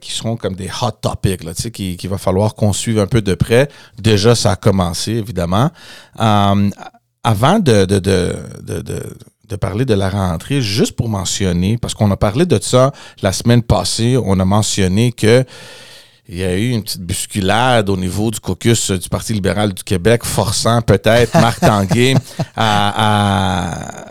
qui 0.00 0.10
seront 0.12 0.34
comme 0.36 0.56
des 0.56 0.68
hot 0.82 0.90
topics, 1.00 1.42
tu 1.42 1.54
sais, 1.54 1.70
qui- 1.70 1.96
qu'il 1.96 2.10
va 2.10 2.18
falloir 2.18 2.56
qu'on 2.56 2.72
suive 2.72 2.98
un 2.98 3.06
peu 3.06 3.22
de 3.22 3.34
près. 3.34 3.68
Déjà, 4.00 4.34
ça 4.34 4.50
a 4.50 4.56
commencé, 4.56 5.12
évidemment. 5.12 5.70
Avant 6.18 7.60
de, 7.60 7.84
de, 7.84 8.00
de- 8.00 9.16
de 9.48 9.56
parler 9.56 9.84
de 9.84 9.94
la 9.94 10.10
rentrée, 10.10 10.60
juste 10.60 10.96
pour 10.96 11.08
mentionner, 11.08 11.78
parce 11.78 11.94
qu'on 11.94 12.10
a 12.10 12.16
parlé 12.16 12.44
de 12.44 12.58
ça 12.60 12.90
la 13.22 13.32
semaine 13.32 13.62
passée, 13.62 14.16
on 14.22 14.40
a 14.40 14.44
mentionné 14.44 15.12
que 15.12 15.44
il 16.28 16.38
y 16.38 16.44
a 16.44 16.56
eu 16.56 16.70
une 16.70 16.82
petite 16.82 17.02
bousculade 17.02 17.90
au 17.90 17.96
niveau 17.96 18.30
du 18.30 18.38
caucus 18.40 18.90
euh, 18.90 18.98
du 18.98 19.08
Parti 19.08 19.32
libéral 19.32 19.72
du 19.74 19.82
Québec, 19.82 20.24
forçant 20.24 20.80
peut-être 20.80 21.34
Marc 21.40 21.60
Tanguay 21.60 22.14
à, 22.56 23.66
à, 23.66 24.06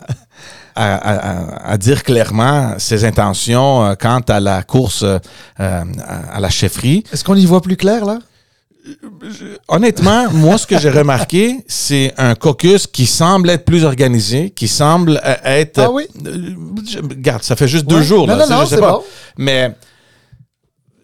à- 0.76 0.96
à- 0.96 1.72
à 1.72 1.78
dire 1.78 2.04
clairement 2.04 2.76
ses 2.78 3.06
intentions 3.06 3.86
euh, 3.86 3.96
quant 3.96 4.20
à 4.28 4.40
la 4.40 4.62
course 4.64 5.04
euh, 5.04 5.20
euh, 5.60 5.84
à, 6.06 6.36
à 6.36 6.40
la 6.40 6.50
chefferie. 6.50 7.04
Est-ce 7.14 7.24
qu'on 7.24 7.36
y 7.36 7.46
voit 7.46 7.62
plus 7.62 7.78
clair 7.78 8.06
là? 8.06 8.20
Honnêtement, 9.68 10.30
moi, 10.32 10.58
ce 10.58 10.66
que 10.66 10.78
j'ai 10.80 10.90
remarqué, 10.90 11.64
c'est 11.68 12.14
un 12.18 12.34
caucus 12.34 12.88
qui 12.88 13.06
semble 13.06 13.50
être 13.52 13.64
plus 13.64 13.84
organisé, 13.86 14.50
qui 14.50 14.68
semble 14.68 15.22
euh, 15.24 15.36
être... 15.46 15.80
Ah 15.80 15.92
oui? 15.92 16.08
Euh, 16.26 16.50
je- 16.90 16.98
regarde, 16.98 17.44
ça 17.44 17.56
fait 17.56 17.68
juste 17.68 17.86
deux 17.86 18.02
jours. 18.02 18.26
Non, 18.28 18.36
là, 18.36 18.48
non, 18.48 18.56
non, 18.58 18.62
je 18.66 18.70
sais 18.70 18.80
pas. 18.80 18.94
bon. 18.94 19.04
Mais 19.38 19.76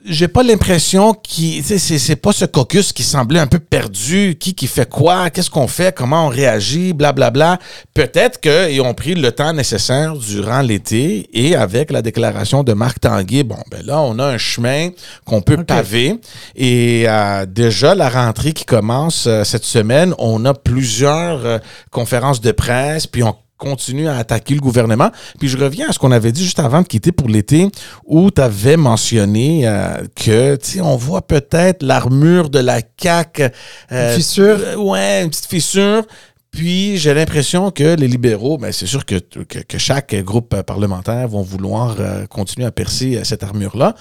j'ai 0.08 0.28
pas 0.28 0.44
l'impression 0.44 1.14
qui 1.14 1.62
c'est 1.64 1.78
c'est 1.80 2.16
pas 2.16 2.32
ce 2.32 2.46
caucus 2.46 2.94
qui 2.94 3.04
semblait 3.04 3.40
un 3.40 3.48
peu 3.48 3.60
perdu. 3.60 4.38
Qui 4.40 4.56
qui 4.56 4.68
fait 4.68 4.90
quoi? 4.90 5.30
Qu'est-ce 5.30 5.50
qu'on 5.50 5.68
fait? 5.68 5.96
Comment 5.96 6.28
on 6.28 6.30
réagit? 6.30 6.94
Blablabla 6.94 7.60
peut-être 7.94 8.40
qu'ils 8.40 8.82
ont 8.82 8.94
pris 8.94 9.16
le 9.16 9.32
temps 9.32 9.54
nécessaire 9.54 10.16
durant 10.16 10.62
l'été 10.62 11.30
et 11.34 11.56
avec 11.56 11.92
la 11.92 12.02
déclaration 12.02 12.64
de 12.64 12.74
Marc 12.74 13.00
Tanguay 13.02 13.44
bon 13.44 13.58
ben 13.72 13.86
là 13.86 14.00
on 14.02 14.20
a 14.20 14.26
un 14.26 14.38
chemin 14.38 14.90
qu'on 15.26 15.42
peut 15.42 15.64
paver. 15.64 16.20
Et 16.56 17.06
euh, 17.08 17.46
déjà 17.46 17.96
la 17.96 18.10
rentrée 18.10 18.54
qui 18.54 18.66
commence 18.66 19.26
euh, 19.28 19.44
cette 19.44 19.66
semaine 19.66 20.14
on 20.18 20.46
a 20.46 20.54
plusieurs 20.54 21.46
euh, 21.46 21.58
conférences 21.92 22.42
de 22.42 22.52
presse 22.52 23.08
puis 23.08 23.24
on 23.24 23.36
continue 23.58 24.08
à 24.08 24.18
attaquer 24.18 24.54
le 24.54 24.60
gouvernement. 24.62 25.12
Puis 25.40 25.48
je 25.50 25.58
reviens 25.58 25.90
à 25.90 25.92
ce 25.94 26.00
qu'on 26.00 26.12
avait 26.12 26.32
dit 26.32 26.44
juste 26.44 26.60
avant 26.60 26.82
de 26.82 26.88
quitter 26.88 27.12
pour 27.12 27.28
l'été, 27.28 27.68
où 28.06 28.30
tu 28.32 28.42
avais 28.42 28.78
mentionné 28.78 29.68
euh, 29.68 29.98
que, 30.16 30.56
tu 30.58 30.72
sais, 30.74 30.82
on 30.82 30.96
voit 30.96 31.22
peut-être 31.26 31.84
l'armure 31.84 32.50
de 32.50 32.60
la 32.60 32.82
CAQ. 33.02 33.50
Une 33.92 34.10
fissure? 34.16 34.58
euh, 34.60 34.76
ouais, 34.76 35.24
une 35.24 35.30
petite 35.30 35.48
fissure. 35.48 36.04
Puis 36.52 36.98
j'ai 36.98 37.14
l'impression 37.14 37.70
que 37.72 37.96
les 37.96 38.08
libéraux, 38.08 38.58
ben, 38.58 38.72
c'est 38.72 38.88
sûr 38.88 39.06
que, 39.06 39.16
que, 39.16 39.60
que 39.60 39.78
chaque 39.78 40.16
groupe 40.24 40.62
parlementaire 40.62 41.28
vont 41.28 41.42
vouloir 41.42 41.98
euh, 42.00 42.26
continuer 42.26 42.66
à 42.66 42.72
percer 42.72 43.18
euh, 43.18 43.24
cette 43.24 43.44
armure-là. 43.44 43.96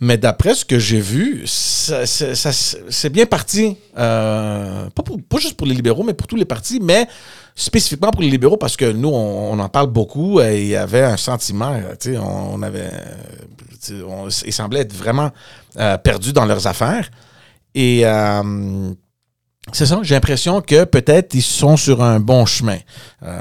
Mais 0.00 0.16
d'après 0.18 0.54
ce 0.54 0.64
que 0.64 0.78
j'ai 0.78 1.00
vu, 1.00 1.42
ça- 1.46 2.04
ça- 2.04 2.34
ça- 2.34 2.76
c'est 2.88 3.10
bien 3.10 3.26
parti. 3.26 3.76
Euh, 3.96 4.88
pas, 4.90 5.02
pour- 5.04 5.18
pas 5.22 5.38
juste 5.38 5.56
pour 5.56 5.66
les 5.68 5.74
libéraux, 5.74 6.02
mais 6.02 6.14
pour 6.14 6.26
tous 6.26 6.34
les 6.36 6.44
partis, 6.44 6.80
mais 6.82 7.06
spécifiquement 7.54 8.10
pour 8.10 8.22
les 8.22 8.30
libéraux, 8.30 8.56
parce 8.56 8.76
que 8.76 8.90
nous, 8.90 9.08
on, 9.10 9.58
en 9.58 9.68
parle 9.68 9.88
beaucoup. 9.88 10.40
Et 10.40 10.62
il 10.62 10.68
y 10.68 10.76
avait 10.76 11.02
un 11.02 11.16
sentiment, 11.16 11.72
euh, 11.72 11.94
tu 12.00 12.12
sais, 12.14 12.18
on, 12.18 12.60
avait. 12.62 12.90
euh, 13.90 14.02
on- 14.08 14.28
ils 14.28 14.52
semblaient 14.52 14.80
être 14.80 14.94
vraiment 14.94 15.30
euh, 15.78 15.96
perdus 15.98 16.32
dans 16.32 16.44
leurs 16.46 16.66
affaires. 16.66 17.10
Et. 17.74 18.02
euh, 18.04 18.92
c'est 19.72 19.86
ça, 19.86 19.98
j'ai 20.02 20.14
l'impression 20.14 20.60
que 20.60 20.84
peut-être 20.84 21.32
ils 21.32 21.40
sont 21.42 21.78
sur 21.78 22.02
un 22.02 22.20
bon 22.20 22.44
chemin. 22.44 22.76
Euh, 23.22 23.40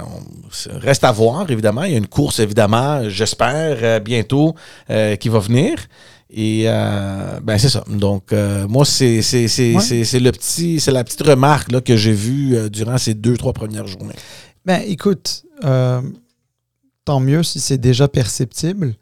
reste 0.69 1.03
à 1.03 1.11
voir, 1.11 1.51
évidemment. 1.51 1.83
Il 1.83 1.91
y 1.91 1.95
a 1.95 1.97
une 1.97 2.07
course, 2.07 2.39
évidemment, 2.39 3.09
j'espère, 3.09 3.77
euh, 3.81 3.99
bientôt, 3.99 4.55
euh, 4.89 5.17
qui 5.17 5.27
va 5.27 5.39
venir. 5.39 5.75
Et 6.35 6.63
euh, 6.65 7.39
ben 7.43 7.57
c'est 7.59 7.69
ça. 7.69 7.83
Donc, 7.87 8.33
euh, 8.33 8.67
moi, 8.67 8.85
c'est 8.85 9.21
c'est- 9.21 9.47
c'est- 9.47 9.75
Ouais. 9.75 9.81
c'est- 9.81 10.03
c'est 10.03 10.19
le 10.19 10.31
petit, 10.31 10.79
c'est 10.79 10.91
la 10.91 11.03
petite 11.03 11.21
remarque 11.21 11.71
là, 11.71 11.79
que 11.79 11.95
j'ai 11.95 12.11
vue 12.13 12.55
euh, 12.55 12.69
durant 12.69 12.97
ces 12.97 13.13
deux, 13.13 13.37
trois 13.37 13.53
premières 13.53 13.85
journées. 13.85 14.15
Ben, 14.65 14.81
écoute, 14.87 15.43
tant 17.05 17.19
mieux 17.19 17.43
si 17.43 17.59
c'est 17.59 17.77
déjà 17.77 18.07
perceptible. 18.07 18.95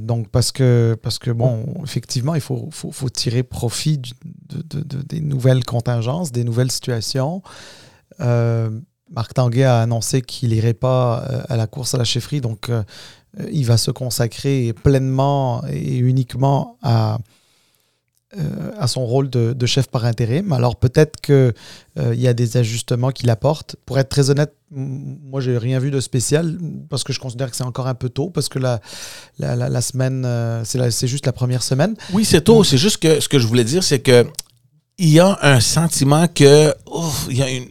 Donc, 0.00 0.30
parce 0.30 0.50
que, 0.50 0.96
parce 1.02 1.18
que, 1.18 1.30
bon, 1.30 1.62
effectivement, 1.84 2.34
il 2.34 2.40
faut, 2.40 2.70
faut, 2.72 2.90
faut 2.90 3.10
tirer 3.10 3.42
profit 3.42 3.98
de, 3.98 4.62
de- 4.62 4.82
de- 4.82 5.02
des 5.02 5.20
nouvelles 5.20 5.62
contingences, 5.64 6.32
des 6.32 6.42
nouvelles 6.42 6.70
situations. 6.72 7.42
Marc 8.18 9.34
Tanguay 9.34 9.64
a 9.64 9.80
annoncé 9.82 10.22
qu'il 10.22 10.50
n'irait 10.50 10.74
pas 10.74 11.16
à 11.48 11.56
la 11.56 11.66
course 11.66 11.94
à 11.94 11.98
la 11.98 12.04
chefferie, 12.04 12.40
donc 12.40 12.70
il 13.52 13.64
va 13.64 13.76
se 13.76 13.90
consacrer 13.90 14.72
pleinement 14.72 15.62
et 15.70 15.96
uniquement 15.98 16.76
à, 16.82 17.18
euh, 18.36 18.70
à 18.78 18.86
son 18.88 19.06
rôle 19.06 19.30
de, 19.30 19.52
de 19.52 19.66
chef 19.66 19.86
par 19.88 20.04
intérim. 20.04 20.52
Alors 20.52 20.76
peut-être 20.76 21.20
qu'il 21.20 21.52
y 21.96 22.28
a 22.28 22.34
des 22.34 22.56
ajustements 22.56 23.10
qu'il 23.10 23.30
apporte. 23.30 23.76
Pour 23.86 23.98
être 23.98 24.08
très 24.08 24.28
honnête, 24.30 24.52
moi, 24.70 25.40
j'ai 25.40 25.56
rien 25.56 25.78
vu 25.78 25.90
de 25.90 25.98
spécial 26.00 26.58
parce 26.90 27.02
que 27.04 27.12
je 27.14 27.20
considère 27.20 27.50
que 27.50 27.56
c'est 27.56 27.64
encore 27.64 27.86
un 27.86 27.94
peu 27.94 28.10
tôt 28.10 28.28
parce 28.28 28.48
que 28.50 28.58
la, 28.58 28.80
la, 29.38 29.56
la- 29.56 29.68
la 29.70 29.80
semaine, 29.80 30.24
euh, 30.26 30.62
c'est 30.64 31.08
juste 31.08 31.24
la 31.24 31.32
première 31.32 31.62
semaine. 31.62 31.94
Oui, 32.12 32.24
c'est 32.26 32.42
tôt. 32.42 32.64
C'est 32.64 32.76
juste 32.76 32.98
que 32.98 33.20
ce 33.20 33.28
que 33.30 33.38
je 33.38 33.46
voulais 33.46 33.64
dire, 33.64 33.82
c'est 33.82 34.00
que 34.00 34.26
il 34.98 35.08
y 35.10 35.20
a 35.20 35.38
un 35.42 35.60
sentiment 35.60 36.26
que 36.28 36.74
ouf, 36.90 37.28
il 37.30 37.38
y 37.38 37.42
a 37.42 37.48
une, 37.50 37.66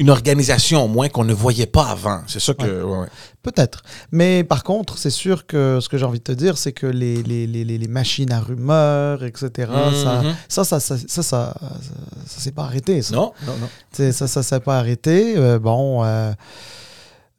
une 0.00 0.10
organisation 0.10 0.84
au 0.84 0.88
moins 0.88 1.08
qu'on 1.08 1.24
ne 1.24 1.32
voyait 1.34 1.66
pas 1.66 1.86
avant. 1.90 2.22
C'est 2.26 2.40
ça 2.40 2.54
que. 2.54 2.64
ouais, 2.82 2.98
ouais. 3.02 3.06
Peut-être. 3.42 3.82
Mais 4.12 4.44
par 4.44 4.64
contre, 4.64 4.98
c'est 4.98 5.10
sûr 5.10 5.46
que 5.46 5.78
ce 5.80 5.88
que 5.88 5.96
j'ai 5.98 6.04
envie 6.04 6.18
de 6.18 6.24
te 6.24 6.32
dire, 6.32 6.58
c'est 6.58 6.72
que 6.72 6.86
les, 6.86 7.22
les, 7.22 7.46
les, 7.46 7.64
les- 7.64 7.86
machines 7.88 8.32
à 8.32 8.40
rumeurs, 8.40 9.24
etc., 9.24 9.50
ça, 10.04 10.22
Mhm. 10.22 10.34
ça, 10.48 10.64
ça, 10.64 10.80
ça, 10.80 10.96
ça, 10.98 11.04
ça, 11.06 11.22
ça, 11.22 11.54
ça 12.26 12.40
s'est 12.40 12.52
pas 12.52 12.64
arrêté. 12.64 13.00
Ça. 13.02 13.14
Non, 13.14 13.32
non, 13.46 13.52
non. 13.60 14.12
Ça, 14.12 14.26
ça 14.26 14.42
s'est 14.42 14.60
pas 14.60 14.78
arrêté. 14.78 15.34
Euh, 15.36 15.58
bon, 15.58 16.02
euh, 16.04 16.32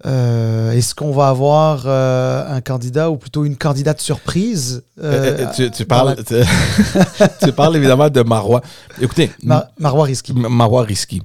euh, 0.08 0.72
est-ce 0.72 0.96
qu'on 0.96 1.12
va 1.12 1.28
avoir 1.30 1.84
euh, 1.86 2.44
un 2.56 2.62
candidat 2.62 3.12
ou 3.12 3.18
plutôt 3.18 3.46
une 3.46 3.56
candidate 3.56 4.02
surprise 4.02 4.84
euh, 5.00 5.46
Euh, 5.56 5.70
tu, 5.70 5.86
parles, 5.86 6.16
la- 6.18 6.24
tu, 6.24 7.36
tu 7.46 7.52
parles 7.52 7.76
évidemment 7.78 8.10
de 8.10 8.22
Marois. 8.24 8.62
Écoutez, 9.00 9.30
Ma- 9.44 9.68
Marois 9.78 10.06
Risky. 10.06 10.34
Marois 10.34 10.84
Risky. 10.84 11.22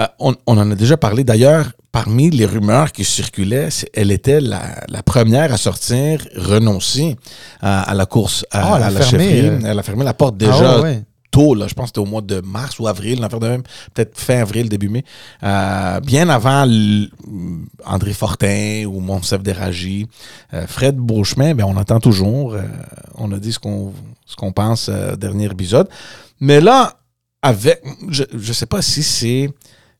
Euh, 0.00 0.06
on, 0.18 0.34
on 0.46 0.58
en 0.58 0.70
a 0.70 0.74
déjà 0.74 0.96
parlé 0.96 1.24
d'ailleurs. 1.24 1.72
Parmi 1.92 2.28
les 2.30 2.44
rumeurs 2.46 2.90
qui 2.90 3.04
circulaient, 3.04 3.68
elle 3.92 4.10
était 4.10 4.40
la, 4.40 4.62
la 4.88 5.04
première 5.04 5.52
à 5.52 5.56
sortir, 5.56 6.26
renoncer 6.36 7.14
à, 7.60 7.82
à 7.82 7.94
la 7.94 8.04
course 8.04 8.44
à, 8.50 8.72
Ah, 8.72 8.76
elle 8.78 8.82
a 8.82 8.86
à 8.86 8.90
la 8.90 9.00
fermé, 9.00 9.24
chefferie. 9.24 9.46
euh. 9.48 9.58
Elle 9.64 9.78
a 9.78 9.82
fermé 9.84 10.04
la 10.04 10.14
porte 10.14 10.34
Ah 10.40 10.44
déjà 10.46 10.76
ouais, 10.78 10.82
ouais. 10.82 11.02
tôt, 11.30 11.54
là, 11.54 11.68
je 11.68 11.74
pense 11.74 11.84
que 11.84 11.88
c'était 11.90 12.00
au 12.00 12.04
mois 12.10 12.20
de 12.20 12.40
mars 12.40 12.80
ou 12.80 12.88
avril, 12.88 13.20
de 13.20 13.46
même, 13.46 13.62
peut-être 13.94 14.18
fin 14.18 14.40
avril, 14.40 14.68
début 14.68 14.88
mai, 14.88 15.04
Euh, 15.44 16.00
bien 16.00 16.28
avant 16.30 16.64
l- 16.64 17.10
André 17.84 18.12
Fortin 18.12 18.86
ou 18.86 18.98
Monsef 18.98 19.40
Déragi. 19.44 20.08
Euh, 20.52 20.66
Fred 20.66 20.96
Beauchemin, 20.96 21.54
ben, 21.54 21.64
on 21.64 21.76
entend 21.76 22.00
toujours, 22.00 22.54
euh, 22.54 22.62
on 23.14 23.30
a 23.30 23.38
dit 23.38 23.52
ce 23.52 23.60
qu'on 23.60 24.52
pense 24.52 24.88
euh, 24.88 25.12
au 25.12 25.16
dernier 25.16 25.44
épisode. 25.44 25.88
Mais 26.40 26.60
là, 26.60 26.94
avec, 27.40 27.80
je 28.10 28.24
ne 28.32 28.52
sais 28.52 28.66
pas 28.66 28.82
si 28.82 29.04
c'est 29.04 29.48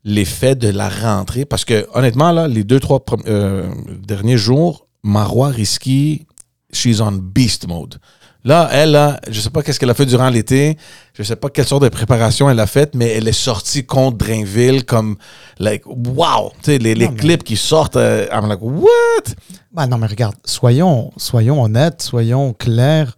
l'effet 0.05 0.55
de 0.55 0.69
la 0.69 0.89
rentrée? 0.89 1.45
Parce 1.45 1.65
que, 1.65 1.87
honnêtement, 1.95 2.33
là, 2.33 2.49
les 2.49 2.65
deux, 2.65 2.81
trois 2.81 3.05
euh, 3.27 3.69
derniers 4.07 4.39
jours, 4.39 4.87
Marois 5.03 5.49
Risky, 5.49 6.27
she's 6.73 7.01
on 7.01 7.13
beast 7.13 7.67
mode. 7.69 7.99
Là, 8.47 8.69
elle, 8.73 8.91
là, 8.91 9.21
je 9.31 9.41
sais 9.41 9.49
pas 9.49 9.63
qu'est-ce 9.63 9.81
qu'elle 9.81 9.89
a 9.89 9.95
fait 9.95 10.05
durant 10.05 10.29
l'été. 10.29 10.77
Je 11.15 11.23
sais 11.23 11.37
pas 11.37 11.49
quelle 11.49 11.67
sorte 11.67 11.83
de 11.83 11.89
préparation 11.89 12.51
elle 12.51 12.61
a 12.61 12.67
faite, 12.67 12.95
mais 12.95 13.09
elle 13.09 13.27
est 13.27 13.33
sortie 13.33 13.87
contre 13.87 14.19
Drainville 14.19 14.85
comme, 14.85 15.17
like, 15.59 15.87
wow! 15.87 16.53
Tu 16.63 16.73
sais, 16.73 16.79
les, 16.79 16.95
les 16.95 17.09
clips 17.09 17.43
qui 17.43 17.57
sortent, 17.57 17.97
euh, 17.97 18.27
I'm 18.31 18.47
like, 18.47 18.61
what? 18.61 19.33
Bah 19.73 19.87
non, 19.87 19.97
mais 19.97 20.09
regarde, 20.09 20.37
soyons, 20.45 21.11
soyons 21.17 21.63
honnêtes, 21.63 22.03
soyons 22.03 22.53
clairs. 22.53 23.17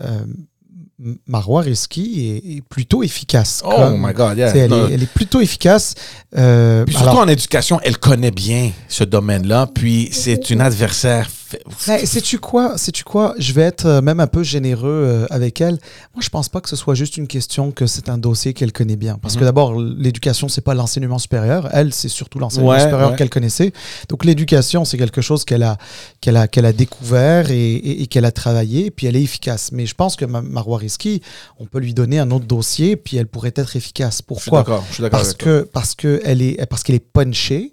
Euh, 0.00 0.24
Marois 1.26 1.60
Risky 1.62 2.42
est, 2.44 2.62
plutôt 2.62 3.02
efficace. 3.02 3.62
Oh 3.64 3.90
my 3.98 4.14
God, 4.14 4.38
yeah. 4.38 4.48
Elle, 4.56 4.72
est, 4.72 4.92
elle, 4.92 5.02
est, 5.02 5.12
plutôt 5.12 5.40
efficace. 5.40 5.94
Euh, 6.36 6.84
puis 6.84 6.94
surtout 6.94 7.18
en 7.18 7.28
éducation, 7.28 7.78
elle 7.82 7.98
connaît 7.98 8.30
bien 8.30 8.70
ce 8.88 9.04
domaine-là. 9.04 9.68
Puis 9.74 10.08
c'est 10.12 10.50
une 10.50 10.60
adversaire 10.62 11.28
sais-tu 11.78 12.38
quoi? 12.38 12.76
Sais-tu 12.78 13.04
quoi? 13.04 13.34
Je 13.38 13.52
vais 13.52 13.62
être 13.62 13.86
euh, 13.86 14.00
même 14.00 14.20
un 14.20 14.26
peu 14.26 14.42
généreux 14.42 14.88
euh, 14.88 15.26
avec 15.30 15.60
elle. 15.60 15.78
Moi, 16.14 16.20
je 16.20 16.28
pense 16.28 16.48
pas 16.48 16.60
que 16.60 16.68
ce 16.68 16.76
soit 16.76 16.94
juste 16.94 17.16
une 17.16 17.26
question 17.26 17.70
que 17.70 17.86
c'est 17.86 18.08
un 18.08 18.18
dossier 18.18 18.52
qu'elle 18.52 18.72
connaît 18.72 18.96
bien. 18.96 19.18
Parce 19.20 19.34
que 19.34 19.40
mhm. 19.40 19.46
d'abord, 19.46 19.78
l'éducation, 19.78 20.48
c'est 20.48 20.60
pas 20.60 20.74
l'enseignement 20.74 21.18
supérieur. 21.18 21.68
Elle, 21.72 21.92
c'est 21.92 22.08
surtout 22.08 22.38
l'enseignement 22.38 22.78
supérieur 22.78 23.16
qu'elle 23.16 23.30
connaissait. 23.30 23.72
Donc, 24.08 24.24
l'éducation, 24.24 24.84
c'est 24.84 24.98
quelque 24.98 25.20
chose 25.20 25.44
qu'elle 25.44 25.62
a, 25.62 25.76
qu'elle 26.20 26.36
a, 26.36 26.48
qu'elle 26.48 26.66
a 26.66 26.72
découvert 26.72 27.50
et, 27.50 28.06
qu'elle 28.10 28.24
a 28.24 28.32
travaillé. 28.32 28.90
Puis, 28.90 29.06
elle 29.06 29.16
est 29.16 29.22
efficace. 29.22 29.70
Mais 29.72 29.86
je 29.86 29.94
pense 29.94 30.16
que 30.16 30.24
Marois 30.24 30.78
Risky, 30.86 31.22
on 31.58 31.66
peut 31.66 31.78
lui 31.78 31.94
donner 31.94 32.18
un 32.18 32.30
autre 32.30 32.46
dossier, 32.46 32.96
puis 32.96 33.16
elle 33.16 33.26
pourrait 33.26 33.52
être 33.56 33.76
efficace. 33.76 34.22
Pourquoi? 34.22 34.64
Je 34.90 34.94
suis. 34.94 35.10
Parce 35.10 35.34
que, 35.34 35.68
parce 35.72 35.94
que 35.94 36.20
elle 36.24 36.42
est, 36.42 36.64
parce 36.66 36.82
qu'elle 36.82 36.96
est 36.96 37.12
punchée. 37.12 37.72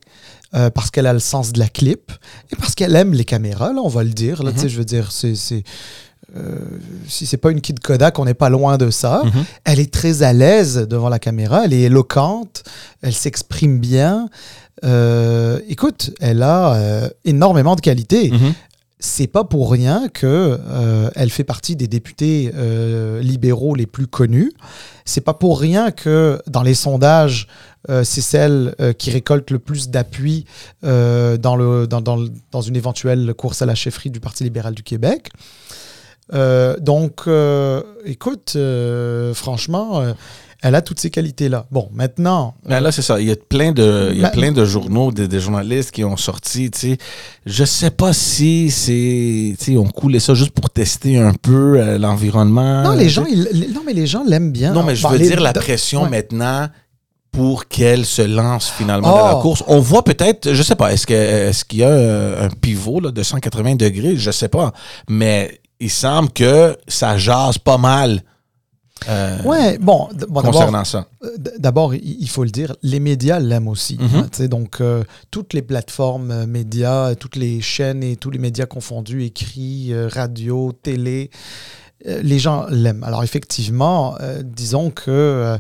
Euh, 0.56 0.70
parce 0.70 0.92
qu'elle 0.92 1.08
a 1.08 1.14
le 1.14 1.20
sens 1.20 1.52
de 1.52 1.58
la 1.58 1.68
clip 1.68 2.12
et 2.52 2.56
parce 2.56 2.76
qu'elle 2.76 2.96
aime 2.96 3.14
les 3.14 3.26
caméras, 3.26 3.74
là, 3.74 3.82
on 3.84 3.88
va 3.88 4.04
le 4.04 4.12
dire. 4.12 4.44
Là, 4.44 4.52
mm 4.52 4.68
Je 4.68 4.78
veux 4.78 4.86
dire, 4.86 5.12
c'est. 5.12 5.34
Euh, 6.38 6.60
si 7.08 7.26
c'est 7.26 7.38
pas 7.38 7.50
une 7.50 7.60
Kid 7.60 7.80
Kodak, 7.80 8.20
on 8.20 8.26
n'est 8.26 8.36
pas 8.36 8.50
loin 8.50 8.78
de 8.78 8.92
ça. 8.92 9.24
Mhm. 9.26 9.46
Elle 9.66 9.80
est 9.80 9.92
très 9.92 10.22
à 10.22 10.32
l'aise 10.32 10.78
devant 10.88 11.10
la 11.10 11.18
caméra, 11.18 11.64
elle 11.66 11.74
est 11.74 11.82
éloquente, 11.82 12.64
elle 13.02 13.14
s'exprime 13.14 13.80
bien. 13.80 14.30
Euh, 14.84 15.60
écoute, 15.70 16.12
elle 16.20 16.44
a 16.44 17.10
énormément 17.26 17.76
de 17.76 17.82
qualités. 17.82 18.30
Mhm 18.30 18.54
c'est 19.04 19.28
pas 19.28 19.44
pour 19.44 19.70
rien 19.70 20.08
que 20.08 20.58
euh, 20.66 21.10
elle 21.16 21.30
fait 21.30 21.44
partie 21.44 21.76
des 21.76 21.90
députés 21.90 22.54
euh, 22.56 23.20
libéraux 23.20 23.76
les 23.76 23.86
plus 23.86 24.08
connus. 24.08 24.54
C'est 25.04 25.20
pas 25.20 25.34
pour 25.34 25.60
rien 25.60 25.92
que 25.92 26.42
dans 26.48 26.64
les 26.64 26.74
sondages, 26.74 27.50
euh, 27.90 28.06
c'est 28.06 28.22
celle 28.22 28.74
qui 28.98 29.12
récolte 29.12 29.52
le 29.52 29.60
plus 29.60 29.90
d'appui 29.90 30.46
dans, 30.82 31.38
dans, 31.38 32.02
dans, 32.02 32.26
dans, 32.52 32.62
une 32.62 32.78
éventuelle 32.78 33.34
course 33.34 33.62
à 33.62 33.66
la 33.66 33.76
chefferie 33.76 34.10
du 34.10 34.22
Parti 34.22 34.46
libéral 34.46 34.74
du 34.74 34.84
Québec. 34.84 35.32
donc, 36.32 37.28
écoute, 38.06 38.58
franchement, 39.34 40.14
elle 40.64 40.76
a 40.76 40.82
toutes 40.82 41.00
ces 41.00 41.10
qualités-là. 41.10 41.66
Bon, 41.72 41.90
maintenant. 41.94 42.56
Ben 42.66 42.80
là, 42.80 42.94
c'est 42.94 43.02
ça. 43.02 43.20
Il 43.20 43.28
y 43.28 43.32
a 43.32 43.36
plein 43.36 43.74
de, 43.74 44.12
il 44.14 44.22
y 44.22 44.26
a 44.26 44.30
plein 44.30 44.54
de 44.54 44.64
journaux, 44.64 45.12
des, 45.12 45.40
journalistes 45.42 45.92
qui 45.92 46.06
ont 46.06 46.16
sorti. 46.16 46.72
Tu 46.72 46.80
sais, 46.80 46.98
je 47.46 47.66
sais 47.66 47.92
pas 47.92 48.14
si 48.14 48.72
c'est, 48.72 49.56
tu 49.60 49.74
sais, 49.74 49.78
on 49.78 49.90
coulait 49.90 50.22
ça 50.22 50.34
juste 50.34 50.52
pour 50.52 50.70
tester 50.70 51.20
un 51.20 51.34
peu 51.34 51.78
euh, 51.78 51.98
l'environnement. 51.98 52.82
Non, 52.82 52.94
les 52.94 53.10
gens, 53.10 53.26
non, 53.26 53.82
mais 53.86 53.92
les 53.92 54.08
gens 54.08 54.24
l'aiment 54.24 54.54
bien. 54.54 54.72
Non, 54.72 54.84
mais 54.84 54.96
je 54.96 55.06
veux 55.06 55.20
dire 55.20 55.42
la 55.42 55.52
pression 55.52 56.10
maintenant 56.10 56.70
pour 57.34 57.68
qu'elle 57.68 58.06
se 58.06 58.22
lance 58.22 58.70
finalement 58.70 59.10
dans 59.10 59.28
la 59.28 59.36
oh. 59.36 59.42
course. 59.42 59.64
On 59.68 59.80
voit 59.80 60.06
peut-être, 60.06 60.54
je 60.54 60.64
sais 60.64 60.76
pas, 60.76 60.94
est-ce 60.94 61.12
est 61.12 61.68
qu'il 61.68 61.80
y 61.80 61.84
a 61.84 62.42
un 62.42 62.50
pivot 62.50 63.02
là, 63.02 63.12
de 63.12 63.22
180 63.22 63.76
degrés, 63.76 64.16
je 64.16 64.32
sais 64.32 64.50
pas, 64.50 64.72
mais 65.10 65.60
il 65.82 65.90
semble 65.90 66.32
que 66.32 66.78
ça 66.88 67.18
jase 67.18 67.58
pas 67.58 67.78
mal 67.78 68.22
euh, 69.10 69.42
ouais, 69.44 69.78
bon, 69.78 70.10
concernant 70.34 70.84
ça. 70.84 71.08
Euh, 71.24 71.30
d'abord, 71.58 71.94
il 71.96 72.30
faut 72.30 72.44
le 72.44 72.50
dire, 72.50 72.76
les 72.84 73.00
médias 73.00 73.40
l'aiment 73.40 73.68
aussi. 73.68 73.98
Mhm. 74.00 74.28
Hein, 74.40 74.48
donc, 74.48 74.82
euh, 74.82 75.04
toutes 75.32 75.54
les 75.54 75.62
plateformes 75.62 76.46
médias, 76.46 77.16
toutes 77.16 77.36
les 77.36 77.62
chaînes 77.62 78.04
et 78.04 78.16
tous 78.16 78.30
les 78.30 78.40
médias 78.40 78.66
confondus, 78.66 79.24
écrits, 79.24 79.94
radio, 80.10 80.72
télé, 80.72 81.30
les 82.06 82.40
gens 82.40 82.66
l'aiment. 82.70 83.04
Alors, 83.04 83.24
effectivement, 83.24 84.18
disons 84.44 84.90
que 84.90 85.58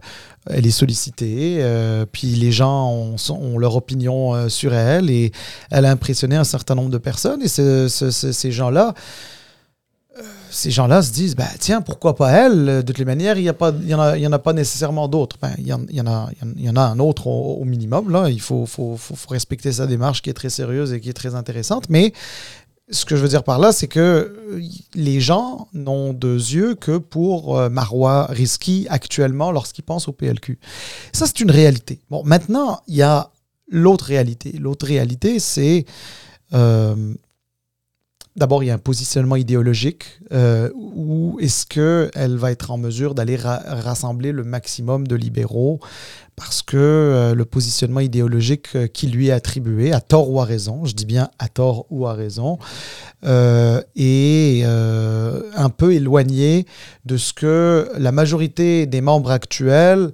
elle 0.49 0.67
est 0.67 0.71
sollicitée, 0.71 1.65
puis 2.11 2.27
les 2.27 2.51
gens 2.51 2.91
ont, 2.91 3.57
leur 3.57 3.75
opinion 3.77 4.49
sur 4.49 4.73
elle 4.73 5.09
et 5.09 5.31
elle 5.71 5.85
a 5.85 5.91
impressionné 5.91 6.35
un 6.35 6.43
certain 6.43 6.75
nombre 6.75 6.89
de 6.89 6.97
personnes. 6.97 7.41
Et 7.41 7.47
ces 7.47 8.51
gens-là, 8.51 8.93
ces 10.53 10.71
gens-là 10.71 11.01
se 11.01 11.11
disent, 11.11 11.35
bah, 11.35 11.47
tiens, 11.59 11.81
pourquoi 11.81 12.15
pas 12.15 12.31
elle? 12.31 12.65
De 12.65 12.81
toutes 12.81 12.99
les 12.99 13.05
manières, 13.05 13.37
il 13.37 13.43
n'y 13.43 13.93
en, 13.93 14.31
a, 14.31 14.39
pas 14.39 14.53
nécessairement 14.53 15.07
d'autres. 15.07 15.37
Ben, 15.41 15.53
il 15.57 15.67
y, 15.67 15.73
en, 15.73 16.07
a, 16.07 16.81
un 16.81 16.99
autre 16.99 17.27
au, 17.27 17.63
minimum. 17.65 18.11
Là. 18.11 18.29
Il 18.29 18.41
faut, 18.41 18.67
respecter 19.29 19.71
sa 19.71 19.87
démarche 19.87 20.21
qui 20.21 20.29
est 20.29 20.33
très 20.33 20.49
sérieuse 20.49 20.93
et 20.93 21.01
qui 21.01 21.09
est 21.09 21.13
très 21.13 21.35
intéressante. 21.35 21.89
Mais 21.89 22.13
ce 22.89 23.05
que 23.05 23.15
je 23.15 23.21
veux 23.21 23.29
dire 23.29 23.43
par 23.43 23.59
là, 23.59 23.71
c'est 23.71 23.87
que 23.87 24.37
les 24.93 25.19
gens 25.19 25.67
n'ont 25.73 26.13
de 26.13 26.35
yeux 26.35 26.75
que 26.75 26.97
pour 26.97 27.57
euh, 27.57 27.69
Marois 27.69 28.27
Risky 28.29 28.85
actuellement 28.89 29.51
lorsqu'ils 29.51 29.83
pensent 29.83 30.07
au 30.07 30.11
PLQ. 30.11 30.59
Ça, 31.13 31.25
c'est 31.25 31.39
une 31.39 31.51
réalité. 31.51 32.01
Bon, 32.09 32.23
maintenant, 32.23 32.81
il 32.87 32.95
y 32.95 33.01
a 33.01 33.31
l'autre 33.69 34.05
réalité. 34.05 34.51
L'autre 34.59 34.85
réalité, 34.85 35.39
c'est... 35.39 35.85
Euh, 36.53 36.95
D'abord, 38.35 38.63
il 38.63 38.67
y 38.67 38.71
a 38.71 38.73
un 38.73 38.79
positionnement 38.79 39.35
idéologique 39.35 40.19
euh, 40.31 40.71
où 40.75 41.37
est-ce 41.39 41.67
qu'elle 41.67 42.35
va 42.35 42.51
être 42.51 42.71
en 42.71 42.77
mesure 42.77 43.13
d'aller 43.13 43.35
rassembler 43.35 44.31
le 44.31 44.43
maximum 44.43 45.07
de 45.07 45.15
libéraux 45.15 45.79
parce 46.35 46.63
que 46.63 46.77
euh, 46.77 47.35
le 47.35 47.45
positionnement 47.45 47.99
idéologique 47.99 48.69
euh, 48.75 48.87
qui 48.87 49.05
lui 49.05 49.27
est 49.27 49.31
attribué, 49.31 49.93
à 49.93 50.01
tort 50.01 50.31
ou 50.31 50.41
à 50.41 50.45
raison, 50.45 50.83
je 50.83 50.95
dis 50.95 51.05
bien 51.05 51.29
à 51.37 51.47
tort 51.47 51.85
ou 51.91 52.07
à 52.07 52.13
raison, 52.13 52.57
est 53.23 54.63
un 54.63 55.69
peu 55.69 55.93
éloigné 55.93 56.65
de 57.05 57.17
ce 57.17 57.33
que 57.33 57.87
la 57.99 58.11
majorité 58.11 58.87
des 58.87 59.01
membres 59.01 59.29
actuels 59.29 60.11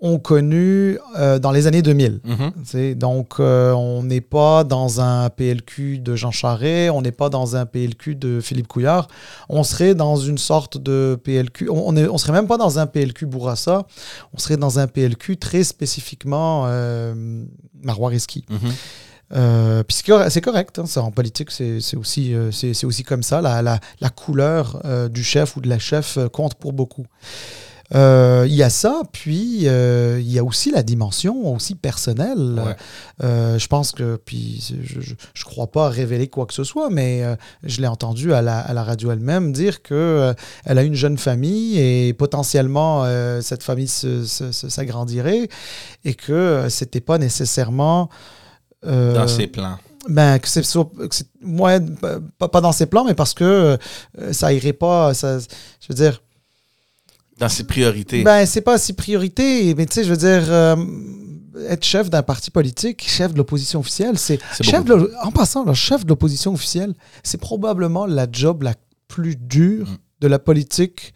ont 0.00 0.18
connu 0.18 0.98
euh, 1.16 1.38
dans 1.38 1.50
les 1.50 1.66
années 1.66 1.80
2000. 1.80 2.20
Mhm. 2.24 2.94
Donc, 2.94 3.34
euh, 3.40 3.72
on 3.72 4.02
n'est 4.02 4.20
pas 4.20 4.62
dans 4.64 5.00
un 5.00 5.30
PLQ 5.30 5.98
de 5.98 6.14
Jean 6.16 6.30
Charest, 6.30 6.90
on 6.90 7.00
n'est 7.00 7.12
pas 7.12 7.30
dans 7.30 7.56
un 7.56 7.64
PLQ 7.64 8.14
de 8.14 8.40
Philippe 8.40 8.68
Couillard. 8.68 9.08
On 9.48 9.62
serait 9.62 9.94
dans 9.94 10.16
une 10.16 10.38
sorte 10.38 10.76
de 10.76 11.18
PLQ. 11.22 11.70
On, 11.70 11.92
ne 11.92 12.08
on 12.08 12.18
serait 12.18 12.32
même 12.32 12.46
pas 12.46 12.58
dans 12.58 12.78
un 12.78 12.86
PLQ 12.86 13.26
Bourassa. 13.26 13.86
On 14.34 14.38
serait 14.38 14.58
dans 14.58 14.78
un 14.78 14.86
PLQ 14.86 15.38
très 15.38 15.64
spécifiquement 15.64 16.64
euh, 16.66 17.44
Marois 17.82 18.10
Risky. 18.10 18.44
Mhm. 18.50 19.82
c'est 19.88 20.40
correct, 20.42 20.78
hein, 20.78 21.00
en 21.00 21.10
politique, 21.10 21.50
c'est 21.50 21.96
aussi, 21.96 22.34
c'est 22.52 22.84
aussi 22.84 23.02
comme 23.02 23.22
ça. 23.22 23.40
La, 23.40 23.62
la, 23.62 23.80
la 24.00 24.10
couleur 24.10 24.82
du 25.08 25.24
chef 25.24 25.56
ou 25.56 25.60
de 25.62 25.68
la 25.68 25.78
chef 25.78 26.18
compte 26.32 26.54
pour 26.54 26.74
beaucoup. 26.74 27.06
Euh, 27.94 28.44
il 28.48 28.54
y 28.54 28.62
a 28.62 28.70
ça, 28.70 29.02
puis 29.12 29.62
euh, 29.64 30.18
il 30.20 30.30
y 30.30 30.38
a 30.38 30.44
aussi 30.44 30.70
la 30.70 30.82
dimension 30.82 31.52
aussi 31.54 31.74
personnelle. 31.74 32.76
Euh, 33.22 33.58
je 33.58 33.66
pense 33.68 33.92
que, 33.92 34.16
puis 34.16 34.74
je 34.82 35.10
ne 35.10 35.44
crois 35.44 35.68
pas 35.68 35.88
révéler 35.88 36.28
quoi 36.28 36.46
que 36.46 36.54
ce 36.54 36.64
soit, 36.64 36.90
mais 36.90 37.22
je 37.62 37.80
l'ai 37.80 37.86
entendu 37.86 38.32
à 38.32 38.42
la, 38.42 38.58
à 38.58 38.72
la 38.72 38.82
radio 38.82 39.12
elle-même 39.12 39.52
dire 39.52 39.82
qu'elle 39.82 40.34
elle 40.64 40.78
a 40.78 40.82
une 40.82 40.94
jeune 40.94 41.18
famille 41.18 41.78
et 41.78 42.12
potentiellement 42.12 43.04
cette 43.40 43.62
famille 43.62 43.88
s'agrandirait 43.88 45.48
et 46.04 46.14
que 46.14 46.66
c'était 46.68 47.00
pas 47.00 47.18
nécessairement... 47.18 48.08
dans 48.82 49.28
ses 49.28 49.46
plans 49.46 49.78
ben, 50.08 50.38
que 50.38 50.46
c'est 50.46 50.62
moi 51.40 51.80
pas, 52.38 52.48
pas, 52.48 52.60
dans 52.60 52.70
ses 52.70 52.86
plans, 52.86 53.04
mais 53.04 53.14
parce 53.14 53.34
que 53.34 53.76
ça 54.30 54.52
irait 54.52 54.72
pas. 54.72 55.14
Ça, 55.14 55.40
je 55.40 55.88
veux 55.88 55.96
dire, 55.96 56.22
dans 57.38 57.48
ses 57.48 57.64
priorités. 57.64 58.22
Ben, 58.22 58.46
c'est 58.46 58.60
pas 58.60 58.78
ses 58.78 58.94
priorités, 58.94 59.74
mais 59.74 59.86
tu 59.86 59.94
sais, 59.94 60.04
je 60.04 60.10
veux 60.10 60.16
dire, 60.16 60.44
euh, 60.50 60.76
être 61.68 61.84
chef 61.84 62.10
d'un 62.10 62.22
parti 62.22 62.50
politique, 62.50 63.04
chef 63.06 63.32
de 63.32 63.38
l'opposition 63.38 63.80
officielle, 63.80 64.18
c'est. 64.18 64.38
chef 64.60 64.84
En 65.22 65.30
passant, 65.30 65.64
le 65.64 65.74
chef 65.74 66.04
de 66.04 66.08
l'opposition 66.08 66.54
officielle, 66.54 66.94
c'est 67.22 67.40
probablement 67.40 68.06
la 68.06 68.26
job 68.30 68.62
la 68.62 68.74
plus 69.08 69.36
dure 69.36 69.88
mm. 69.88 69.96
de 70.20 70.28
la 70.28 70.38
politique 70.38 71.14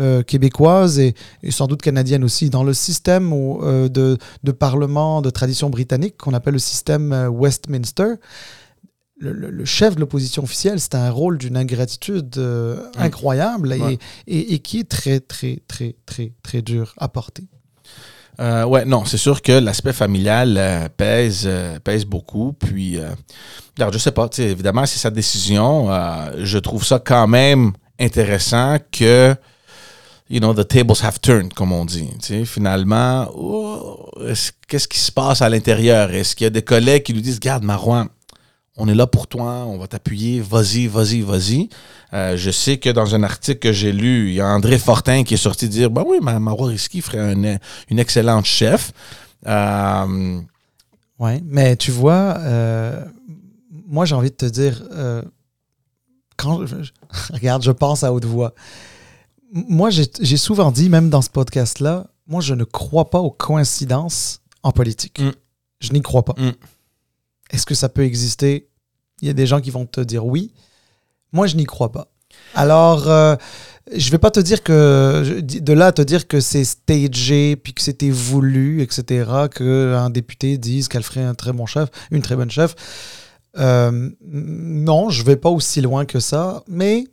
euh, 0.00 0.22
québécoise 0.22 0.98
et, 0.98 1.14
sans 1.50 1.66
doute 1.66 1.82
canadienne 1.82 2.24
aussi. 2.24 2.50
Dans 2.50 2.64
le 2.64 2.74
système 2.74 3.32
euh, 3.32 3.88
de, 3.88 4.18
de, 4.42 4.52
parlement 4.52 5.22
de 5.22 5.30
tradition 5.30 5.70
britannique 5.70 6.16
qu'on 6.16 6.34
appelle 6.34 6.54
le 6.54 6.58
système 6.58 7.28
Westminster, 7.30 8.14
le, 9.30 9.64
chef 9.64 9.94
de 9.94 10.00
l'opposition 10.00 10.42
officielle, 10.42 10.80
c'est 10.80 10.94
un 10.94 11.10
rôle 11.10 11.38
d'une 11.38 11.56
ingratitude 11.56 12.36
euh, 12.38 12.84
incroyable 12.96 13.72
et, 13.72 13.98
et, 14.26 14.58
qui 14.58 14.80
est 14.80 14.88
très, 14.88 15.20
très, 15.20 15.60
très, 15.68 15.94
très, 16.06 16.32
très 16.42 16.62
dur 16.62 16.94
à 16.98 17.08
porter. 17.08 17.44
Euh, 18.40 18.64
ouais, 18.64 18.84
non, 18.84 19.04
c'est 19.04 19.18
sûr 19.18 19.42
que 19.42 19.52
l'aspect 19.52 19.92
familial 19.92 20.56
euh, 20.58 20.88
pèse, 20.96 21.42
euh, 21.46 21.78
pèse 21.78 22.04
beaucoup. 22.04 22.52
Puis, 22.54 22.98
regarde, 23.76 23.92
je 23.92 23.98
sais 23.98 24.12
pas, 24.12 24.28
évidemment, 24.38 24.86
c'est 24.86 24.98
sa 24.98 25.10
décision. 25.10 25.88
Je 26.38 26.58
trouve 26.58 26.84
ça 26.84 26.98
quand 26.98 27.28
même 27.28 27.72
intéressant 28.00 28.78
que, 28.90 29.34
you 30.28 30.40
know, 30.40 30.54
the 30.54 30.66
tables 30.66 30.96
have 31.02 31.20
turned, 31.20 31.52
comme 31.52 31.72
on 31.72 31.84
dit. 31.84 32.08
Tu 32.20 32.26
sais, 32.26 32.44
finalement, 32.44 33.28
oh, 33.34 34.08
est-ce- 34.26 34.52
qu'est-ce 34.66 34.88
qui 34.88 34.98
se 34.98 35.12
passe 35.12 35.42
à 35.42 35.48
l'intérieur? 35.48 36.10
Est-ce 36.10 36.34
qu'il 36.34 36.46
y 36.46 36.48
a 36.48 36.50
des 36.50 36.62
collègues 36.62 37.04
qui 37.04 37.12
lui 37.12 37.22
disent, 37.22 37.38
garde, 37.38 37.62
Marouin, 37.64 38.08
on 38.76 38.88
est 38.88 38.94
là 38.94 39.06
pour 39.06 39.26
toi, 39.26 39.64
on 39.66 39.76
va 39.78 39.86
t'appuyer, 39.86 40.40
vas-y, 40.40 40.86
vas-y, 40.86 41.20
vas-y. 41.20 41.68
Euh, 42.14 42.36
je 42.36 42.50
sais 42.50 42.78
que 42.78 42.88
dans 42.90 43.14
un 43.14 43.22
article 43.22 43.58
que 43.58 43.72
j'ai 43.72 43.92
lu, 43.92 44.28
il 44.30 44.34
y 44.34 44.40
a 44.40 44.46
André 44.46 44.78
Fortin 44.78 45.24
qui 45.24 45.34
est 45.34 45.38
sorti 45.38 45.68
dire 45.68 45.90
Ben 45.90 46.04
oui, 46.06 46.18
Ma- 46.22 46.38
Marois 46.40 46.68
Risky 46.68 47.00
ferait 47.02 47.18
un- 47.34 47.58
une 47.90 47.98
excellente 47.98 48.44
chef. 48.46 48.92
Euh, 49.46 50.40
Ouais, 51.18 51.40
mais 51.44 51.76
tu 51.76 51.92
vois, 51.92 52.36
euh, 52.40 53.04
moi 53.86 54.04
j'ai 54.06 54.14
envie 54.16 54.30
de 54.30 54.34
te 54.34 54.46
dire, 54.46 54.82
euh, 54.92 55.22
quand 56.36 56.66
je- 56.66 56.82
je- 56.82 56.92
regarde, 57.32 57.62
je 57.62 57.70
pense 57.70 58.02
à 58.02 58.12
haute 58.12 58.24
voix. 58.24 58.54
Moi, 59.52 59.90
j'ai 59.90 60.06
j'ai 60.20 60.36
souvent 60.38 60.72
dit, 60.72 60.88
même 60.88 61.10
dans 61.10 61.22
ce 61.22 61.28
podcast-là, 61.30 62.06
moi 62.26 62.40
je 62.40 62.54
ne 62.54 62.64
crois 62.64 63.10
pas 63.10 63.20
aux 63.20 63.30
coïncidences 63.30 64.40
en 64.64 64.72
politique. 64.72 65.20
Mm. 65.20 65.30
Je 65.80 65.92
n'y 65.92 66.00
crois 66.02 66.24
pas. 66.24 66.34
Mm. 66.38 66.52
Est-ce 67.52 67.66
que 67.66 67.74
ça 67.74 67.88
peut 67.88 68.04
exister? 68.04 68.68
Il 69.20 69.28
y 69.28 69.30
a 69.30 69.34
des 69.34 69.46
gens 69.46 69.60
qui 69.60 69.70
vont 69.70 69.86
te 69.86 70.00
dire 70.00 70.26
oui. 70.26 70.52
Moi, 71.32 71.46
je 71.46 71.56
n'y 71.56 71.64
crois 71.64 71.92
pas. 71.92 72.08
Alors, 72.54 73.08
euh, 73.08 73.36
je 73.94 74.10
vais 74.10 74.18
pas 74.18 74.30
te 74.30 74.40
dire 74.40 74.62
que 74.62 75.40
de 75.40 75.72
là 75.72 75.86
à 75.86 75.92
te 75.92 76.02
dire 76.02 76.26
que 76.26 76.40
c'est 76.40 76.64
stagé 76.64 77.56
puis 77.56 77.74
que 77.74 77.82
c'était 77.82 78.10
voulu, 78.10 78.82
etc. 78.82 79.30
Que 79.50 79.94
un 79.94 80.10
député 80.10 80.58
dise 80.58 80.88
qu'elle 80.88 81.02
ferait 81.02 81.24
un 81.24 81.34
très 81.34 81.52
bon 81.52 81.66
chef, 81.66 81.88
une 82.10 82.22
très 82.22 82.36
bonne 82.36 82.50
chef. 82.50 82.74
Euh, 83.58 84.10
non, 84.22 85.10
je 85.10 85.22
vais 85.24 85.36
pas 85.36 85.50
aussi 85.50 85.80
loin 85.80 86.04
que 86.04 86.20
ça, 86.20 86.62
mais 86.68 87.04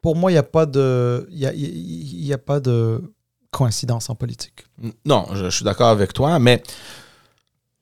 pour 0.00 0.16
moi, 0.16 0.30
il 0.30 0.34
n'y 0.34 0.38
a 0.38 0.44
pas 0.44 0.66
de, 0.66 1.28
il 1.30 2.24
y 2.24 2.32
a, 2.32 2.38
pas 2.38 2.60
de 2.60 3.02
coïncidence 3.50 4.10
en 4.10 4.14
politique. 4.14 4.64
non, 5.04 5.26
je 5.34 5.50
suis 5.50 5.64
d'accord 5.64 5.88
avec 5.88 6.12
toi, 6.12 6.38
mais 6.38 6.62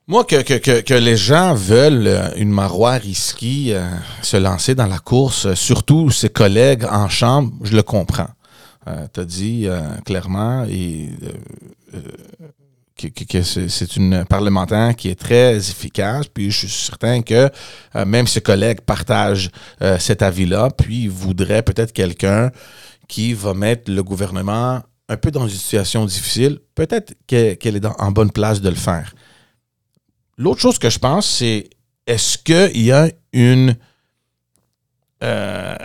moi, 0.07 0.23
que, 0.23 0.93
les 0.93 1.17
gens 1.17 1.53
veulent 1.53 2.07
euh, 2.07 2.29
une 2.37 2.49
Marois 2.49 2.93
Risky 2.93 3.73
euh, 3.73 3.85
se 4.21 4.37
lancer 4.37 4.73
dans 4.73 4.87
la 4.87 4.99
course, 4.99 5.47
euh, 5.47 5.55
surtout 5.55 6.09
ses 6.11 6.29
collègues 6.29 6.85
en 6.85 7.09
chambre, 7.09 7.51
je 7.63 7.75
le 7.75 7.83
comprends. 7.83 8.29
tu 9.13 9.19
as 9.19 9.25
dit 9.25 9.67
clairement 10.05 10.63
et, 10.69 11.09
que, 12.95 13.41
c'est 13.43 13.97
une 13.97 14.23
parlementaire 14.23 14.95
qui 14.95 15.09
est 15.09 15.19
très 15.19 15.57
efficace, 15.57 16.27
puis 16.33 16.51
je 16.51 16.59
suis 16.59 16.69
certain 16.69 17.21
que 17.21 17.49
même 18.05 18.27
ses 18.27 18.39
collègues 18.39 18.79
partagent 18.79 19.49
cet 19.99 20.21
avis-là, 20.21 20.69
puis 20.69 21.09
voudraient 21.09 21.63
peut-être 21.63 21.91
quelqu'un 21.91 22.49
qui 23.09 23.33
va 23.33 23.53
mettre 23.53 23.91
le 23.91 24.01
gouvernement 24.03 24.81
un 25.09 25.17
peu 25.17 25.31
dans 25.31 25.47
une 25.47 25.57
situation 25.57 26.05
difficile, 26.05 26.59
peut-être 26.73 27.13
que- 27.27 27.55
qu'elle 27.55 27.75
est 27.75 27.85
en 27.85 28.11
bonne 28.11 28.31
place 28.31 28.61
de 28.61 28.69
le 28.69 28.75
faire. 28.75 29.13
L'autre 30.37 30.61
chose 30.61 30.77
que 30.79 30.89
je 30.89 30.99
pense, 30.99 31.25
c'est 31.27 31.69
est-ce 32.05 32.37
qu'il 32.37 32.81
y 32.83 32.91
a 32.91 33.09
une. 33.33 33.75
euh, 35.23 35.75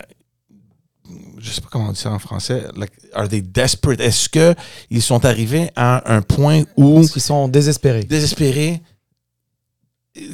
je 1.39 1.51
sais 1.51 1.61
pas 1.61 1.69
comment 1.71 1.89
on 1.89 1.93
dit 1.93 1.99
ça 1.99 2.13
en 2.13 2.19
français. 2.19 2.65
Like, 2.77 2.93
are 3.15 3.29
they 3.29 3.43
desperate? 3.43 4.01
Est-ce 4.01 4.29
qu'ils 4.29 5.03
sont 5.03 5.25
arrivés 5.25 5.71
à 5.75 6.15
un 6.15 6.23
point 6.23 6.63
où 6.77 7.01
qu'ils 7.07 7.21
sont 7.23 7.49
désespérés? 7.49 8.05
désespérés 8.05 8.81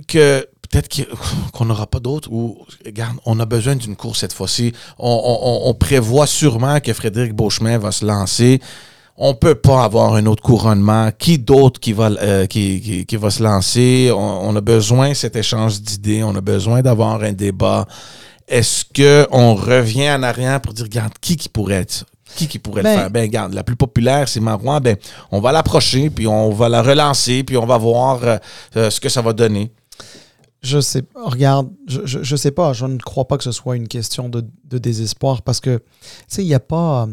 que 0.07 0.47
peut-être 0.69 0.89
qu'on 1.53 1.65
n'aura 1.65 1.87
pas 1.87 2.01
d'autres 2.01 2.31
ou 2.31 2.65
regarde, 2.85 3.17
on 3.25 3.41
a 3.41 3.47
besoin 3.47 3.77
d'une 3.77 3.97
course 3.97 4.21
cette 4.21 4.33
fois-ci. 4.35 4.73
On, 4.99 5.09
on- 5.09 5.71
on 5.71 5.75
prévoit 5.75 6.27
sûrement 6.27 6.81
que 6.81 6.93
Frédéric 6.93 7.33
Beauchemin 7.33 7.79
va 7.79 7.93
se 7.93 8.05
lancer. 8.05 8.61
On 9.21 9.35
peut 9.35 9.57
pas 9.57 9.83
avoir 9.83 10.15
un 10.15 10.27
autre 10.27 10.43
couronnement. 10.43 11.11
Qui 11.19 11.39
d'autre 11.39 11.81
qui 11.81 11.93
va 11.93 12.07
euh, 12.11 12.47
qui, 12.47 12.81
qui- 12.81 13.05
qui 13.07 13.17
va 13.17 13.31
se 13.31 13.43
lancer? 13.43 14.11
On, 14.15 14.49
on 14.49 14.55
a 14.57 14.61
besoin 14.61 15.09
de 15.11 15.15
cet 15.15 15.35
échange 15.35 15.81
d'idées. 15.81 16.23
On 16.23 16.35
a 16.37 16.41
besoin 16.41 16.83
d'avoir 16.83 17.21
un 17.23 17.33
débat. 17.33 17.87
Est-ce 18.47 18.85
que 18.85 19.27
on 19.33 19.55
revient 19.57 20.11
en 20.11 20.23
arrière 20.23 20.61
pour 20.61 20.73
dire, 20.73 20.85
regarde, 20.85 21.13
qui 21.21 21.37
qui 21.37 21.49
pourrait 21.49 21.77
être 21.83 21.91
ça? 21.93 22.05
Qui 22.37 22.47
qui 22.47 22.59
pourrait 22.59 22.83
Ben- 22.83 22.95
le 22.95 23.01
faire? 23.01 23.11
Ben, 23.11 23.23
regarde, 23.23 23.55
la 23.55 23.65
plus 23.65 23.75
populaire, 23.77 24.29
c'est 24.29 24.39
Marois. 24.41 24.79
Ben, 24.81 24.97
on 25.33 25.41
va 25.41 25.51
l'approcher, 25.51 26.11
puis 26.11 26.27
on 26.29 26.51
va 26.51 26.69
la 26.69 26.83
relancer, 26.83 27.43
puis 27.43 27.57
on 27.57 27.67
va 27.67 27.77
voir 27.79 28.21
euh, 28.23 28.37
euh, 28.77 28.91
ce 28.91 29.01
que 29.01 29.09
ça 29.09 29.21
va 29.23 29.33
donner. 29.33 29.73
Je 30.63 30.81
sais, 30.81 31.03
regarde, 31.15 31.69
je, 31.87 32.01
je, 32.05 32.23
je 32.23 32.37
sais 32.37 32.51
pas, 32.51 32.73
je 32.73 32.85
ne 32.85 32.99
crois 32.99 33.27
pas 33.27 33.37
que 33.39 33.45
ce 33.45 33.53
soit 33.53 33.77
une 33.77 33.87
question 33.89 34.29
de, 34.29 34.45
de 34.65 34.79
désespoir 34.79 35.43
parce 35.43 35.61
que, 35.61 35.77
tu 35.79 35.85
sais, 36.29 36.43
il 36.43 36.49
n'y 36.49 36.55
a 36.55 36.61
pas, 36.61 37.07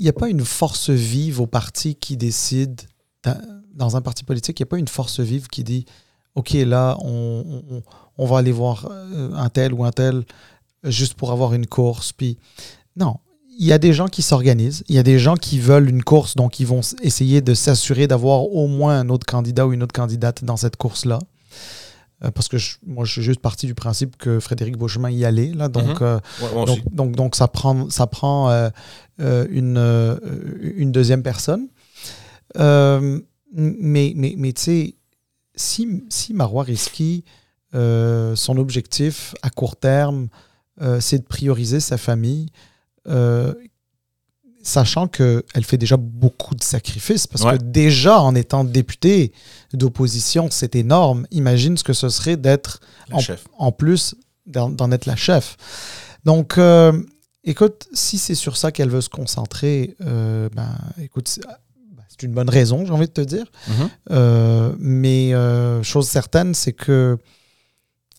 il 0.00 0.06
y 0.06 0.08
a 0.08 0.14
pas 0.14 0.28
une 0.28 0.44
force 0.44 0.88
vive 0.88 1.40
au 1.40 1.46
parti 1.46 1.94
qui 1.94 2.16
décide, 2.16 2.80
dans, 3.74 3.96
un 3.96 4.00
parti 4.00 4.24
politique, 4.24 4.58
il 4.58 4.62
n'y 4.62 4.68
a 4.68 4.70
pas 4.70 4.78
une 4.78 4.88
force 4.88 5.20
vive 5.20 5.46
qui 5.48 5.62
dit, 5.62 5.84
OK, 6.34 6.52
là, 6.52 6.96
on, 7.04 7.82
on, 8.16 8.26
va 8.26 8.38
aller 8.38 8.50
voir 8.50 8.88
euh, 8.90 9.32
un 9.34 9.50
tel 9.50 9.74
ou 9.74 9.84
un 9.84 9.90
tel 9.92 10.24
juste 10.84 11.14
pour 11.14 11.32
avoir 11.32 11.52
une 11.52 11.66
course. 11.66 12.12
Puis, 12.12 12.38
non, 12.96 13.16
il 13.58 13.66
y 13.66 13.74
a 13.74 13.78
des 13.78 13.92
gens 13.92 14.08
qui 14.08 14.22
s'organisent, 14.22 14.84
il 14.88 14.94
y 14.94 14.98
a 14.98 15.02
des 15.02 15.18
gens 15.18 15.34
qui 15.34 15.58
veulent 15.58 15.90
une 15.90 16.02
course, 16.02 16.34
donc 16.34 16.60
ils 16.60 16.66
vont 16.66 16.80
essayer 17.02 17.42
de 17.42 17.52
s'assurer 17.52 18.06
d'avoir 18.06 18.44
au 18.44 18.68
moins 18.68 19.00
un 19.00 19.10
autre 19.10 19.26
candidat 19.26 19.66
ou 19.66 19.74
une 19.74 19.82
autre 19.82 19.92
candidate 19.92 20.44
dans 20.44 20.56
cette 20.56 20.76
course-là. 20.76 21.18
Euh, 22.22 22.30
parce 22.30 22.48
que 22.48 22.58
je- 22.58 22.76
moi, 22.86 23.04
je 23.06 23.12
suis 23.12 23.22
juste 23.22 23.40
parti 23.40 23.66
du 23.66 23.74
principe 23.74 24.16
que 24.18 24.40
Frédéric 24.40 24.76
Beauchemin 24.76 25.10
y 25.10 25.24
allait. 25.24 25.52
Là, 25.54 25.68
donc, 25.68 26.00
Mhm. 26.00 26.06
euh, 26.06 26.18
donc, 26.66 26.94
donc, 26.94 27.16
donc, 27.16 27.34
ça 27.36 27.48
prend, 27.48 27.88
ça 27.90 28.06
prend 28.06 28.50
euh, 28.50 28.68
une, 29.50 29.78
une 30.76 30.92
deuxième 30.92 31.22
personne. 31.22 31.68
Mais 33.52 34.12
mais, 34.14 34.34
mais 34.38 34.52
tu 34.52 34.62
sais, 34.62 34.94
si, 35.54 36.04
si 36.08 36.34
Marois 36.34 36.64
Risky, 36.64 37.24
son 37.72 38.56
objectif 38.58 39.34
à 39.42 39.50
court 39.50 39.76
terme, 39.76 40.28
c'est 41.00 41.18
de 41.18 41.24
prioriser 41.24 41.80
sa 41.80 41.96
famille, 41.98 42.48
sachant 44.62 45.08
qu'elle 45.08 45.64
fait 45.64 45.78
déjà 45.78 45.96
beaucoup 45.96 46.54
de 46.54 46.62
sacrifices, 46.62 47.26
parce 47.26 47.44
Ouais. 47.44 47.58
que 47.58 47.62
déjà 47.64 48.20
en 48.20 48.34
étant 48.34 48.64
députée 48.64 49.32
d'opposition, 49.72 50.48
c'est 50.50 50.74
énorme. 50.76 51.26
Imagine 51.30 51.76
ce 51.76 51.84
que 51.84 51.92
ce 51.94 52.08
serait 52.08 52.36
d'être 52.36 52.80
en, 53.12 53.20
chef. 53.20 53.44
en 53.58 53.72
plus 53.72 54.14
d'en 54.46 54.90
être 54.92 55.06
la 55.06 55.16
chef. 55.16 55.56
Donc, 56.24 56.58
euh, 56.58 56.92
écoute, 57.44 57.88
si 57.92 58.18
c'est 58.18 58.34
sur 58.34 58.56
ça 58.56 58.72
qu'elle 58.72 58.90
veut 58.90 59.00
se 59.00 59.08
concentrer, 59.08 59.96
euh, 60.02 60.48
ben, 60.54 60.76
écoute, 61.00 61.28
c'est 61.28 61.42
ben, 61.42 62.02
c'est 62.08 62.22
une 62.24 62.32
bonne 62.32 62.50
raison, 62.50 62.84
j'ai 62.84 62.92
envie 62.92 63.06
de 63.06 63.12
te 63.12 63.20
dire. 63.20 63.46
Mhm. 63.68 63.88
Euh, 64.10 64.74
mais 64.78 65.32
chose 65.82 66.06
certaine, 66.08 66.52
c'est 66.54 66.72
que 66.74 67.16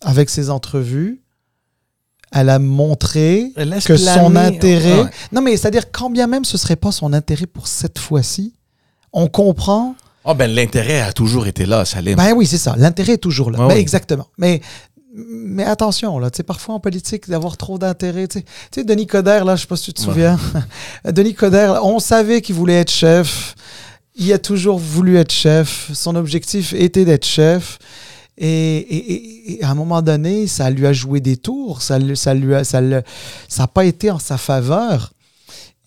avec 0.02 0.30
ses 0.32 0.50
entrevues, 0.50 1.21
elle 2.32 2.50
a 2.50 2.60
montré 2.60 3.52
Elle 3.56 3.78
que 3.84 3.98
son 3.98 4.36
intérêt. 4.36 5.02
Ouais. 5.02 5.10
Non, 5.32 5.42
mais 5.42 5.58
c'est-à-dire, 5.58 5.92
quand 5.92 6.10
bien 6.10 6.28
même 6.28 6.46
ce 6.46 6.58
serait 6.58 6.76
pas 6.76 6.92
son 6.92 7.14
intérêt 7.14 7.46
pour 7.46 7.68
cette 7.68 8.00
fois-ci, 8.00 8.54
on 9.14 9.28
comprend. 9.28 9.96
Ah, 10.24 10.34
ben, 10.34 10.50
l'intérêt 10.50 11.02
a 11.02 11.12
toujours 11.14 11.48
été 11.48 11.66
là, 11.66 11.84
Salim. 11.84 12.16
Ben 12.16 12.34
oui, 12.34 12.46
c'est 12.46 12.58
ça. 12.58 12.76
L'intérêt 12.78 13.14
est 13.14 13.18
toujours 13.18 13.52
là. 13.52 13.60
Ouais, 13.60 13.68
Ben, 13.68 13.74
oui. 13.76 13.80
Exactement. 13.82 14.28
Mais, 14.38 14.62
mais 15.14 15.66
attention, 15.66 16.20
là, 16.20 16.30
tu 16.30 16.38
sais, 16.38 16.44
parfois 16.44 16.76
en 16.76 16.80
politique, 16.80 17.28
d'avoir 17.30 17.58
trop 17.58 17.78
d'intérêt. 17.78 18.28
Tu 18.28 18.40
sais, 18.40 18.46
Tu 18.72 18.80
sais, 18.80 18.84
Denis 18.86 19.08
Coderre, 19.08 19.44
là, 19.44 19.56
je 19.56 19.62
sais 19.62 19.68
pas 19.68 19.76
si 19.76 19.86
tu 19.86 19.94
te 19.94 20.00
Ouais. 20.02 20.06
souviens. 20.06 20.40
Denis 21.12 21.34
Coderre, 21.34 21.84
on 21.84 22.00
savait 22.00 22.42
qu'il 22.42 22.56
voulait 22.56 22.80
être 22.80 22.92
chef. 22.92 23.56
Il 24.16 24.32
a 24.32 24.38
toujours 24.40 24.78
voulu 24.78 25.18
être 25.18 25.32
chef. 25.32 25.90
Son 25.94 26.16
objectif 26.16 26.74
était 26.74 27.04
d'être 27.04 27.26
chef. 27.26 27.80
Et, 28.44 29.60
à 29.62 29.70
un 29.70 29.76
moment 29.76 30.02
donné, 30.02 30.48
ça 30.48 30.70
lui 30.72 30.88
a 30.88 30.94
joué 30.94 31.20
des 31.20 31.38
tours. 31.38 31.82
Ça 31.82 32.00
ça 32.16 32.34
lui 32.34 32.54
ça 32.64 32.82
n'a 32.82 33.68
pas 33.68 33.86
été 33.86 34.10
en 34.10 34.20
sa 34.20 34.38
faveur. 34.38 35.14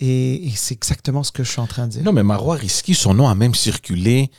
Et, 0.00 0.46
et 0.46 0.52
c'est 0.54 0.74
exactement 0.74 1.22
ce 1.22 1.32
que 1.32 1.42
je 1.42 1.50
suis 1.50 1.60
en 1.60 1.66
train 1.66 1.86
de 1.86 1.92
dire. 1.92 2.02
Non, 2.04 2.12
mais 2.12 2.22
Marois 2.22 2.56
Risky, 2.56 2.94
son 2.94 3.14
nom 3.14 3.28
a 3.28 3.34
même 3.34 3.54
circulé 3.54 4.30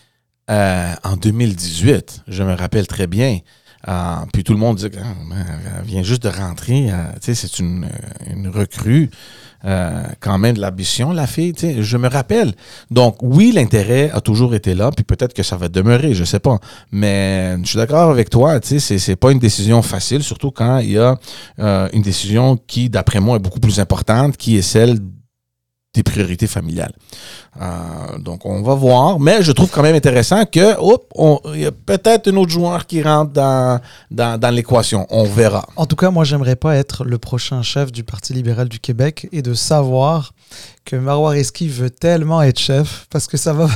euh, 0.49 0.93
en 1.03 1.17
2018. 1.17 2.23
Je 2.27 2.43
me 2.43 2.53
rappelle 2.53 2.87
très 2.87 3.07
bien. 3.07 3.39
Euh, 3.87 4.15
puis 4.33 4.43
tout 4.43 4.53
le 4.53 4.59
monde 4.59 4.77
dit 4.77 4.89
qu'elle 4.89 5.03
vient 5.85 6.03
juste 6.03 6.23
de 6.23 6.29
rentrer. 6.29 6.89
euh, 6.91 6.95
c'est 7.21 7.59
une, 7.59 7.85
euh, 7.85 8.33
une 8.33 8.47
recrue. 8.49 9.09
euh, 9.63 10.03
quand 10.19 10.37
même 10.37 10.55
de 10.55 10.61
l'ambition, 10.61 11.11
la 11.11 11.25
fille. 11.25 11.53
Je 11.79 11.97
me 11.97 12.07
rappelle. 12.07 12.53
Donc, 12.91 13.15
oui, 13.23 13.51
l'intérêt 13.51 14.11
a 14.13 14.21
toujours 14.21 14.53
été 14.53 14.75
là. 14.75 14.91
Puis 14.91 15.03
peut-être 15.03 15.33
que 15.33 15.41
ça 15.41 15.57
va 15.57 15.69
demeurer, 15.69 16.13
je 16.13 16.23
sais 16.23 16.37
pas. 16.39 16.59
Mais 16.91 17.57
je 17.63 17.69
suis 17.69 17.77
d'accord 17.77 18.11
avec 18.11 18.29
toi. 18.29 18.59
C'est- 18.61 19.15
pas 19.15 19.31
une 19.31 19.39
décision 19.39 19.81
facile, 19.81 20.21
surtout 20.21 20.51
quand 20.51 20.77
il 20.79 20.91
y 20.91 20.97
a 20.99 21.17
euh, 21.59 21.87
une 21.93 22.03
décision 22.03 22.57
qui, 22.67 22.89
d'après 22.91 23.19
moi, 23.19 23.37
est 23.37 23.39
beaucoup 23.39 23.59
plus 23.59 23.79
importante, 23.79 24.37
qui 24.37 24.57
est 24.57 24.61
celle 24.61 24.99
des 25.95 26.03
priorités 26.03 26.45
familiales. 26.45 26.93
Euh, 27.59 28.19
donc, 28.19 28.45
on 28.45 28.61
va 28.61 28.75
voir. 28.75 29.19
Mais 29.19 29.41
je 29.41 29.51
trouve 29.51 29.71
quand 29.71 29.81
même 29.81 29.95
intéressant 29.95 30.45
que, 30.45 30.77
hop, 30.77 31.11
il 31.53 31.61
y 31.61 31.65
a 31.65 31.71
peut-être 31.71 32.29
un 32.29 32.35
autre 32.35 32.51
joueur 32.51 32.85
qui 32.85 33.01
rentre 33.01 33.31
dans, 33.31 33.79
dans 34.11 34.53
l'équation. 34.53 35.07
On 35.09 35.23
verra. 35.23 35.65
En 35.77 35.85
tout 35.85 35.95
cas, 35.95 36.11
moi, 36.11 36.25
j'aimerais 36.25 36.57
pas 36.57 36.75
être 36.75 37.05
le 37.05 37.17
prochain 37.17 37.61
chef 37.63 37.91
du 37.91 38.03
Parti 38.03 38.33
libéral 38.33 38.67
du 38.67 38.79
Québec 38.79 39.27
et 39.31 39.41
de 39.41 39.53
savoir 39.53 40.33
que 40.85 40.95
Marois 40.95 41.31
Risky 41.31 41.67
veut 41.67 41.89
tellement 41.89 42.43
être 42.43 42.59
chef 42.59 43.07
parce 43.09 43.25
que 43.25 43.37
ça 43.37 43.53
va. 43.53 43.67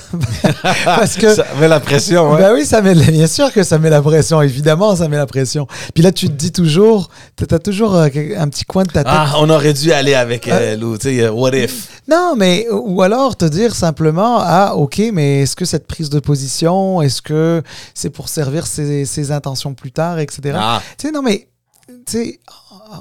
parce 0.86 1.16
que. 1.16 1.34
Ça 1.40 1.46
met 1.60 1.68
la 1.68 1.80
pression? 1.80 2.36
Ben 2.36 2.54
oui, 2.54 2.66
ça 2.66 2.82
met, 2.82 2.94
bien 2.94 3.28
sûr 3.28 3.52
que 3.52 3.64
ça 3.64 3.78
met 3.80 3.90
la 3.90 4.02
pression, 4.02 4.42
évidemment, 4.42 4.96
ça 4.96 5.08
met 5.08 5.18
la 5.18 5.26
pression. 5.26 5.68
Puis 5.94 6.04
là, 6.04 6.12
tu 6.12 6.28
te 6.28 6.34
dis 6.34 6.52
toujours, 6.52 7.10
tu 7.36 7.46
as 7.54 7.60
toujours 7.60 7.96
euh, 7.96 8.08
un 8.38 8.48
petit 8.50 8.66
coin 8.66 8.84
de 8.84 8.90
ta 8.92 9.04
tête. 9.04 9.14
Ah, 9.14 9.34
on 9.40 9.50
aurait 9.50 9.74
dû 9.74 9.92
aller 9.92 10.14
avec 10.14 10.48
euh, 10.48 10.76
Lou, 10.76 10.98
tu 10.98 11.10
sais, 11.10 11.24
euh, 11.24 11.32
what 11.32 11.56
if? 11.56 11.88
Non, 12.08 12.36
mais 12.38 12.68
ou 12.72 13.02
alors 13.02 13.36
te 13.36 13.46
dire 13.46 13.76
simplement 13.76 14.38
ah 14.42 14.76
ok, 14.76 15.02
mais 15.14 15.42
est-ce 15.42 15.56
que 15.56 15.66
cette 15.66 15.88
prise 15.88 16.10
de 16.10 16.20
position, 16.20 17.02
est-ce 17.02 17.22
que 17.22 17.64
c'est 17.94 18.10
pour 18.10 18.30
servir 18.30 18.68
ses, 18.68 19.06
ses 19.06 19.32
intentions 19.32 19.74
plus 19.74 19.92
tard, 19.92 20.20
etc. 20.20 20.58
Ah, 20.60 20.82
Tu 20.98 21.08
sais, 21.08 21.14
non, 21.14 21.22
mais 21.22 21.49
tu 22.06 22.12
sais, 22.12 22.40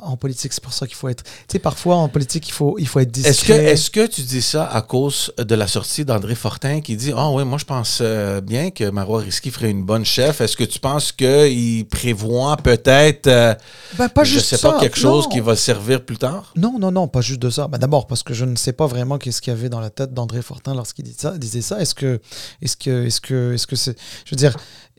en 0.02 0.16
politique, 0.16 0.52
c'est 0.52 0.62
pour 0.62 0.72
ça 0.72 0.86
qu'il 0.86 0.96
faut 0.96 1.08
être. 1.08 1.22
Tu 1.24 1.30
sais, 1.52 1.58
parfois 1.58 1.96
en 1.96 2.08
politique, 2.08 2.48
il 2.48 2.52
faut, 2.52 2.76
il 2.78 2.86
faut 2.86 3.00
être 3.00 3.10
discret. 3.10 3.30
Est-ce 3.30 3.44
que, 3.44 3.52
est-ce 3.52 3.90
que 3.90 4.06
tu 4.06 4.22
dis 4.22 4.42
ça 4.42 4.66
à 4.66 4.82
cause 4.82 5.32
de 5.38 5.54
la 5.54 5.66
sortie 5.66 6.04
d'André 6.04 6.34
Fortin 6.34 6.80
qui 6.80 6.96
dit 6.96 7.12
Ah 7.16 7.30
oui, 7.30 7.44
moi 7.44 7.58
je 7.58 7.64
pense 7.64 7.98
euh, 8.02 8.40
bien 8.40 8.70
que 8.70 8.88
Marois 8.90 9.20
Risky 9.20 9.50
ferait 9.50 9.70
une 9.70 9.84
bonne 9.84 10.04
chef. 10.04 10.40
Est-ce 10.40 10.56
que 10.56 10.64
tu 10.64 10.78
penses 10.78 11.12
qu'il 11.12 11.86
prévoit 11.88 12.56
peut-être, 12.58 13.26
euh, 13.28 13.54
Ben, 13.96 14.08
pas 14.08 14.24
je 14.24 14.34
juste 14.34 14.46
sais 14.46 14.58
pas, 14.58 14.74
ça, 14.74 14.78
quelque 14.80 14.98
chose 14.98 15.24
non. 15.24 15.30
qui 15.30 15.40
va 15.40 15.56
servir 15.56 16.04
plus 16.04 16.18
tard? 16.18 16.52
Non, 16.56 16.78
non, 16.78 16.90
non, 16.90 17.08
pas 17.08 17.20
juste 17.20 17.40
de 17.40 17.50
ça. 17.50 17.68
Ben, 17.68 17.78
D'abord, 17.78 18.06
parce 18.06 18.22
que 18.22 18.34
je 18.34 18.44
ne 18.44 18.56
sais 18.56 18.72
pas 18.72 18.86
vraiment 18.86 19.18
qu'est-ce 19.18 19.40
qu'il 19.40 19.52
y 19.52 19.56
avait 19.56 19.68
dans 19.68 19.80
la 19.80 19.90
tête 19.90 20.12
d'André 20.12 20.42
Fortin 20.42 20.74
lorsqu'il 20.74 21.04
dit 21.04 21.14
ça, 21.16 21.36
disait 21.38 21.62
ça. 21.62 21.80
Est-ce 21.80 21.94
que, 21.94 22.20
est-ce 22.62 22.76
que, 22.76 23.06
est-ce 23.06 23.20
que, 23.20 23.52
est-ce 23.54 23.66
que 23.66 23.76
c'est, 23.76 23.96
je 24.24 24.30
veux 24.30 24.36
dire, 24.36 24.56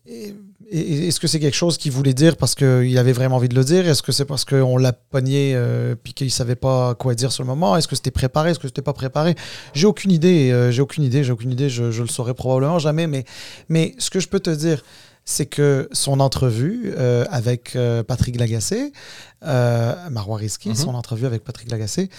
et- 0.08 0.36
est-ce 0.72 1.20
que 1.20 1.28
c'est 1.28 1.40
quelque 1.40 1.56
chose 1.56 1.78
qu'il 1.78 1.92
voulait 1.92 2.14
dire 2.14 2.38
parce 2.38 2.54
qu'il 2.54 2.98
avait 2.98 3.12
vraiment 3.12 3.38
envie 3.38 3.50
de 3.50 3.56
le 3.56 3.64
dire? 3.64 3.88
Est-ce 3.88 4.04
que 4.04 4.12
c'est 4.12 4.26
parce 4.26 4.46
qu'on 4.46 4.78
l'a 4.78 4.94
pogné 4.94 5.54
euh, 5.56 5.96
puis 6.02 6.14
qu'il 6.14 6.30
savait 6.32 6.56
pas 6.56 6.96
quoi 6.96 7.16
dire 7.16 7.32
sur 7.32 7.44
le 7.44 7.48
moment? 7.48 7.76
Est-ce 7.76 7.88
que 7.88 7.96
c'était 7.96 8.12
préparé? 8.12 8.52
Est-ce 8.52 8.60
que 8.60 8.68
c'était 8.68 8.82
pas 8.82 8.94
préparé? 8.94 9.36
J'ai 9.74 9.88
aucune 9.88 10.12
idée. 10.12 10.52
euh, 10.52 10.72
j'ai 10.72 10.82
aucune 10.82 11.04
idée. 11.04 11.24
J'ai 11.24 11.32
aucune 11.32 11.52
idée. 11.52 11.70
Je, 11.70 11.92
je 11.92 12.02
le 12.02 12.08
saurai 12.08 12.34
probablement 12.34 12.78
jamais. 12.80 13.08
Mais, 13.08 13.26
mais 13.68 13.96
ce 13.98 14.10
que 14.10 14.20
je 14.20 14.28
peux 14.28 14.40
te 14.40 14.50
dire, 14.50 14.84
c'est 15.30 15.46
que 15.46 15.88
son 15.92 16.20
entrevue 16.22 16.92
euh, 16.98 17.24
avec 17.30 17.76
euh, 17.76 18.02
Patrick 18.02 18.40
Lagacé, 18.40 18.92
euh, 19.46 19.94
Marois 20.10 20.38
Risky, 20.38 20.70
Mhm. 20.70 20.76
son 20.76 20.96
entrevue 20.96 21.26
avec 21.26 21.44
Patrick 21.44 21.72
Lagacé, 21.72 22.10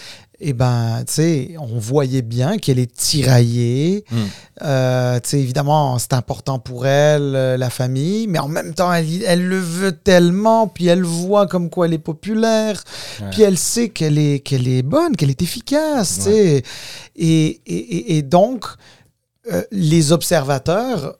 eh 0.40 0.52
ben, 0.54 1.04
tu 1.06 1.12
sais, 1.12 1.54
on 1.58 1.78
voyait 1.78 2.22
bien 2.22 2.56
qu'elle 2.58 2.78
est 2.78 2.90
tiraillée. 2.94 4.04
Mm. 4.10 4.16
Euh, 4.62 5.20
tu 5.20 5.28
sais, 5.28 5.40
évidemment, 5.40 5.98
c'est 5.98 6.14
important 6.14 6.58
pour 6.58 6.86
elle, 6.86 7.34
euh, 7.36 7.56
la 7.58 7.68
famille, 7.68 8.26
mais 8.26 8.38
en 8.38 8.48
même 8.48 8.72
temps, 8.72 8.92
elle, 8.92 9.22
elle 9.24 9.46
le 9.46 9.58
veut 9.58 9.92
tellement, 9.92 10.66
puis 10.66 10.86
elle 10.86 11.02
voit 11.02 11.46
comme 11.46 11.68
quoi 11.68 11.86
elle 11.86 11.92
est 11.94 11.98
populaire, 11.98 12.82
Ouais. 13.20 13.28
puis 13.30 13.42
elle 13.42 13.58
sait 13.58 13.90
qu'elle 13.90 14.16
est, 14.18 14.40
qu'elle 14.40 14.66
est 14.66 14.82
bonne, 14.82 15.14
qu'elle 15.14 15.30
est 15.30 15.42
efficace, 15.42 16.16
tu 16.16 16.22
sais. 16.22 16.62
Et, 17.16 17.46
et, 17.46 17.58
et- 17.66 18.16
et 18.16 18.22
donc, 18.22 18.64
les 19.72 20.12
observateurs 20.12 21.16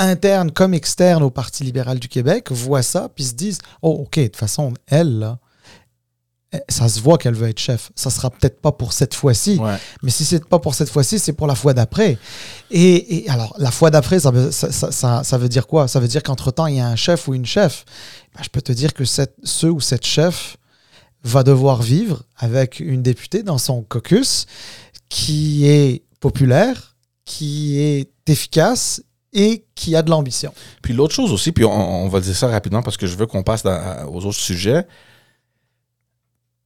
internes 0.00 0.50
comme 0.50 0.74
externes 0.74 1.22
au 1.22 1.30
Parti 1.30 1.64
libéral 1.64 1.98
du 1.98 2.08
Québec 2.08 2.50
voient 2.50 2.82
ça, 2.82 3.08
puis 3.14 3.24
se 3.24 3.34
disent, 3.34 3.58
oh, 3.82 3.90
OK, 4.04 4.18
de 4.18 4.24
toute 4.26 4.36
façon, 4.36 4.72
elle, 4.86 5.18
là, 5.18 5.38
eh, 6.52 6.58
ça 6.68 6.88
se 6.88 6.98
voit 7.00 7.16
qu'elle 7.16 7.34
veut 7.34 7.48
être 7.48 7.60
chef. 7.60 7.92
Ça 7.94 8.10
sera 8.10 8.28
peut-être 8.30 8.60
pas 8.60 8.72
pour 8.72 8.92
cette 8.92 9.14
fois-ci, 9.14 9.56
Ouais. 9.58 9.76
mais 10.02 10.10
si 10.10 10.24
c'est 10.24 10.44
pas 10.44 10.58
pour 10.58 10.74
cette 10.74 10.88
fois-ci, 10.90 11.18
c'est 11.20 11.32
pour 11.32 11.46
la 11.46 11.54
fois 11.54 11.74
d'après. 11.74 12.18
Et, 12.72 13.18
et 13.24 13.30
alors, 13.30 13.54
la 13.58 13.70
fois 13.70 13.90
d'après, 13.90 14.18
ça 14.20 14.30
veut, 14.32 14.50
ça, 14.50 14.72
ça- 14.72 14.90
ça- 14.90 15.22
ça 15.22 15.38
veut 15.38 15.48
dire 15.48 15.66
quoi? 15.68 15.86
Ça 15.86 16.00
veut 16.00 16.08
dire 16.08 16.22
qu'entre-temps, 16.24 16.66
il 16.66 16.76
y 16.76 16.80
a 16.80 16.88
un 16.88 16.96
chef 16.96 17.28
ou 17.28 17.34
une 17.34 17.46
chef. 17.46 17.84
Ben, 18.34 18.42
je 18.42 18.48
peux 18.48 18.62
te 18.62 18.72
dire 18.72 18.94
que 18.94 19.04
cette, 19.04 19.36
ce 19.44 19.68
ou 19.68 19.80
cette 19.80 20.04
chef 20.04 20.56
va 21.22 21.42
devoir 21.44 21.82
vivre 21.82 22.22
avec 22.36 22.80
une 22.80 23.02
députée 23.02 23.42
dans 23.44 23.58
son 23.58 23.82
caucus 23.82 24.46
qui 25.08 25.66
est 25.66 26.02
populaire, 26.18 26.96
qui 27.24 27.78
est 27.78 28.10
efficace 28.26 29.02
et 29.32 29.64
qui 29.74 29.94
a 29.96 30.02
de 30.02 30.10
l'ambition. 30.10 30.52
Puis 30.82 30.92
l'autre 30.92 31.14
chose 31.14 31.32
aussi, 31.32 31.52
puis 31.52 31.64
on, 31.64 32.04
on 32.04 32.08
va 32.08 32.20
dire 32.20 32.34
ça 32.34 32.48
rapidement 32.48 32.82
parce 32.82 32.96
que 32.96 33.06
je 33.06 33.16
veux 33.16 33.26
qu'on 33.26 33.42
passe 33.42 33.64
aux 33.64 34.24
autres 34.24 34.38
sujets. 34.38 34.84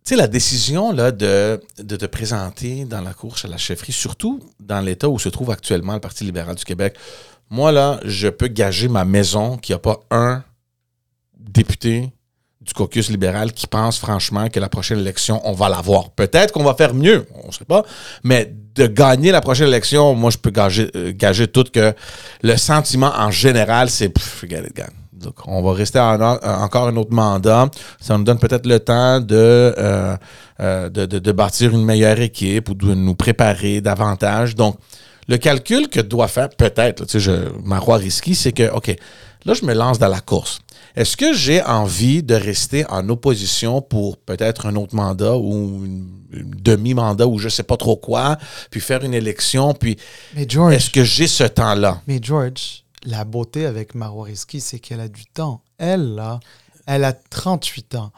Tu 0.04 0.10
sais, 0.10 0.16
la 0.16 0.28
décision 0.28 0.92
là, 0.92 1.12
de, 1.12 1.60
de 1.78 1.96
te 1.96 2.06
présenter 2.06 2.84
dans 2.84 3.00
la 3.00 3.14
course 3.14 3.44
à 3.44 3.48
la 3.48 3.56
chefferie, 3.56 3.92
surtout 3.92 4.40
dans 4.60 4.80
l'état 4.80 5.08
où 5.08 5.18
se 5.18 5.30
trouve 5.30 5.50
actuellement 5.50 5.94
le 5.94 6.00
Parti 6.00 6.24
libéral 6.24 6.56
du 6.56 6.64
Québec, 6.64 6.96
moi, 7.50 7.72
là, 7.72 8.00
je 8.04 8.28
peux 8.28 8.48
gager 8.48 8.88
ma 8.88 9.04
maison 9.04 9.56
qu'il 9.56 9.74
n'y 9.74 9.76
a 9.76 9.80
pas 9.80 10.00
un 10.10 10.42
député 11.38 12.12
du 12.64 12.72
caucus 12.72 13.10
libéral 13.10 13.52
qui 13.52 13.66
pense 13.66 13.98
franchement 13.98 14.48
que 14.48 14.58
la 14.58 14.68
prochaine 14.68 14.98
élection, 14.98 15.40
on 15.44 15.52
va 15.52 15.68
l'avoir. 15.68 16.10
Peut-être 16.10 16.52
qu'on 16.52 16.64
va 16.64 16.74
faire 16.74 16.94
mieux, 16.94 17.26
on 17.44 17.48
ne 17.48 17.52
sait 17.52 17.64
pas, 17.66 17.82
mais 18.22 18.52
de 18.74 18.86
gagner 18.86 19.30
la 19.32 19.40
prochaine 19.40 19.68
élection, 19.68 20.14
moi, 20.14 20.30
je 20.30 20.38
peux 20.38 20.50
gager, 20.50 20.90
euh, 20.96 21.12
gager 21.14 21.46
tout 21.46 21.64
que 21.72 21.92
le 22.42 22.56
sentiment 22.56 23.12
en 23.16 23.30
général, 23.30 23.90
c'est 23.90 24.10
forget 24.18 24.62
it, 24.66 24.74
gang. 24.74 24.88
Donc, 25.12 25.34
on 25.46 25.62
va 25.62 25.72
rester 25.72 25.98
en- 26.00 26.20
encore 26.20 26.88
un 26.88 26.96
autre 26.96 27.12
mandat. 27.12 27.68
Ça 28.00 28.18
nous 28.18 28.24
donne 28.24 28.38
peut-être 28.38 28.66
le 28.66 28.78
temps 28.80 29.20
de, 29.20 29.34
euh, 29.78 30.16
euh, 30.60 30.88
de, 30.90 31.06
de- 31.06 31.18
de 31.18 31.32
bâtir 31.32 31.72
une 31.72 31.84
meilleure 31.84 32.20
équipe 32.20 32.68
ou 32.68 32.74
de 32.74 32.92
nous 32.94 33.14
préparer 33.14 33.80
davantage. 33.80 34.54
Donc, 34.54 34.76
le 35.28 35.38
calcul 35.38 35.88
que 35.88 36.00
doit 36.00 36.28
faire, 36.28 36.50
peut-être, 36.50 37.06
tu 37.06 37.20
sais, 37.20 37.30
ma 37.64 37.78
roi 37.78 37.96
risquée, 37.96 38.34
c'est 38.34 38.52
que, 38.52 38.70
OK, 38.70 38.94
là, 39.44 39.54
je 39.54 39.64
me 39.64 39.74
lance 39.74 39.98
dans 39.98 40.08
la 40.08 40.20
course. 40.20 40.60
Est-ce 40.96 41.16
que 41.16 41.32
j'ai 41.32 41.62
envie 41.62 42.22
de 42.22 42.34
rester 42.34 42.84
en 42.88 43.08
opposition 43.08 43.82
pour 43.82 44.16
peut-être 44.16 44.66
un 44.66 44.76
autre 44.76 44.94
mandat 44.94 45.36
ou 45.36 45.84
une, 45.84 46.08
une 46.32 46.50
demi-mandat 46.50 47.26
ou 47.26 47.38
je 47.38 47.48
sais 47.48 47.64
pas 47.64 47.76
trop 47.76 47.96
quoi, 47.96 48.38
puis 48.70 48.80
faire 48.80 49.02
une 49.02 49.14
élection, 49.14 49.74
puis 49.74 49.96
Mais 50.34 50.46
George, 50.48 50.74
est-ce 50.74 50.90
que 50.90 51.02
j'ai 51.02 51.26
ce 51.26 51.44
temps-là? 51.44 52.00
Mais 52.06 52.20
George, 52.22 52.84
la 53.04 53.24
beauté 53.24 53.66
avec 53.66 53.92
Risky, 53.94 54.60
c'est 54.60 54.78
qu'elle 54.78 55.00
a 55.00 55.08
du 55.08 55.26
temps. 55.26 55.62
Elle, 55.78 56.14
là, 56.14 56.40
elle 56.86 57.04
a 57.04 57.12
38 57.12 57.96
ans. 57.96 58.12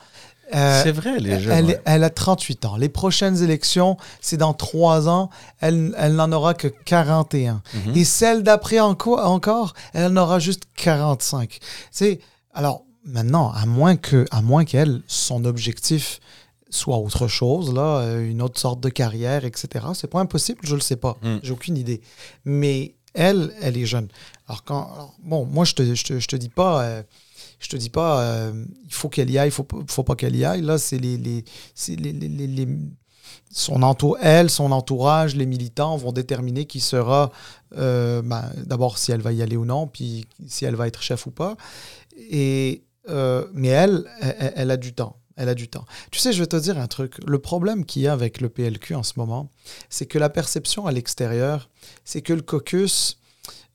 Euh, 0.54 0.80
c'est 0.82 0.92
vrai, 0.92 1.18
les 1.18 1.40
jeux. 1.40 1.50
elle, 1.50 1.64
ouais. 1.66 1.80
elle 1.84 2.04
a 2.04 2.10
38 2.10 2.64
ans. 2.66 2.76
Les 2.76 2.88
prochaines 2.88 3.42
élections, 3.42 3.96
c'est 4.20 4.36
dans 4.36 4.54
3 4.54 5.08
ans. 5.08 5.28
Elle, 5.60 5.94
elle 5.98 6.14
n'en 6.14 6.30
aura 6.32 6.54
que 6.54 6.68
41. 6.68 7.62
Mhm. 7.86 7.96
Et 7.96 8.04
celle 8.04 8.42
d'après 8.42 8.78
enco- 8.78 9.18
encore, 9.18 9.74
elle 9.92 10.12
en 10.12 10.16
aura 10.16 10.38
juste 10.38 10.64
45. 10.76 11.48
Tu 11.50 11.58
sais, 11.90 12.20
alors 12.54 12.82
maintenant, 13.04 13.50
à 13.52 13.66
moins 13.66 13.96
que, 13.96 14.24
à 14.30 14.40
moins 14.42 14.64
qu'elle, 14.64 15.02
son 15.08 15.44
objectif 15.44 16.20
soit 16.70 16.98
autre 16.98 17.26
chose, 17.28 17.72
là, 17.74 17.98
euh, 18.00 18.28
une 18.28 18.42
autre 18.42 18.58
sorte 18.60 18.80
de 18.80 18.88
carrière, 18.88 19.44
etc. 19.44 19.86
C'est 19.94 20.10
pas 20.10 20.20
impossible, 20.20 20.60
je 20.64 20.74
le 20.74 20.80
sais 20.80 20.96
pas. 20.96 21.16
Mm. 21.22 21.36
J'ai 21.42 21.52
aucune 21.52 21.76
idée. 21.76 22.00
Mais 22.44 22.94
elle, 23.14 23.52
elle 23.62 23.76
est 23.76 23.86
jeune. 23.86 24.08
Alors 24.48 24.62
quand, 24.64 24.90
alors, 24.94 25.14
bon, 25.22 25.44
moi 25.46 25.64
je 25.64 25.74
te, 25.74 25.94
je 25.94 26.04
te, 26.04 26.18
je 26.20 26.26
te 26.28 26.36
dis 26.36 26.48
pas. 26.50 26.82
euh, 26.82 27.02
je 27.58 27.68
te 27.68 27.76
dis 27.76 27.90
pas, 27.90 28.20
euh, 28.22 28.64
il 28.84 28.92
faut 28.94 29.08
qu'elle 29.08 29.30
y 29.30 29.38
aille, 29.38 29.48
il 29.48 29.52
faut, 29.52 29.66
faut 29.88 30.02
pas 30.04 30.14
qu'elle 30.14 30.36
y 30.36 30.44
aille. 30.44 30.62
Là, 30.62 30.78
c'est 30.78 30.98
les, 30.98 31.16
les, 31.16 31.44
les, 31.88 32.12
les- 32.46 32.68
son 33.50 33.82
entour, 33.82 34.18
elle, 34.20 34.50
son 34.50 34.70
entourage, 34.72 35.34
les 35.36 35.46
militants 35.46 35.96
vont 35.96 36.12
déterminer 36.12 36.66
qui 36.66 36.80
sera, 36.80 37.32
euh, 37.76 38.22
ben, 38.22 38.50
d'abord 38.64 38.98
si 38.98 39.12
elle 39.12 39.20
va 39.20 39.32
y 39.32 39.42
aller 39.42 39.56
ou 39.56 39.64
non, 39.64 39.86
puis 39.86 40.26
si 40.46 40.64
elle 40.64 40.74
va 40.76 40.86
être 40.86 41.02
chef 41.02 41.26
ou 41.26 41.30
pas. 41.30 41.56
Et, 42.16 42.82
euh, 43.08 43.46
mais 43.52 43.68
elle, 43.68 44.04
elle, 44.20 44.70
a 44.70 44.76
du 44.76 44.92
temps. 44.92 45.16
Elle 45.36 45.48
a 45.48 45.54
du 45.54 45.68
temps. 45.68 45.84
Tu 46.10 46.18
sais, 46.18 46.32
je 46.32 46.40
vais 46.40 46.46
te 46.46 46.56
dire 46.56 46.78
un 46.78 46.86
truc. 46.86 47.14
Le 47.26 47.38
problème 47.38 47.84
qu'il 47.84 48.02
y 48.02 48.08
a 48.08 48.12
avec 48.12 48.40
le 48.40 48.48
PLQ 48.48 48.94
en 48.94 49.02
ce 49.02 49.14
moment, 49.16 49.50
c'est 49.90 50.06
que 50.06 50.18
la 50.18 50.30
perception 50.30 50.86
à 50.86 50.92
l'extérieur, 50.92 51.68
c'est 52.04 52.22
que 52.22 52.32
le 52.32 52.42
caucus 52.42 53.18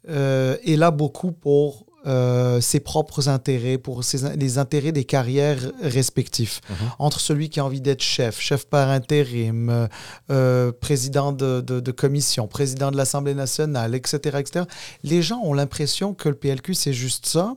est 0.08 0.76
là 0.78 0.90
beaucoup 0.92 1.32
pour 1.32 1.86
euh, 2.08 2.60
ses 2.62 2.80
propres 2.80 3.30
intérêts, 3.30 3.78
pour 3.78 4.04
ses- 4.04 4.36
les 4.36 4.58
intérêts 4.58 4.92
des 4.92 5.04
carrières 5.06 5.72
respectifs. 5.82 6.62
Mhm. 6.70 6.76
Entre 7.00 7.20
celui 7.20 7.50
qui 7.50 7.60
a 7.60 7.66
envie 7.66 7.82
d'être 7.82 8.02
chef, 8.02 8.40
chef 8.40 8.66
par 8.66 8.90
intérim, 8.90 9.70
euh, 9.70 9.88
euh, 10.32 10.72
président 10.72 11.32
de, 11.32 11.62
de- 11.62 11.80
de 11.80 11.92
commission, 11.92 12.48
président 12.48 12.92
de 12.92 12.98
l'Assemblée 12.98 13.36
nationale, 13.36 13.94
etc., 13.96 14.38
etc. 14.40 14.66
Les 15.04 15.22
gens 15.22 15.40
ont 15.44 15.54
l'impression 15.54 16.14
que 16.14 16.30
le 16.30 16.36
PLQ, 16.36 16.74
c'est 16.74 16.94
juste 16.94 17.26
ça. 17.28 17.56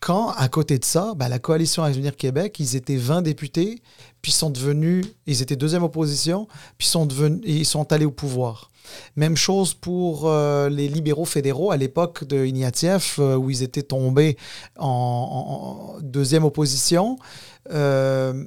Quand, 0.00 0.30
à 0.30 0.48
côté 0.48 0.78
de 0.78 0.84
ça, 0.84 1.14
ben, 1.16 1.28
la 1.28 1.38
coalition 1.38 1.82
Avenir 1.82 2.16
Québec, 2.16 2.58
ils 2.60 2.76
étaient 2.76 2.96
20 2.96 3.22
députés, 3.22 3.82
puis 4.22 4.32
sont 4.32 4.50
devenus, 4.50 5.04
ils 5.26 5.42
étaient 5.42 5.56
deuxième 5.56 5.82
opposition, 5.82 6.46
puis 6.76 6.86
sont 6.86 7.06
devenus, 7.06 7.40
ils 7.44 7.66
sont 7.66 7.92
allés 7.92 8.04
au 8.04 8.10
pouvoir. 8.10 8.70
Même 9.16 9.36
chose 9.36 9.74
pour 9.74 10.28
euh, 10.28 10.68
les 10.68 10.88
libéraux 10.88 11.24
fédéraux 11.24 11.70
à 11.70 11.76
l'époque 11.76 12.24
de 12.24 12.44
Ignatieff, 12.44 13.18
euh, 13.18 13.36
où 13.36 13.50
ils 13.50 13.62
étaient 13.62 13.82
tombés 13.82 14.36
en, 14.78 15.96
deuxième 16.00 16.44
opposition. 16.44 17.18
Euh, 17.70 18.44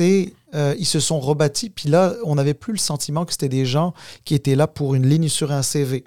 euh, 0.00 0.74
ils 0.78 0.86
se 0.86 1.00
sont 1.00 1.20
rebâtis. 1.20 1.70
Puis 1.70 1.88
là, 1.88 2.14
on 2.24 2.34
n'avait 2.34 2.54
plus 2.54 2.72
le 2.72 2.78
sentiment 2.78 3.24
que 3.24 3.32
c'était 3.32 3.48
des 3.48 3.66
gens 3.66 3.94
qui 4.24 4.34
étaient 4.34 4.56
là 4.56 4.66
pour 4.66 4.94
une 4.94 5.06
ligne 5.06 5.28
sur 5.28 5.52
un 5.52 5.62
CV. 5.62 6.04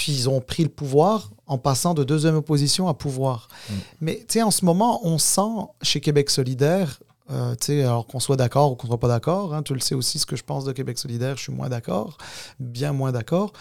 Puis 0.00 0.12
ils 0.12 0.30
ont 0.30 0.40
pris 0.40 0.62
le 0.62 0.70
pouvoir 0.70 1.28
en 1.46 1.58
passant 1.58 1.92
de 1.92 2.04
deuxième 2.04 2.34
opposition 2.34 2.88
à 2.88 2.94
pouvoir. 2.94 3.48
Mm. 3.68 3.74
Mais 4.00 4.16
tu 4.16 4.24
sais, 4.28 4.42
en 4.42 4.50
ce 4.50 4.64
moment, 4.64 5.06
on 5.06 5.18
sent 5.18 5.66
chez 5.82 6.00
Québec 6.00 6.30
solidaire, 6.30 7.00
euh, 7.30 7.54
tu 7.60 7.66
sais, 7.66 7.82
alors 7.82 8.06
qu'on 8.06 8.18
soit 8.18 8.36
d'accord 8.36 8.72
ou 8.72 8.76
qu'on 8.76 8.86
soit 8.86 8.98
pas 8.98 9.08
d'accord, 9.08 9.52
hein, 9.52 9.62
tu 9.62 9.74
le 9.74 9.80
sais 9.80 9.94
aussi 9.94 10.18
ce 10.18 10.24
que 10.24 10.36
je 10.36 10.42
pense 10.42 10.64
de 10.64 10.72
Québec 10.72 10.96
solidaire, 10.96 11.36
je 11.36 11.42
suis 11.42 11.52
moins 11.52 11.68
d'accord, 11.68 12.16
bien 12.58 12.94
moins 12.94 13.12
d'accord. 13.12 13.52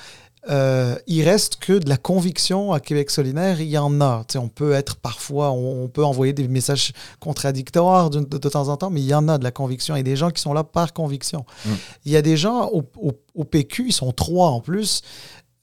Euh, 0.49 0.95
il 1.07 1.27
reste 1.27 1.57
que 1.57 1.73
de 1.73 1.89
la 1.89 1.97
conviction 1.97 2.71
à 2.71 2.79
Québec 2.79 3.09
solidaire, 3.09 3.59
il 3.59 3.67
y 3.67 3.77
en 3.77 3.99
a. 3.99 4.25
on 4.35 4.47
peut 4.47 4.71
être 4.71 4.95
parfois, 4.95 5.51
on, 5.51 5.89
peut 5.89 6.05
envoyer 6.05 6.31
des 6.31 6.47
messages 6.47 6.93
contradictoires 7.19 8.09
de, 8.09 8.21
temps 8.37 8.69
en 8.69 8.77
temps, 8.77 8.89
mais 8.89 9.01
il 9.01 9.07
y 9.07 9.13
en 9.13 9.27
a 9.27 9.37
de 9.37 9.43
la 9.43 9.51
conviction 9.51 9.97
et 9.97 10.03
des 10.03 10.15
gens 10.15 10.31
qui 10.31 10.41
sont 10.41 10.53
là 10.53 10.63
par 10.63 10.93
conviction. 10.93 11.45
Mm. 11.65 11.69
Il 12.05 12.11
y 12.13 12.15
a 12.15 12.21
des 12.21 12.37
gens 12.37 12.69
au, 12.69 12.85
au, 13.35 13.43
PQ, 13.43 13.87
ils 13.87 13.91
sont 13.91 14.13
trois 14.13 14.47
en 14.47 14.61
plus. 14.61 15.01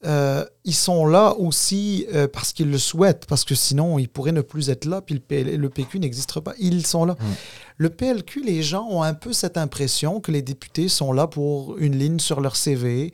Euh, 0.05 0.45
ils 0.67 0.75
sont 0.75 1.07
là 1.07 1.35
aussi 1.39 2.07
euh, 2.13 2.27
parce 2.31 2.53
qu'ils 2.53 2.71
le 2.71 2.79
souhaitent, 2.79 3.25
parce 3.27 3.45
que 3.45 3.55
sinon 3.55 3.99
ils 3.99 4.09
pourraient 4.09 4.33
ne 4.33 4.41
plus 4.41 4.69
être 4.69 4.85
là, 4.85 5.01
puis 5.01 5.15
le, 5.15 5.69
PQ 5.69 6.01
n'existe 6.01 6.41
pas. 6.41 6.53
Ils 6.59 6.85
sont 6.85 7.05
là. 7.05 7.15
Mm. 7.15 7.25
Le 7.79 7.91
PLQ, 7.91 8.43
les 8.43 8.63
gens 8.63 8.87
ont 8.89 9.03
un 9.03 9.13
peu 9.13 9.35
cette 9.35 9.59
impression 9.59 10.21
que 10.21 10.33
les 10.33 10.41
députés 10.41 10.89
sont 10.89 11.13
là 11.13 11.27
pour 11.27 11.77
une 11.77 11.99
ligne 11.99 12.19
sur 12.19 12.41
leur 12.41 12.57
CV. 12.57 13.13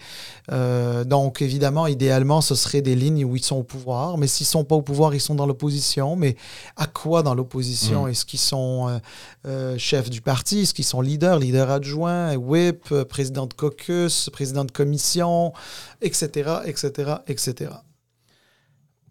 Euh, 0.52 1.02
donc, 1.02 1.42
évidemment, 1.42 1.88
idéalement, 1.88 2.40
ce 2.40 2.54
serait 2.54 2.80
des 2.80 2.94
lignes 2.94 3.24
où 3.24 3.34
ils 3.34 3.44
sont 3.44 3.56
au 3.56 3.64
pouvoir. 3.64 4.18
Mais 4.18 4.28
s'ils 4.28 4.44
ne 4.44 4.50
sont 4.50 4.64
pas 4.64 4.76
au 4.76 4.82
pouvoir, 4.82 5.16
ils 5.16 5.20
sont 5.20 5.34
dans 5.34 5.46
l'opposition. 5.46 6.14
Mais 6.14 6.36
à 6.76 6.86
quoi 6.86 7.24
dans 7.24 7.34
l'opposition? 7.34 8.06
Mm. 8.06 8.10
Est-ce 8.10 8.24
qu'ils 8.24 8.38
sont 8.38 8.88
euh, 8.88 8.98
euh, 9.48 9.78
chefs 9.78 10.10
du 10.10 10.20
parti? 10.20 10.60
Est-ce 10.60 10.74
qu'ils 10.74 10.84
sont 10.84 11.00
leaders, 11.00 11.40
leaders 11.40 11.70
adjoints, 11.70 12.36
whip, 12.36 12.94
président 13.08 13.46
de 13.46 13.54
caucus, 13.54 14.30
président 14.30 14.64
de 14.64 14.70
commission, 14.70 15.52
etc., 16.02 16.50
etc., 16.66 17.14
etc. 17.26 17.41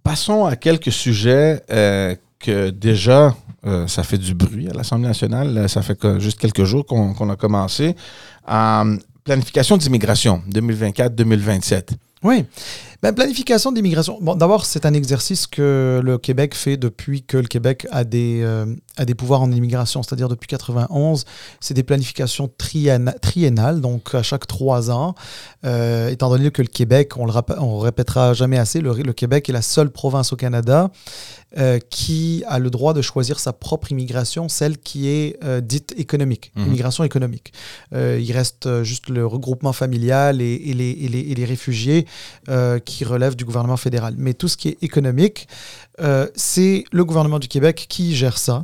Passons 0.04 0.46
à 0.46 0.56
quelques 0.56 0.92
sujets 0.92 1.64
que 2.40 2.70
déjà 2.70 3.36
euh, 3.66 3.88
ça 3.88 4.04
fait 4.04 4.18
du 4.18 4.34
bruit 4.34 4.70
à 4.70 4.74
l'Assemblée 4.74 5.08
nationale. 5.08 5.70
Ça 5.70 5.82
fait 5.82 6.20
juste 6.20 6.40
quelques 6.40 6.64
jours 6.64 6.86
qu'on 6.86 7.30
a 7.30 7.36
commencé. 7.36 7.96
Euh, 8.50 8.98
planification 9.24 9.78
d'immigration 9.78 10.42
2024-2027. 10.52 11.90
Oui. 12.24 12.46
Ben, 13.02 13.14
planification 13.14 13.72
d'immigration. 13.72 14.18
Bon, 14.22 14.36
d'abord, 14.36 14.66
c'est 14.66 14.86
un 14.86 14.94
exercice 14.94 15.48
que 15.48 16.02
le 16.04 16.18
Québec 16.18 16.54
fait 16.54 16.78
depuis 16.78 17.24
que 17.24 17.38
le 17.38 17.48
Québec 17.48 17.88
a 17.92 18.04
des, 18.04 18.42
euh, 18.44 18.66
a 18.98 19.06
des 19.06 19.16
pouvoirs 19.16 19.42
en 19.42 19.52
immigration, 19.52 20.04
c'est-à-dire 20.04 20.30
depuis 20.30 20.48
91. 20.48 21.26
C'est 21.60 21.74
des 21.74 21.84
planifications 21.84 22.50
triennales, 22.58 23.82
donc 23.82 24.14
à 24.16 24.24
chaque 24.24 24.48
trois 24.48 24.92
ans. 24.92 25.16
Euh, 25.66 26.10
étant 26.10 26.30
donné 26.30 26.52
que 26.52 26.62
le 26.62 26.68
Québec, 26.68 27.18
on 27.18 27.26
le 27.26 27.34
on 27.58 27.80
répétera 27.80 28.34
jamais 28.34 28.58
assez, 28.58 28.82
le, 28.82 28.94
le, 28.94 29.14
Québec 29.14 29.50
est 29.50 29.54
la 29.54 29.62
seule 29.62 29.90
province 29.90 30.34
au 30.34 30.36
Canada 30.36 30.92
euh, 31.58 31.80
qui 31.90 32.44
a 32.48 32.60
le 32.60 32.70
droit 32.70 32.94
de 32.94 33.02
choisir 33.02 33.40
sa 33.40 33.54
propre 33.54 33.92
immigration, 33.92 34.50
celle 34.50 34.78
qui 34.78 35.08
est 35.08 35.40
dite 35.62 35.94
économique, 35.98 36.52
mmh. 36.56 36.66
immigration 36.66 37.04
économique. 37.04 37.54
il 37.94 38.32
reste 38.32 38.84
juste 38.84 39.10
le 39.10 39.26
regroupement 39.26 39.74
familial 39.74 40.42
et, 40.42 40.54
et, 40.66 40.74
les, 40.74 40.92
et 40.92 41.08
les, 41.08 41.20
et 41.20 41.36
les 41.36 41.46
réfugiés 41.46 42.06
qui 42.86 42.92
qui 42.92 43.06
relève 43.06 43.36
du 43.36 43.46
gouvernement 43.46 43.78
fédéral. 43.78 44.14
Mais 44.18 44.34
tout 44.34 44.48
ce 44.48 44.58
qui 44.58 44.68
est 44.68 44.78
économique, 44.84 45.48
euh, 46.00 46.28
c'est 46.36 46.84
le 46.92 47.06
gouvernement 47.06 47.40
du 47.40 47.48
Québec 47.48 47.86
qui 47.90 48.16
gère 48.16 48.38
ça. 48.38 48.64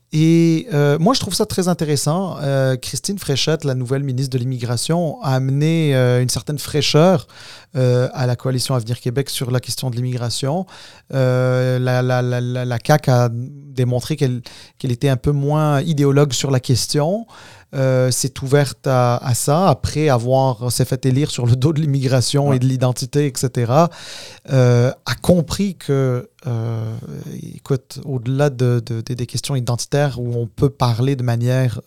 Et 0.13 0.67
euh, 0.73 0.99
moi, 0.99 1.13
je 1.13 1.21
trouve 1.21 1.33
ça 1.33 1.45
très 1.45 1.69
intéressant. 1.69 2.37
Euh, 2.41 2.75
Christine 2.75 3.17
Fréchette, 3.17 3.63
la 3.63 3.75
nouvelle 3.75 4.03
ministre 4.03 4.37
de 4.37 4.37
l'Immigration, 4.37 5.21
a 5.21 5.35
amené 5.35 5.93
une 5.93 6.29
certaine 6.29 6.59
fraîcheur 6.59 7.27
à 7.73 8.27
la 8.27 8.35
coalition 8.35 8.75
Avenir 8.75 8.99
Québec 8.99 9.29
sur 9.29 9.49
la 9.51 9.61
question 9.61 9.89
de 9.89 9.95
l'immigration. 9.95 10.65
La, 11.11 11.79
la, 11.79 12.01
la, 12.01 12.21
la, 12.21 12.77
CAQ 12.85 13.09
a 13.09 13.29
démontré 13.31 14.17
qu'elle 14.17 14.41
était 14.83 15.07
un 15.07 15.15
peu 15.15 15.31
moins 15.31 15.81
idéologue 15.81 16.33
sur 16.33 16.51
la 16.51 16.59
question. 16.59 17.25
Euh, 17.73 18.11
s'est 18.11 18.33
ouverte 18.43 18.85
à, 18.85 19.31
ça 19.33 19.69
après 19.69 20.09
avoir 20.09 20.69
s'est 20.73 20.83
fait 20.83 21.05
élire 21.05 21.31
sur 21.31 21.45
le 21.45 21.55
dos 21.55 21.71
de 21.71 21.79
l'immigration 21.79 22.51
et 22.51 22.59
de 22.59 22.65
l'identité, 22.65 23.27
etc. 23.27 23.71
Euh, 24.51 24.91
a 25.05 25.15
compris 25.15 25.75
que, 25.75 26.29
euh, 26.47 26.97
écoute, 27.55 28.01
au-delà 28.03 28.49
de, 28.49 28.81
des 28.81 29.25
questions 29.25 29.55
identitaires 29.55 30.00
où 30.17 30.33
on 30.35 30.47
peut 30.47 30.69
parler 30.69 31.15
de 31.15 31.23
manière 31.23 31.81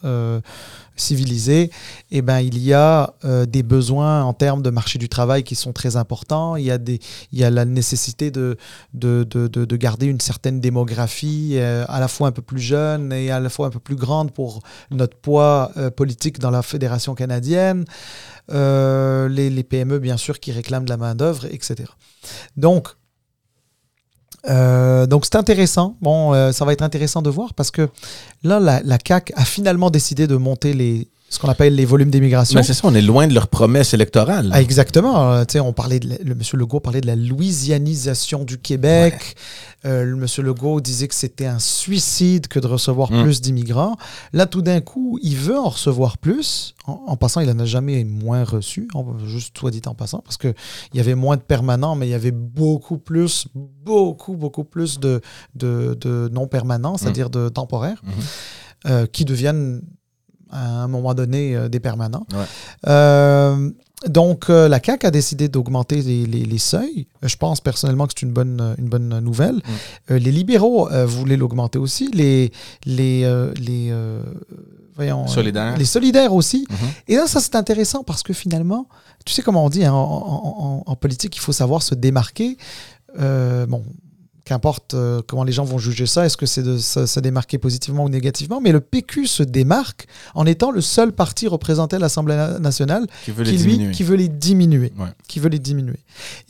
civilisée, 0.96 1.70
eh 2.12 2.22
ben, 2.22 2.38
il 2.38 2.58
y 2.58 2.72
a 2.72 3.14
des 3.48 3.62
besoins 3.62 4.22
en 4.22 4.32
termes 4.32 4.62
de 4.62 4.70
marché 4.70 4.98
du 4.98 5.08
travail 5.08 5.42
qui 5.42 5.54
sont 5.56 5.72
très 5.72 5.96
importants. 5.96 6.56
Il 6.56 6.64
y 6.64 6.70
a, 6.70 6.78
des, 6.78 7.00
il 7.32 7.38
y 7.38 7.44
a 7.44 7.50
la 7.50 7.64
nécessité 7.64 8.30
de, 8.30 8.56
de, 8.92 9.24
de, 9.24 9.48
de 9.48 9.76
garder 9.76 10.06
une 10.06 10.20
certaine 10.20 10.60
démographie 10.60 11.58
à 11.58 12.00
la 12.00 12.08
fois 12.08 12.28
un 12.28 12.32
peu 12.32 12.42
plus 12.42 12.60
jeune 12.60 13.12
et 13.12 13.30
à 13.30 13.40
la 13.40 13.48
fois 13.48 13.66
un 13.66 13.70
peu 13.70 13.80
plus 13.80 13.96
grande 13.96 14.32
pour 14.32 14.62
notre 14.90 15.16
poids 15.16 15.70
euh, 15.76 15.90
politique 15.90 16.38
dans 16.38 16.50
la 16.50 16.62
fédération 16.62 17.14
canadienne, 17.14 17.84
euh, 18.50 19.28
les, 19.28 19.62
PME 19.62 19.98
bien 19.98 20.16
sûr 20.16 20.40
qui 20.40 20.52
réclament 20.52 20.84
de 20.84 20.90
la 20.90 20.96
main-d'œuvre, 20.96 21.46
etc. 21.46 21.84
Donc, 22.56 22.88
euh, 24.48 25.06
donc 25.06 25.24
c'est 25.24 25.36
intéressant. 25.36 25.96
Bon, 26.02 26.52
ça 26.52 26.64
va 26.64 26.72
être 26.72 26.82
intéressant 26.82 27.22
de 27.22 27.30
voir 27.30 27.54
parce 27.54 27.70
que 27.70 27.88
là, 28.42 28.60
la, 28.60 28.80
la 28.82 28.98
CAC 28.98 29.32
a 29.36 29.44
finalement 29.44 29.90
décidé 29.90 30.26
de 30.26 30.36
monter 30.36 30.72
les, 30.72 31.08
ce 31.34 31.40
qu'on 31.40 31.48
appelle 31.48 31.74
les 31.74 31.84
volumes 31.84 32.10
d'immigration. 32.10 32.62
c'est 32.62 32.74
ça, 32.74 32.82
on 32.84 32.94
est 32.94 33.02
loin 33.02 33.26
de 33.26 33.34
leur 33.34 33.48
promesse 33.48 33.92
électorale. 33.92 34.50
Ah, 34.52 34.62
exactement. 34.62 35.32
Euh, 35.32 35.44
on 35.56 35.72
parlait 35.72 35.98
de, 35.98 36.16
le 36.22 36.34
monsieur 36.34 36.56
Legault 36.56 36.78
parlait 36.78 37.00
de 37.00 37.08
la 37.08 37.16
louisianisation 37.16 38.44
du 38.44 38.58
Québec. 38.58 39.34
Euh, 39.84 40.04
le 40.04 40.14
monsieur 40.14 40.44
Legault 40.44 40.80
disait 40.80 41.08
que 41.08 41.14
c'était 41.14 41.46
un 41.46 41.58
suicide 41.58 42.46
que 42.46 42.60
de 42.60 42.68
recevoir 42.68 43.10
mm. 43.10 43.22
plus 43.22 43.40
d'immigrants. 43.40 43.96
Là, 44.32 44.46
tout 44.46 44.62
d'un 44.62 44.80
coup, 44.80 45.18
il 45.22 45.36
veut 45.36 45.58
en 45.58 45.70
recevoir 45.70 46.18
plus. 46.18 46.74
En, 46.86 47.16
passant, 47.16 47.40
il 47.40 47.50
n'en 47.50 47.58
a 47.58 47.64
jamais 47.64 48.04
moins 48.04 48.44
reçu, 48.44 48.88
juste 49.26 49.58
soit 49.58 49.70
dit 49.70 49.82
en 49.86 49.94
passant, 49.94 50.20
parce 50.20 50.36
qu'il 50.36 50.54
y 50.92 51.00
avait 51.00 51.14
moins 51.14 51.36
de 51.36 51.42
permanents, 51.42 51.96
mais 51.96 52.06
il 52.06 52.10
y 52.10 52.14
avait 52.14 52.30
beaucoup 52.30 52.98
plus, 52.98 53.48
beaucoup, 53.54 54.36
beaucoup 54.36 54.64
plus 54.64 55.00
de, 55.00 55.20
de, 55.54 56.28
non-permanents, 56.32 56.96
c'est-à-dire 56.96 57.30
de 57.30 57.48
temporaires, 57.48 58.02
mm-hmm. 58.04 58.90
euh, 58.90 59.06
qui 59.06 59.24
deviennent 59.24 59.80
à 60.50 60.82
un 60.82 60.88
moment 60.88 61.14
donné 61.14 61.54
euh, 61.54 61.68
des 61.68 61.80
permanents. 61.80 62.26
Euh, 62.86 63.70
donc, 64.08 64.50
euh, 64.50 64.68
la 64.68 64.80
CAQ 64.82 65.06
a 65.06 65.10
décidé 65.10 65.48
d'augmenter 65.48 66.02
les, 66.02 66.58
seuils. 66.58 67.06
Je 67.22 67.36
pense 67.36 67.60
personnellement 67.60 68.06
que 68.06 68.12
c'est 68.16 68.24
une 68.26 68.32
bonne, 68.32 68.74
une 68.78 68.88
bonne 68.88 69.18
nouvelle. 69.20 69.60
Les 70.08 70.32
libéraux 70.32 70.88
voulaient 71.06 71.36
l'augmenter 71.36 71.78
aussi. 71.78 72.10
Les, 72.12 72.52
les, 72.84 73.22
les, 73.58 73.94
voyons, 74.94 75.26
solidaires. 75.26 75.76
les 75.76 75.84
solidaires 75.84 76.34
aussi. 76.34 76.66
Mm-hmm. 76.70 77.12
Et 77.12 77.16
là, 77.16 77.26
ça, 77.26 77.40
c'est 77.40 77.56
intéressant 77.56 78.04
parce 78.04 78.22
que 78.22 78.34
finalement, 78.34 78.88
tu 79.24 79.32
sais 79.32 79.42
comment 79.42 79.64
on 79.64 79.70
dit, 79.70 79.84
hein, 79.84 79.94
en, 79.94 80.82
en, 80.84 80.96
politique, 80.96 81.36
il 81.36 81.40
faut 81.40 81.52
savoir 81.52 81.82
se 81.82 81.94
démarquer. 81.94 82.58
bon, 83.18 83.84
qu'importe 84.44 84.94
euh, 84.94 85.22
comment 85.26 85.44
les 85.44 85.52
gens 85.52 85.64
vont 85.64 85.78
juger 85.78 86.06
ça, 86.06 86.26
est-ce 86.26 86.36
que 86.36 86.46
c'est 86.46 86.62
de 86.62 86.76
se, 86.76 87.20
démarquer 87.20 87.58
positivement 87.58 88.04
ou 88.04 88.08
négativement, 88.08 88.60
mais 88.60 88.72
le 88.72 88.80
PQ 88.80 89.26
se 89.26 89.42
démarque 89.42 90.06
en 90.34 90.44
étant 90.44 90.70
le 90.70 90.80
seul 90.80 91.12
parti 91.12 91.48
représenté 91.48 91.96
à 91.96 91.98
l'Assemblée 91.98 92.36
nationale 92.60 93.06
qui 93.24 93.30
veut 93.30 93.44
les 93.44 93.52
diminuer. 93.52 93.92
Qui 93.92 94.02
veut 94.02 94.16
les 94.16 94.28
diminuer. 94.28 94.92
Qui 95.28 95.40
veut 95.40 95.48
les 95.48 95.58
diminuer. 95.58 95.98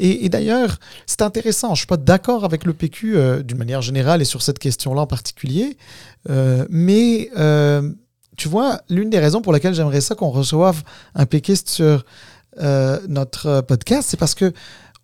Et, 0.01 0.28
d'ailleurs, 0.28 0.78
c'est 1.07 1.22
intéressant, 1.22 1.68
je 1.68 1.72
ne 1.72 1.76
suis 1.76 1.86
pas 1.86 1.97
d'accord 1.97 2.45
avec 2.45 2.64
le 2.64 2.72
PQ 2.72 3.16
euh, 3.16 3.42
d'une 3.42 3.59
manière 3.59 3.82
générale 3.82 4.20
et 4.20 4.24
sur 4.24 4.42
cette 4.42 4.59
question-là 4.59 5.03
en 5.03 5.07
particulier, 5.07 5.76
euh, 6.30 6.66
mais 6.70 7.30
tu 8.36 8.49
vois, 8.49 8.80
l'une 8.90 9.11
des 9.11 9.20
raisons 9.20 9.42
pour 9.42 9.53
lesquelles 9.53 9.74
j'aimerais 9.74 10.01
ça 10.01 10.16
qu'on 10.16 10.30
reçoive 10.30 10.82
un 11.14 11.24
PQ 11.24 11.57
sur 11.66 12.05
notre 13.09 13.61
podcast, 13.61 14.09
c'est 14.11 14.16
parce 14.16 14.34
que 14.34 14.53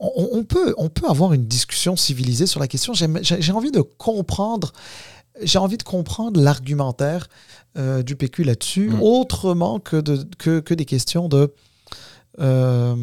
on, 0.00 0.44
peut, 0.44 0.74
on 0.78 0.88
peut 0.88 1.06
avoir 1.06 1.34
une 1.34 1.44
discussion 1.44 1.94
civilisée 1.94 2.46
sur 2.46 2.58
la 2.58 2.68
question. 2.68 2.94
J'ai 2.94 3.52
envie 3.52 3.70
de 3.70 3.82
comprendre. 3.82 4.72
J'ai 5.42 5.58
envie 5.58 5.76
de 5.76 5.82
comprendre 5.82 6.40
l'argumentaire 6.40 7.28
euh, 7.78 8.02
du 8.02 8.16
PQ 8.16 8.44
là-dessus, 8.44 8.88
mm. 8.88 9.02
autrement 9.02 9.78
que, 9.78 9.96
de, 9.96 10.26
que, 10.38 10.60
que, 10.60 10.74
des 10.74 10.84
questions 10.84 11.28
de 11.28 11.54
euh, 12.40 12.96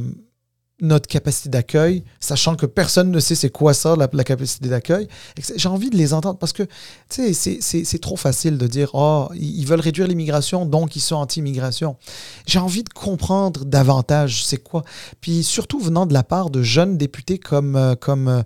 notre 0.79 1.07
capacité 1.07 1.49
d'accueil, 1.49 2.03
sachant 2.19 2.55
que 2.55 2.67
personne 2.67 3.09
ne 3.09 3.19
sait 3.19 3.33
c'est 3.33 3.49
quoi 3.49 3.73
ça, 3.73 3.95
la, 3.95 4.07
capacité 4.23 4.69
d'accueil. 4.69 5.07
J'ai 5.55 5.69
envie 5.69 5.89
de 5.89 5.95
les 5.97 6.13
entendre 6.13 6.37
parce 6.37 6.53
que 6.53 6.63
c'est 7.09 7.99
trop 8.01 8.15
facile 8.15 8.57
de 8.59 8.67
dire 8.67 8.91
Oh, 8.93 9.27
ils 9.33 9.65
veulent 9.65 9.79
réduire 9.79 10.07
l'immigration, 10.07 10.65
donc 10.65 10.95
ils 10.95 10.99
sont 11.01 11.15
anti-immigration. 11.15 11.97
J'ai 12.45 12.59
envie 12.59 12.83
de 12.83 12.89
comprendre 12.89 13.65
davantage 13.65 14.45
c'est 14.45 14.57
quoi. 14.61 14.83
Puis 15.19 15.43
surtout 15.43 15.79
venant 15.79 16.05
de 16.05 16.13
la 16.13 16.23
part 16.23 16.49
de 16.51 16.61
jeunes 16.61 16.97
députés 16.97 17.39
comme, 17.39 17.75
euh, 17.75 17.95
comme, 17.95 18.43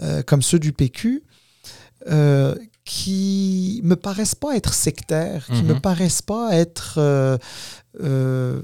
euh, 0.00 0.22
comme 0.22 0.42
ceux 0.42 0.58
du 0.60 0.72
PQ, 0.72 1.24
euh, 2.08 2.54
qui 2.84 3.80
me 3.82 3.96
paraissent 3.96 4.34
pas 4.34 4.54
être 4.56 4.74
sectaires, 4.74 5.46
qui 5.46 5.62
me 5.62 5.72
Mhm. 5.74 5.80
paraissent 5.80 6.22
pas 6.22 6.54
être, 6.54 6.96
euh, 6.98 7.38
euh, 8.02 8.60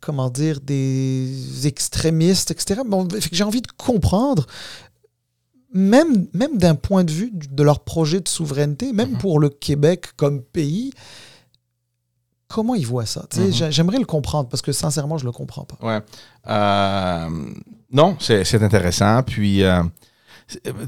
comment 0.00 0.30
dire, 0.30 0.60
des 0.60 1.66
extrémistes, 1.66 2.50
etc. 2.50 2.80
Bon, 2.86 3.06
j'ai 3.32 3.44
envie 3.44 3.60
de 3.62 3.70
comprendre, 3.76 4.46
même, 5.72 6.26
même 6.32 6.58
d'un 6.58 6.74
point 6.74 7.04
de 7.04 7.12
vue 7.12 7.30
de 7.32 7.62
leur 7.62 7.80
projet 7.80 8.20
de 8.20 8.28
souveraineté, 8.28 8.92
même 8.92 9.12
Mhm. 9.12 9.18
pour 9.18 9.38
le 9.38 9.48
Québec 9.50 10.06
comme 10.16 10.42
pays, 10.42 10.92
comment 12.48 12.74
ils 12.74 12.86
voient 12.86 13.06
ça? 13.06 13.26
Mhm. 13.36 13.52
j'a- 13.52 13.70
J'aimerais 13.70 13.98
le 13.98 14.04
comprendre 14.06 14.48
parce 14.48 14.62
que 14.62 14.72
sincèrement, 14.72 15.18
je 15.18 15.24
le 15.24 15.32
comprends 15.32 15.64
pas. 15.64 15.76
Ouais. 15.86 16.00
Euh, 16.48 17.28
non, 17.92 18.16
c'est 18.20 18.62
intéressant. 18.62 19.22
Puis, 19.22 19.62
euh, 19.62 19.82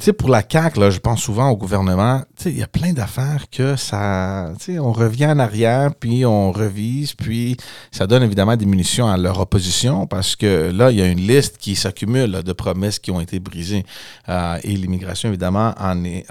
sais, 0.00 0.12
pour 0.12 0.28
la 0.28 0.42
CAQ, 0.48 0.80
là, 0.80 0.90
je 0.90 0.98
pense 0.98 1.22
souvent 1.22 1.50
au 1.50 1.56
gouvernement, 1.56 2.22
il 2.44 2.58
y 2.58 2.62
a 2.62 2.66
plein 2.66 2.92
d'affaires 2.92 3.46
que 3.50 3.76
ça, 3.76 4.52
on 4.68 4.92
revient 4.92 5.26
en 5.26 5.38
arrière, 5.38 5.94
puis 5.94 6.24
on 6.24 6.52
revise, 6.52 7.14
puis 7.14 7.56
ça 7.90 8.06
donne 8.06 8.22
évidemment 8.22 8.56
des 8.56 8.66
munitions 8.66 9.08
à 9.08 9.16
leur 9.16 9.40
opposition 9.40 10.06
parce 10.06 10.36
que 10.36 10.70
là, 10.70 10.90
il 10.90 10.98
y 10.98 11.02
a 11.02 11.06
une 11.06 11.26
liste 11.26 11.58
qui 11.58 11.76
s'accumule 11.76 12.42
de 12.42 12.52
promesses 12.52 12.98
qui 12.98 13.10
ont 13.10 13.20
été 13.20 13.40
brisées. 13.40 13.84
Euh, 14.28 14.58
et 14.62 14.76
l'immigration, 14.76 15.28
évidemment, 15.28 15.74
en, 15.78 16.04
est, 16.04 16.26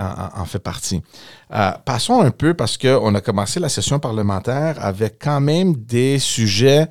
fait 0.45 0.59
partie. 0.59 1.01
Euh, 1.53 1.71
passons 1.85 2.21
un 2.21 2.31
peu 2.31 2.53
parce 2.53 2.77
qu'on 2.77 3.13
a 3.15 3.21
commencé 3.21 3.59
la 3.59 3.69
session 3.69 3.99
parlementaire 3.99 4.75
avec 4.83 5.17
quand 5.19 5.41
même 5.41 5.75
des 5.75 6.19
sujets 6.19 6.87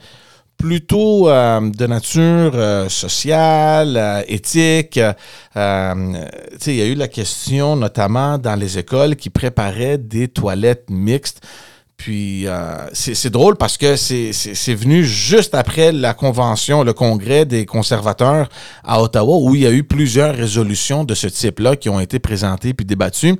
plutôt 0.60 1.30
euh, 1.30 1.70
de 1.70 1.86
nature 1.86 2.52
euh, 2.54 2.88
sociale, 2.90 3.96
euh, 3.96 4.22
éthique. 4.28 5.00
Euh, 5.56 6.26
il 6.66 6.74
y 6.74 6.82
a 6.82 6.86
eu 6.86 6.94
la 6.94 7.08
question, 7.08 7.76
notamment 7.76 8.36
dans 8.36 8.56
les 8.56 8.78
écoles, 8.78 9.16
qui 9.16 9.30
préparaient 9.30 9.96
des 9.96 10.28
toilettes 10.28 10.90
mixtes. 10.90 11.40
Puis 12.00 12.46
euh, 12.46 12.86
c'est 12.94 13.28
drôle 13.28 13.56
parce 13.56 13.76
que 13.76 13.94
c'est 13.94 14.74
venu 14.74 15.04
juste 15.04 15.54
après 15.54 15.92
la 15.92 16.14
convention, 16.14 16.82
le 16.82 16.94
congrès 16.94 17.44
des 17.44 17.66
conservateurs 17.66 18.48
à 18.82 19.02
Ottawa, 19.02 19.36
où 19.36 19.54
il 19.54 19.60
y 19.60 19.66
a 19.66 19.70
eu 19.70 19.84
plusieurs 19.84 20.34
résolutions 20.34 21.04
de 21.04 21.14
ce 21.14 21.26
type-là 21.26 21.76
qui 21.76 21.90
ont 21.90 22.00
été 22.00 22.18
présentées 22.18 22.72
puis 22.72 22.86
débattues 22.86 23.34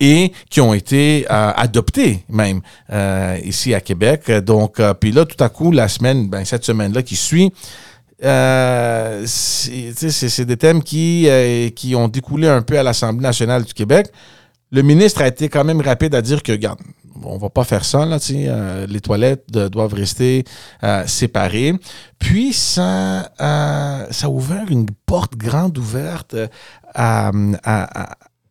et 0.00 0.32
qui 0.48 0.62
ont 0.62 0.72
été 0.72 1.26
euh, 1.30 1.52
adoptées 1.54 2.24
même 2.30 2.62
euh, 2.90 3.36
ici 3.44 3.74
à 3.74 3.82
Québec. 3.82 4.30
Donc, 4.30 4.80
euh, 4.80 4.94
puis 4.94 5.12
là, 5.12 5.26
tout 5.26 5.44
à 5.44 5.50
coup, 5.50 5.70
la 5.70 5.86
semaine, 5.86 6.30
ben, 6.30 6.42
cette 6.46 6.64
semaine-là 6.64 7.02
qui 7.02 7.16
suit, 7.16 7.52
euh, 8.24 9.24
c'est 9.26 10.46
des 10.46 10.56
thèmes 10.56 10.82
qui, 10.82 11.28
euh, 11.28 11.68
qui 11.68 11.94
ont 11.94 12.08
découlé 12.08 12.48
un 12.48 12.62
peu 12.62 12.78
à 12.78 12.82
l'Assemblée 12.82 13.20
nationale 13.20 13.64
du 13.64 13.74
Québec. 13.74 14.06
Le 14.72 14.80
ministre 14.80 15.20
a 15.20 15.28
été 15.28 15.50
quand 15.50 15.64
même 15.64 15.82
rapide 15.82 16.14
à 16.14 16.22
dire 16.22 16.42
que, 16.42 16.52
regarde, 16.52 16.78
on 17.24 17.38
va 17.38 17.50
pas 17.50 17.64
faire 17.64 17.84
ça, 17.84 18.04
là, 18.04 18.18
euh, 18.30 18.86
les 18.88 19.00
toilettes 19.00 19.50
doivent 19.50 19.94
rester 19.94 20.44
euh, 20.82 21.06
séparées. 21.06 21.74
Puis, 22.18 22.52
ça, 22.52 23.30
euh, 23.40 24.06
ça 24.10 24.26
a 24.26 24.28
ouvert 24.28 24.70
une 24.70 24.86
porte 25.06 25.36
grande 25.36 25.76
ouverte 25.78 26.34
euh, 26.34 26.46
à, 26.94 27.30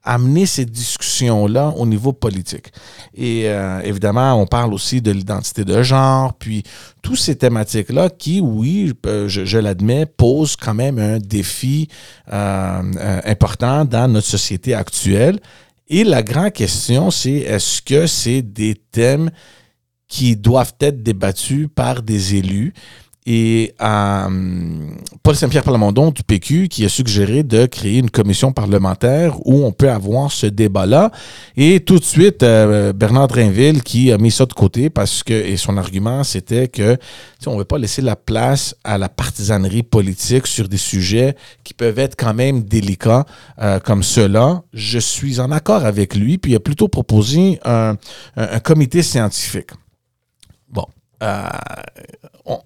amener 0.08 0.46
ces 0.46 0.66
discussions-là 0.66 1.74
au 1.78 1.88
niveau 1.88 2.14
politique. 2.14 2.72
Et 3.16 3.50
euh, 3.50 3.82
évidemment, 3.82 4.40
on 4.40 4.46
parle 4.46 4.72
aussi 4.72 5.02
de 5.02 5.10
l'identité 5.10 5.66
de 5.66 5.82
genre, 5.82 6.36
puis 6.36 6.62
toutes 7.02 7.18
ces 7.18 7.36
thématiques-là 7.36 8.12
qui, 8.12 8.40
oui, 8.40 8.94
je, 9.04 9.46
je 9.46 9.58
l'admets, 9.58 10.06
posent 10.06 10.56
quand 10.56 10.76
même 10.76 11.00
un 11.00 11.18
défi 11.18 11.88
important 12.28 13.84
dans 13.84 14.08
notre 14.08 14.28
société 14.28 14.76
actuelle. 14.76 15.40
Et 15.88 16.04
la 16.04 16.24
grande 16.24 16.52
question, 16.52 17.12
c'est 17.12 17.32
est-ce 17.32 17.82
que 17.82 18.08
c'est 18.08 18.42
des 18.42 18.76
thèmes 18.76 19.30
qui 20.08 20.36
doivent 20.36 20.74
être 20.80 21.04
débattus 21.04 21.68
par 21.74 22.02
des 22.02 22.36
élus? 22.36 22.74
Et 23.28 23.74
euh, 23.82 24.28
Paul 25.24 25.36
Saint-Pierre 25.36 25.64
Plamondon 25.64 26.12
du 26.12 26.22
PQ 26.22 26.68
qui 26.68 26.86
a 26.86 26.90
suggéré 26.90 27.42
de 27.42 27.66
créer 27.66 27.98
une 27.98 28.12
commission 28.12 28.52
parlementaire 28.52 29.36
où 29.48 29.66
on 29.66 29.72
peut 29.72 29.90
avoir 29.90 30.32
ce 30.32 30.46
débat-là. 30.46 31.12
Et 31.58 31.80
tout 31.80 31.98
de 31.98 32.04
suite, 32.04 32.44
euh, 32.44 32.94
Bernard 32.94 33.28
Drainville 33.28 33.82
qui 33.82 34.12
a 34.12 34.20
mis 34.20 34.30
ça 34.30 34.46
de 34.46 34.54
côté 34.54 34.92
parce 34.92 35.24
que, 35.24 35.34
et 35.34 35.58
son 35.58 35.78
argument, 35.78 36.24
c'était 36.24 36.68
que 36.68 36.98
on 37.48 37.54
ne 37.54 37.58
veut 37.60 37.66
pas 37.66 37.78
laisser 37.78 38.02
la 38.02 38.16
place 38.16 38.76
à 38.84 38.98
la 38.98 39.10
partisanerie 39.10 39.84
politique 39.84 40.48
sur 40.48 40.68
des 40.68 40.78
sujets 40.78 41.36
qui 41.64 41.74
peuvent 41.74 42.00
être 42.00 42.16
quand 42.16 42.34
même 42.34 42.64
délicats 42.64 43.26
euh, 43.62 43.80
comme 43.80 44.04
ceux-là. 44.04 44.64
Je 44.74 45.00
suis 45.00 45.40
en 45.40 45.52
accord 45.52 45.86
avec 45.86 46.16
lui, 46.16 46.38
puis 46.38 46.54
il 46.54 46.56
a 46.56 46.60
plutôt 46.60 46.88
proposé 46.88 47.60
un 47.66 47.98
comité 48.64 49.04
scientifique. 49.04 49.70
Bon, 50.70 50.86
euh, 51.24 51.48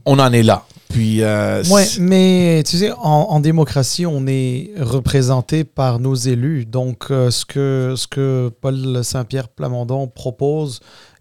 on, 0.10 0.20
en 0.20 0.32
est 0.34 0.44
là. 0.44 0.66
Puis, 0.90 1.22
euh, 1.22 1.64
Ouais, 1.70 1.86
mais 2.00 2.64
tu 2.66 2.78
sais, 2.78 2.92
en, 2.92 2.98
en 2.98 3.40
démocratie, 3.40 4.06
on 4.06 4.26
est 4.28 4.72
représenté 4.80 5.64
par 5.64 6.00
nos 6.00 6.16
élus. 6.16 6.66
Donc, 6.66 7.12
euh, 7.12 7.30
ce, 7.30 7.46
que, 7.46 7.94
ce 7.96 8.08
que 8.08 8.52
Paul 8.62 9.04
Saint-Pierre 9.04 9.50
Plamondon 9.50 10.08
propose 10.08 10.80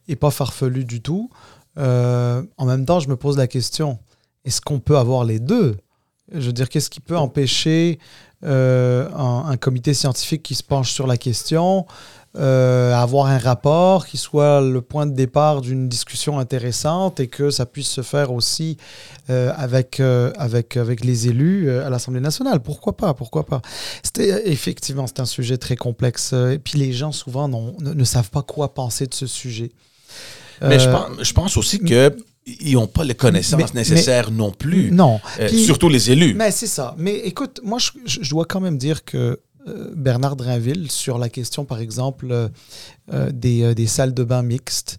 n'est 0.09 0.17
pas 0.17 0.31
farfelu 0.31 0.85
du 0.85 1.03
tout. 1.03 1.31
Euh, 1.79 2.43
en 2.57 2.65
même 2.65 2.87
temps, 2.87 2.99
je 3.01 3.09
me 3.09 3.17
pose 3.17 3.37
la 3.37 3.47
question 3.47 3.99
est-ce 4.45 4.61
qu'on 4.63 4.81
peut 4.81 4.97
avoir 4.97 5.25
les 5.25 5.39
deux? 5.39 5.77
Je 6.33 6.47
veux 6.47 6.53
dire, 6.53 6.71
qu'est-ce 6.71 6.89
qui 6.89 7.01
peut 7.01 7.19
empêcher 7.19 7.99
un, 8.43 9.45
un 9.47 9.57
comité 9.59 9.93
scientifique 9.93 10.43
qui 10.43 10.55
se 10.55 10.63
penche 10.63 10.93
sur 10.93 11.07
la 11.07 11.19
question? 11.19 11.87
Euh, 12.37 12.95
avoir 12.95 13.27
un 13.27 13.39
rapport 13.39 14.07
qui 14.07 14.17
soit 14.19 14.61
le 14.61 14.81
point 14.83 15.07
de 15.07 15.15
départ 15.15 15.61
d'une 15.63 15.89
discussion 15.89 16.39
intéressante 16.39 17.21
et 17.21 17.27
que 17.27 17.51
ça 17.51 17.65
puisse 17.67 17.89
se 17.89 18.03
faire 18.03 18.33
aussi 18.33 18.77
euh, 19.31 19.53
avec, 19.57 19.99
euh, 20.01 20.31
avec, 20.37 20.77
avec 20.77 21.05
les 21.05 21.29
élus 21.29 21.71
à 21.71 21.89
l'Assemblée 21.91 22.21
nationale. 22.21 22.61
Pourquoi 22.61 22.97
pas 22.97 23.15
Pourquoi 23.15 23.47
pas 23.47 23.63
C'était 24.03 24.51
effectivement 24.51 25.07
c'est 25.07 25.21
un 25.21 25.25
sujet 25.27 25.57
très 25.57 25.77
complexe 25.77 26.33
et 26.35 26.59
puis 26.59 26.79
les 26.79 26.93
gens 26.93 27.13
souvent 27.13 27.49
ne, 27.49 27.93
ne 27.95 28.05
savent 28.05 28.31
pas 28.31 28.43
quoi 28.43 28.75
penser 28.75 29.07
de 29.07 29.15
ce 29.15 29.27
sujet. 29.27 29.73
mais 30.61 30.79
je 30.79 30.89
pense, 30.91 31.09
je 31.23 31.33
pense 31.33 31.57
aussi 31.57 31.79
que 31.81 32.15
ils 32.63 32.75
n'ont 32.75 32.87
pas 32.87 33.05
les 33.05 33.15
connaissances 33.15 33.75
mais- 33.75 33.81
nécessaires 33.81 34.31
non 34.31 34.51
plus. 34.53 34.91
Non. 34.91 35.21
Euh, 35.39 35.49
Puis- 35.49 35.65
surtout 35.65 35.91
les 35.91 36.11
élus. 36.11 36.33
Mais 36.35 36.51
c'est 36.51 36.67
ça. 36.67 36.95
Mais 36.97 37.17
écoute, 37.17 37.61
moi, 37.63 37.79
je, 37.79 37.91
je- 38.23 38.31
dois 38.31 38.47
quand 38.47 38.61
même 38.61 38.79
dire 38.79 39.05
que 39.05 39.39
Bernard 39.97 40.37
Drainville, 40.37 40.91
sur 40.91 41.19
la 41.19 41.29
question, 41.29 41.65
par 41.65 41.81
exemple, 41.81 42.29
euh, 42.31 42.49
euh, 43.13 43.31
des, 43.33 43.63
euh, 43.63 43.75
des 43.75 43.87
salles 43.87 44.15
de 44.15 44.25
bain 44.25 44.43
mixtes, 44.43 44.99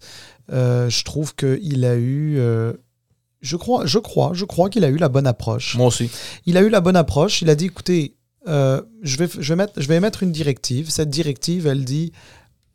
euh, 0.52 0.88
je 0.90 1.04
trouve 1.04 1.34
qu'il 1.34 1.84
a 1.84 1.96
eu... 1.96 2.38
euh, 2.38 2.72
je 3.40 3.56
crois, 3.56 3.86
je 3.86 3.98
crois, 3.98 4.32
je 4.34 4.44
crois 4.44 4.68
qu'il 4.68 4.84
a 4.84 4.88
eu 4.88 4.96
la 4.96 5.08
bonne 5.08 5.26
approche. 5.26 5.76
Moi 5.76 5.86
aussi. 5.86 6.10
Il 6.46 6.56
a 6.56 6.62
eu 6.62 6.68
la 6.68 6.80
bonne 6.80 6.96
approche. 6.96 7.40
Il 7.42 7.48
a 7.48 7.54
dit, 7.54 7.66
écoutez, 7.66 8.14
euh, 8.48 8.82
je, 9.02 9.16
vais, 9.16 9.28
je, 9.38 9.48
vais 9.52 9.56
mettre, 9.56 9.80
je 9.80 9.86
vais 9.88 9.96
émettre 9.96 10.22
une 10.22 10.32
directive. 10.32 10.90
Cette 10.90 11.08
directive, 11.10 11.66
elle 11.66 11.84
dit, 11.84 12.12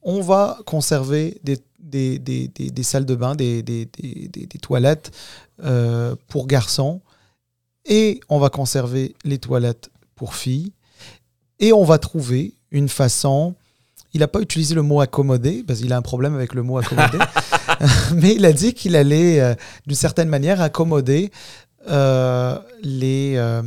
on 0.01 0.21
va 0.21 0.57
conserver 0.65 1.39
des, 1.43 1.57
des, 1.79 2.17
des, 2.19 2.47
des- 2.47 2.71
des 2.71 2.83
salles 2.83 3.05
de 3.05 3.15
bain, 3.15 3.35
des, 3.35 3.61
des, 3.61 3.85
des- 3.85 4.27
des- 4.27 4.45
des 4.47 4.59
toilettes 4.59 5.11
euh, 5.63 6.15
pour 6.27 6.47
garçons, 6.47 7.01
et 7.87 8.19
on 8.29 8.39
va 8.39 8.49
conserver 8.49 9.15
les 9.23 9.37
toilettes 9.37 9.89
pour 10.15 10.33
filles, 10.35 10.73
et 11.59 11.73
on 11.73 11.83
va 11.83 11.97
trouver 11.97 12.53
une 12.71 12.89
façon... 12.89 13.55
Il 14.13 14.19
n'a 14.19 14.29
pas 14.29 14.39
utilisé 14.39 14.75
le 14.75 14.81
mot 14.81 15.01
accommoder, 15.01 15.63
parce 15.67 15.79
qu'il 15.79 15.91
a 15.91 15.97
un 15.97 16.01
problème 16.01 16.35
avec 16.35 16.53
le 16.53 16.63
mot 16.63 16.77
accommoder, 16.77 17.17
mais 18.15 18.33
il 18.35 18.45
a 18.45 18.53
dit 18.53 18.73
qu'il 18.73 18.95
allait, 18.95 19.41
euh, 19.41 19.55
d'une 19.87 19.95
certaine 19.97 20.29
manière, 20.29 20.61
accommoder 20.61 21.31
euh, 21.89 22.57
les, 22.81 23.33
euh, 23.35 23.61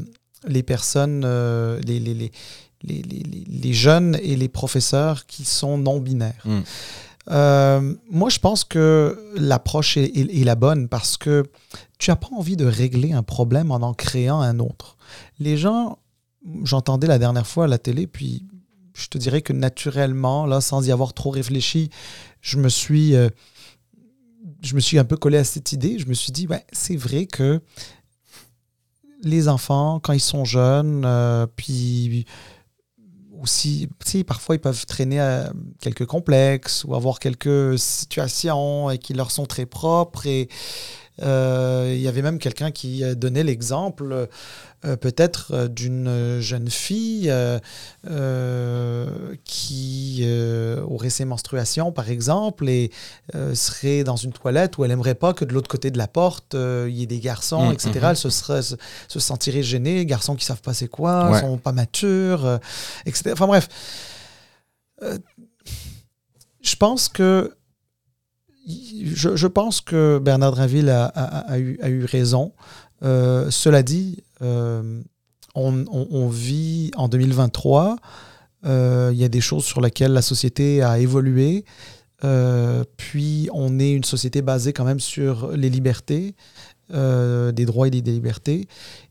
les 0.47 0.63
personnes, 0.63 1.23
euh, 1.27 1.79
les, 1.85 2.01
les, 2.01 2.15
les, 2.15 3.03
les, 3.03 3.73
jeunes 3.75 4.19
et 4.23 4.37
les 4.37 4.49
professeurs 4.49 5.27
qui 5.27 5.45
sont 5.45 5.77
non-binaires. 5.77 6.43
Mm. 6.47 6.61
Euh, 7.31 7.95
moi, 8.11 8.31
je 8.31 8.39
pense 8.39 8.65
que 8.65 9.19
l'approche 9.37 9.99
est, 9.99 10.05
est- 10.17 10.41
est 10.41 10.45
la 10.45 10.55
bonne 10.55 10.89
parce 10.89 11.19
que 11.19 11.45
tu 11.99 12.11
n'as 12.11 12.17
pas 12.17 12.29
envie 12.35 12.57
de 12.57 12.65
régler 12.65 13.13
un 13.13 13.23
problème 13.23 13.71
en 13.71 13.77
en 13.83 13.93
créant 13.93 14.41
un 14.41 14.61
autre. 14.61 14.97
Les 15.39 15.59
gens, 15.59 15.99
j'entendais 16.65 17.07
la 17.07 17.19
dernière 17.19 17.47
fois 17.47 17.65
à 17.65 17.69
la 17.69 17.79
télé, 17.79 18.07
puis 18.07 18.47
je 18.95 19.09
te 19.09 19.19
dirais 19.19 19.43
que 19.43 19.53
naturellement, 19.53 20.47
là, 20.47 20.61
sans 20.61 20.87
y 20.87 20.93
avoir 20.93 21.15
trop 21.15 21.31
réfléchi, 21.31 21.91
je 22.41 22.59
me 22.59 22.69
suis, 22.69 23.15
euh, 23.15 23.29
je 24.63 24.75
me 24.75 24.81
suis 24.81 24.99
un 24.99 25.05
peu 25.05 25.17
collé 25.17 25.39
à 25.39 25.45
cette 25.45 25.73
idée. 25.73 25.99
Je 25.99 26.07
me 26.07 26.15
suis 26.15 26.33
dit, 26.33 26.47
ouais, 26.47 26.65
c'est 26.73 26.97
vrai 26.97 27.27
que 27.27 27.61
les 29.23 29.49
enfants, 29.49 30.01
quand 30.01 30.13
ils 30.13 30.21
sont 30.21 30.45
jeunes, 30.45 31.05
euh, 31.05 31.47
puis 31.57 32.27
aussi, 33.41 33.89
parfois 34.27 34.57
ils 34.57 34.61
peuvent 34.61 34.85
traîner 34.87 35.21
à 35.21 35.53
quelques 35.81 36.07
complexes 36.07 36.85
ou 36.85 36.95
avoir 36.95 37.21
quelques 37.21 37.79
situations 37.79 38.89
qui 39.01 39.15
leur 39.15 39.31
sont 39.31 39.47
très 39.47 39.67
propres 39.67 40.27
Euh, 41.23 41.93
il 41.95 42.01
y 42.01 42.09
avait 42.09 42.23
même 42.23 42.39
quelqu'un 42.39 42.71
qui 42.71 43.03
donnait 43.17 43.43
l'exemple 43.43 44.29
euh, 44.85 44.97
peut-être 44.97 45.53
euh, 45.53 45.69
d'une 45.69 46.39
jeune 46.41 46.71
fille 46.71 47.33
qui 49.45 50.27
aurait 50.85 51.11
ses 51.11 51.25
menstruations, 51.25 51.93
par 51.93 52.11
exemple, 52.11 52.69
et 52.69 52.91
serait 53.55 54.05
dans 54.05 54.17
une 54.17 54.33
toilette 54.33 54.79
où 54.79 54.85
elle 54.85 54.91
n'aimerait 54.91 55.15
pas 55.15 55.33
que 55.33 55.45
de 55.45 55.53
l'autre 55.53 55.69
côté 55.69 55.91
de 55.91 55.99
la 55.99 56.09
porte, 56.09 56.55
il 56.55 56.97
y 56.97 57.03
ait 57.03 57.07
des 57.07 57.21
garçons, 57.21 57.71
etc. 57.73 57.91
Mm-hmm. 57.93 58.11
Elle 58.11 58.17
se, 58.17 58.31
serait, 58.31 58.63
se, 58.63 59.21
sentirait 59.21 59.63
gênée, 59.63 60.07
garçons 60.07 60.35
qui 60.35 60.45
savent 60.45 60.63
pas 60.63 60.75
c'est 60.75 60.89
quoi, 60.89 61.31
ne 61.31 61.39
sont 61.41 61.59
pas 61.59 61.73
matures, 61.73 62.59
etc. 63.07 63.31
Enfin 63.33 63.47
bref. 63.47 63.69
je 66.63 66.77
pense 66.77 67.09
que 67.09 67.58
je, 68.69 69.47
pense 69.47 69.81
que 69.81 70.19
Bernard 70.19 70.53
Drinville 70.53 70.91
a, 70.91 71.59
eu, 71.59 72.05
raison. 72.05 72.53
Euh, 73.03 73.51
cela 73.51 73.83
dit, 73.83 74.23
euh, 74.43 75.03
on, 75.55 76.29
vit 76.29 76.91
en 76.97 77.09
2023. 77.09 77.97
Euh, 78.67 79.11
il 79.13 79.19
y 79.19 79.25
a 79.25 79.29
des 79.29 79.41
choses 79.41 79.65
sur 79.65 79.81
lesquelles 79.81 80.13
la 80.13 80.23
société 80.23 80.83
a 80.83 80.99
évolué. 80.99 81.65
puis 82.97 83.49
on 83.53 83.79
est 83.79 83.93
une 83.93 84.05
société 84.05 84.43
basée 84.43 84.73
quand 84.73 84.85
même 84.85 85.01
sur 85.01 85.53
les 85.53 85.71
libertés, 85.71 86.35
des 86.91 87.65
droits 87.65 87.89
et 87.89 87.91
des 87.91 88.13
libertés. 88.13 88.69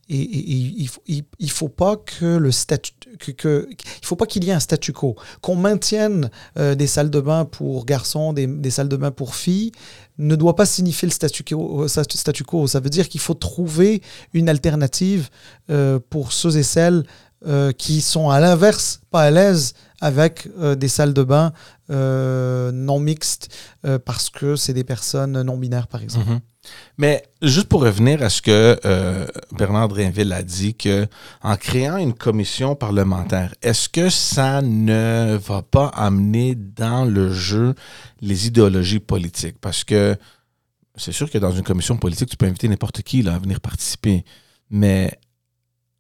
Et, 0.10 0.88
il 1.08 1.24
ne 1.40 1.48
faut, 1.50 1.68
pas 1.68 1.98
que 1.98 2.38
le 2.38 2.52
statut, 2.52 2.94
il 3.28 3.36
faut 4.04 4.16
pas 4.16 4.26
qu'il 4.26 4.44
y 4.46 4.50
ait 4.50 4.54
un 4.54 4.60
statu 4.60 4.94
quo, 4.94 5.16
qu'on 5.42 5.56
maintienne 5.56 6.30
euh, 6.58 6.76
des 6.76 6.88
salles 6.88 7.10
de 7.10 7.20
bain 7.20 7.44
pour 7.44 7.86
garçons, 7.86 8.32
des, 8.32 8.72
salles 8.72 8.88
de 8.88 8.96
bain 8.96 9.12
pour 9.12 9.36
filles, 9.36 9.72
ne 10.18 10.36
doit 10.36 10.56
pas 10.56 10.66
signifier 10.66 11.08
le 11.08 11.12
statu 11.12 11.44
quo. 11.44 11.84
Euh. 11.84 11.88
Ça 11.88 12.80
veut 12.80 12.90
dire 12.90 13.10
qu'il 13.10 13.20
faut 13.20 13.34
trouver 13.34 14.02
une 14.34 14.48
alternative 14.48 15.30
euh, 15.70 16.00
pour 16.10 16.32
ceux 16.32 16.58
et 16.58 16.64
celles 16.64 17.04
qui 17.78 18.02
sont 18.02 18.32
à 18.32 18.40
l'inverse 18.40 19.00
pas 19.12 19.22
à 19.22 19.32
l'aise 19.32 19.76
avec 20.02 20.50
des 20.76 20.88
salles 20.88 21.14
de 21.14 21.22
bain 21.22 21.54
non 21.88 23.00
mixtes 23.00 23.50
parce 24.06 24.32
que 24.32 24.56
c'est 24.56 24.74
des 24.74 24.84
personnes 24.84 25.44
non 25.44 25.56
binaires 25.56 25.88
par 25.88 26.02
exemple. 26.02 26.32
Mm-hmm. 26.32 26.57
Mais 26.98 27.24
juste 27.42 27.68
pour 27.68 27.82
revenir 27.82 28.24
à 28.24 28.30
ce 28.30 28.42
que 28.42 28.80
euh, 28.86 29.28
Bernard 29.52 29.90
Drinville 29.90 30.34
a 30.34 30.44
dit, 30.44 30.76
que 30.76 31.08
en 31.44 31.56
créant 31.56 31.98
une 31.98 32.14
commission 32.14 32.76
parlementaire, 32.76 33.54
est-ce 33.62 33.88
que 33.90 34.10
ça 34.10 34.62
ne 34.62 35.38
va 35.38 35.62
pas 35.62 35.88
amener 35.88 36.56
dans 36.56 37.06
le 37.06 37.32
jeu 37.32 37.76
les 38.22 38.48
idéologies 38.48 39.00
politiques? 39.00 39.58
Parce 39.62 39.84
que 39.84 40.18
c'est 40.96 41.12
sûr 41.12 41.30
que 41.30 41.38
dans 41.38 41.52
une 41.52 41.64
commission 41.64 41.98
politique, 41.98 42.30
tu 42.30 42.38
peux 42.38 42.48
inviter 42.48 42.68
n'importe 42.68 43.04
qui 43.04 43.22
là, 43.22 43.36
à 43.36 43.40
venir 43.40 43.62
participer. 43.62 44.26
Mais 44.70 45.20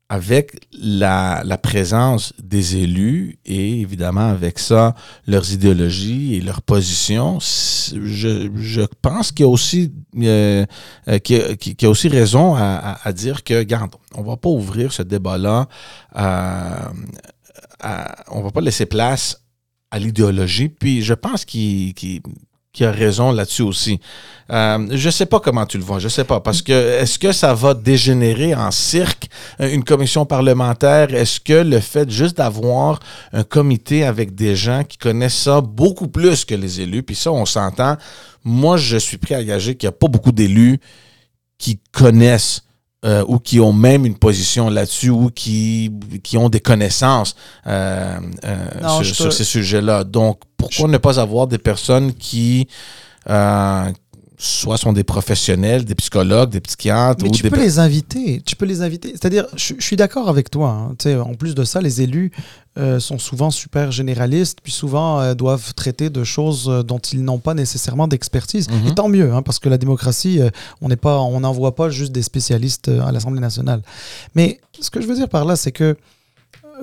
avec 0.09 0.67
la, 0.71 1.43
présence 1.61 2.33
des 2.41 2.77
élus 2.77 3.39
et 3.45 3.81
évidemment 3.81 4.29
avec 4.29 4.57
ça, 4.57 4.95
leurs 5.25 5.51
idéologies 5.51 6.35
et 6.35 6.41
leurs 6.41 6.61
positions, 6.61 7.39
je, 7.39 8.85
pense 9.01 9.31
qu'il 9.31 9.45
y 9.45 9.47
a 9.47 9.51
aussi, 9.51 9.91
euh, 10.17 10.65
euh, 11.09 11.19
y 11.27 11.85
a, 11.85 11.89
aussi 11.89 12.07
raison 12.07 12.55
à, 12.55 13.11
dire 13.13 13.43
que, 13.43 13.55
regarde, 13.55 13.91
on 14.15 14.21
va 14.21 14.37
pas 14.37 14.49
ouvrir 14.49 14.93
ce 14.93 15.03
débat-là, 15.03 15.67
à, 16.13 16.91
on 18.31 18.41
va 18.41 18.51
pas 18.51 18.61
laisser 18.61 18.85
place 18.85 19.41
à 19.91 19.99
l'idéologie. 19.99 20.69
Puis 20.69 21.01
je 21.01 21.13
pense 21.13 21.43
qu'il 21.43 21.93
qui 22.77 22.85
a 22.85 22.91
raison 22.91 23.31
là-dessus 23.31 23.63
aussi. 23.63 23.99
Euh, 24.51 24.87
je 24.91 25.09
sais 25.09 25.25
pas 25.25 25.39
comment 25.39 25.65
tu 25.65 25.79
le 25.79 25.83
vois, 25.83 25.97
je 25.97 26.07
sais 26.07 26.23
pas, 26.23 26.39
parce 26.39 26.61
que 26.61 26.71
est-ce 26.71 27.17
que 27.17 27.31
ça 27.31 27.55
va 27.55 27.73
dégénérer 27.73 28.53
en 28.53 28.69
cirque, 28.69 29.29
euh, 29.59 29.73
une 29.73 29.83
commission 29.83 30.27
parlementaire? 30.27 31.11
Est-ce 31.11 31.39
que 31.39 31.53
le 31.53 31.79
fait 31.79 32.07
juste 32.11 32.37
d'avoir 32.37 32.99
un 33.33 33.43
comité 33.43 34.05
avec 34.05 34.35
des 34.35 34.55
gens 34.55 34.83
qui 34.83 34.99
connaissent 34.99 35.41
ça 35.41 35.59
beaucoup 35.59 36.07
plus 36.07 36.45
que 36.45 36.53
les 36.53 36.79
élus, 36.79 37.01
puis 37.01 37.15
ça, 37.15 37.31
on 37.31 37.47
s'entend, 37.47 37.97
moi, 38.43 38.77
je 38.77 38.97
suis 38.97 39.17
prêt 39.17 39.33
à 39.33 39.43
gager 39.43 39.73
qu'il 39.75 39.89
n'y 39.89 39.95
a 39.95 39.97
pas 39.97 40.07
beaucoup 40.07 40.31
d'élus 40.31 40.79
qui 41.57 41.79
connaissent 41.91 42.61
euh, 43.05 43.23
ou 43.27 43.37
qui 43.37 43.59
ont 43.59 43.73
même 43.73 44.07
une 44.07 44.17
position 44.17 44.71
là-dessus 44.71 45.11
ou 45.11 45.29
qui, 45.29 45.91
qui 46.23 46.35
ont 46.35 46.49
des 46.49 46.59
connaissances 46.59 47.35
euh, 47.67 48.17
euh, 48.43 49.03
sur, 49.03 49.31
ces 49.31 49.43
sujets-là. 49.43 50.03
Donc, 50.03 50.41
pourquoi 50.69 50.87
ne 50.89 50.97
pas 50.97 51.19
avoir 51.19 51.47
des 51.47 51.57
personnes 51.57 52.13
qui 52.13 52.67
soit 54.37 54.77
sont 54.77 54.93
des 54.93 55.03
professionnels, 55.03 55.83
des 55.83 55.95
psychologues, 55.95 56.51
des 56.51 56.61
psychiatres. 56.61 57.23
Mais 57.23 57.31
tu 57.31 57.49
peux 57.49 57.59
les 57.59 57.79
inviter. 57.79 58.41
Tu 58.45 58.55
peux 58.55 58.65
les 58.65 58.83
inviter. 58.83 59.09
C'est-à-dire, 59.09 59.47
je, 59.55 59.73
suis 59.79 59.95
d'accord 59.95 60.29
avec 60.29 60.51
toi. 60.51 60.91
Hein. 61.05 61.19
En 61.21 61.33
plus 61.33 61.55
de 61.55 61.63
ça, 61.63 61.81
les 61.81 62.03
élus 62.03 62.31
euh, 62.77 62.99
sont 62.99 63.17
souvent 63.17 63.49
super 63.49 63.91
généralistes, 63.91 64.59
puis 64.61 64.71
souvent 64.71 65.19
euh, 65.19 65.33
doivent 65.33 65.73
traiter 65.73 66.11
de 66.11 66.23
choses 66.23 66.69
euh, 66.69 66.83
dont 66.83 66.99
ils 66.99 67.23
n'ont 67.23 67.39
pas 67.39 67.55
nécessairement 67.55 68.07
d'expertise. 68.07 68.69
Mhm. 68.69 68.87
Et 68.87 68.95
tant 68.95 69.09
mieux, 69.09 69.33
hein, 69.33 69.41
parce 69.41 69.57
que 69.57 69.69
la 69.69 69.79
démocratie, 69.79 70.39
on 70.81 70.87
n'est 70.87 70.95
pas, 70.95 71.19
on 71.19 71.39
n'envoie 71.39 71.73
pas 71.73 71.89
juste 71.89 72.11
des 72.11 72.21
spécialistes 72.21 72.89
à 72.89 73.11
l'Assemblée 73.11 73.41
nationale. 73.41 73.81
Mais 74.35 74.59
ce 74.79 74.91
que 74.91 75.01
je 75.01 75.07
veux 75.07 75.15
dire 75.15 75.29
par 75.29 75.45
là, 75.45 75.55
c'est 75.55 75.71
que 75.71 75.97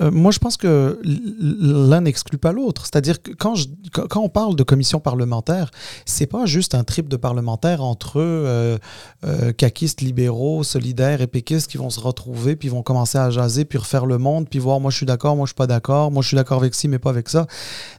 euh, 0.01 0.11
moi, 0.11 0.31
je 0.31 0.39
pense 0.39 0.57
que 0.57 0.99
l'un 1.03 2.01
n'exclut 2.01 2.37
pas 2.37 2.51
l'autre. 2.51 2.83
C'est-à-dire 2.85 3.21
que 3.21 3.31
quand, 3.31 3.55
je, 3.55 3.67
quand 3.91 4.21
on 4.21 4.29
parle 4.29 4.55
de 4.55 4.63
commission 4.63 4.99
parlementaire, 4.99 5.71
c'est 6.05 6.25
pas 6.25 6.45
juste 6.45 6.75
un 6.75 6.83
trip 6.83 7.07
de 7.07 7.17
parlementaires 7.17 7.83
entre 7.83 8.19
euh, 8.19 8.77
euh, 9.25 9.51
caquistes, 9.53 10.01
libéraux, 10.01 10.63
solidaires 10.63 11.21
et 11.21 11.27
péquistes 11.27 11.69
qui 11.69 11.77
vont 11.77 11.89
se 11.89 11.99
retrouver, 11.99 12.55
puis 12.55 12.69
vont 12.69 12.83
commencer 12.83 13.17
à 13.17 13.29
jaser, 13.29 13.65
puis 13.65 13.77
refaire 13.77 14.05
le 14.05 14.17
monde, 14.17 14.47
puis 14.49 14.59
voir 14.59 14.79
moi 14.79 14.91
je 14.91 14.97
suis 14.97 15.05
d'accord, 15.05 15.35
moi 15.35 15.45
je 15.45 15.49
suis 15.49 15.55
pas 15.55 15.67
d'accord, 15.67 16.11
moi 16.11 16.21
je 16.21 16.27
suis 16.27 16.35
d'accord 16.35 16.59
avec 16.59 16.75
ci, 16.75 16.87
mais 16.87 16.99
pas 16.99 17.09
avec 17.09 17.29
ça. 17.29 17.47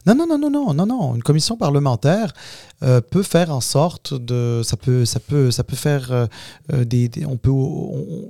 Non, 0.05 0.15
non, 0.15 0.27
non, 0.27 0.37
non, 0.37 0.49
non, 0.49 0.73
non, 0.73 0.85
non. 0.85 1.15
Une 1.15 1.23
commission 1.23 1.57
parlementaire 1.57 2.33
peut 3.09 3.23
faire 3.23 3.51
en 3.51 3.61
sorte 3.61 4.13
de. 4.13 4.61
Ça 4.63 4.77
peut, 4.77 5.03
ça 5.03 5.19
peut, 5.19 5.49
ça 5.49 5.63
peut 5.63 5.75
faire 5.75 6.27
des, 6.71 7.09
On 7.27 7.37
peut. 7.37 7.51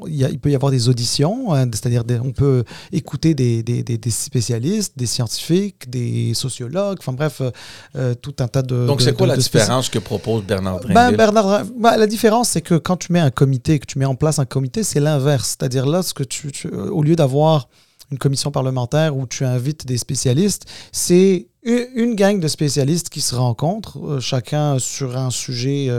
il 0.08 0.40
peut 0.40 0.52
y 0.52 0.56
avoir 0.56 0.72
des 0.72 0.88
auditions, 0.88 1.54
hein, 1.54 1.66
c'est-à-dire 1.74 2.04
on 2.24 2.32
peut 2.32 2.64
écouter 2.94 3.34
des 3.34 3.57
des, 3.64 4.12
spécialistes, 4.12 4.94
des 4.98 5.06
scientifiques, 5.06 5.90
des 5.90 6.34
sociologues, 6.34 6.98
enfin 7.00 7.14
bref, 7.14 7.42
euh, 7.42 7.52
euh, 7.96 8.16
tout 8.16 8.36
un 8.40 8.48
tas 8.48 8.62
de. 8.62 8.86
Donc, 8.86 9.02
c'est 9.02 9.16
quoi 9.16 9.28
la 9.28 9.38
différence 9.38 9.90
que 9.90 10.00
propose 10.00 10.44
Bernard 10.44 10.80
ben? 10.88 11.12
Bernard, 11.12 11.66
ben, 11.78 11.98
la 11.98 12.08
différence, 12.08 12.50
c'est 12.50 12.62
que 12.62 12.76
quand 12.76 12.98
tu 12.98 13.12
mets 13.14 13.20
un 13.20 13.32
comité, 13.32 13.80
que 13.80 13.86
tu 13.86 14.00
mets 14.00 14.06
en 14.06 14.16
place 14.16 14.40
un 14.40 14.46
comité, 14.46 14.84
c'est 14.84 15.00
l'inverse. 15.00 15.56
C'est-à-dire 15.58 15.86
là, 15.86 16.04
ce 16.04 16.14
que 16.14 16.24
tu, 16.24 16.52
au 16.70 17.04
lieu 17.04 17.16
d'avoir 17.16 17.68
une 18.12 18.18
commission 18.18 18.52
parlementaire 18.52 19.16
où 19.18 19.28
tu 19.28 19.44
invites 19.44 19.86
des 19.86 19.98
spécialistes, 19.98 20.66
c'est 20.92 21.48
une 21.68 22.16
gang 22.16 22.40
de 22.40 22.48
spécialistes 22.48 23.10
qui 23.10 23.22
se 23.22 23.36
rencontrent, 23.36 24.00
euh, 24.06 24.20
chacun 24.20 24.80
sur 24.80 25.18
un 25.18 25.30
sujet 25.30 25.90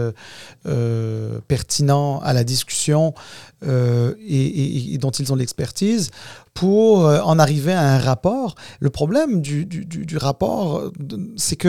pertinent 1.47 2.21
à 2.21 2.33
la 2.33 2.45
discussion 2.45 3.15
et, 3.63 4.99
dont 4.99 5.11
ils 5.11 5.33
ont 5.33 5.37
l'expertise, 5.37 6.11
pour 6.59 7.07
euh, 7.07 7.21
en 7.21 7.39
arriver 7.39 7.73
à 7.73 7.95
un 7.95 7.99
rapport. 8.01 8.57
Le 8.81 8.91
problème 8.91 9.41
du, 9.41 9.65
du, 9.65 10.17
rapport, 10.17 10.79
euh, 10.79 10.93
c'est 11.37 11.55
que 11.55 11.69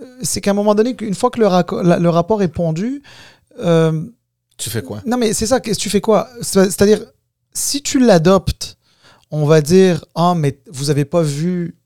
euh, 0.00 0.04
c'est 0.20 0.40
qu'à 0.40 0.50
un 0.50 0.54
moment 0.54 0.74
donné, 0.74 0.96
une 1.00 1.14
fois 1.14 1.30
que 1.30 1.38
le, 1.38 1.98
le 2.00 2.08
rapport 2.08 2.42
est 2.42 2.48
pondu... 2.48 3.02
tu 4.56 4.68
fais 4.68 4.82
quoi? 4.82 5.00
Non, 5.06 5.16
mais 5.16 5.32
c'est 5.32 5.46
ça, 5.46 5.60
tu 5.60 5.88
fais 5.88 6.00
quoi? 6.00 6.28
C'est-à-dire, 6.42 7.04
si 7.52 7.82
tu 7.82 8.00
l'adoptes, 8.00 8.78
on 9.30 9.46
va 9.46 9.60
dire, 9.60 10.04
ah, 10.16 10.34
mais 10.36 10.58
vous 10.72 10.86
n'avez 10.86 11.04
pas 11.04 11.22
vu 11.22 11.76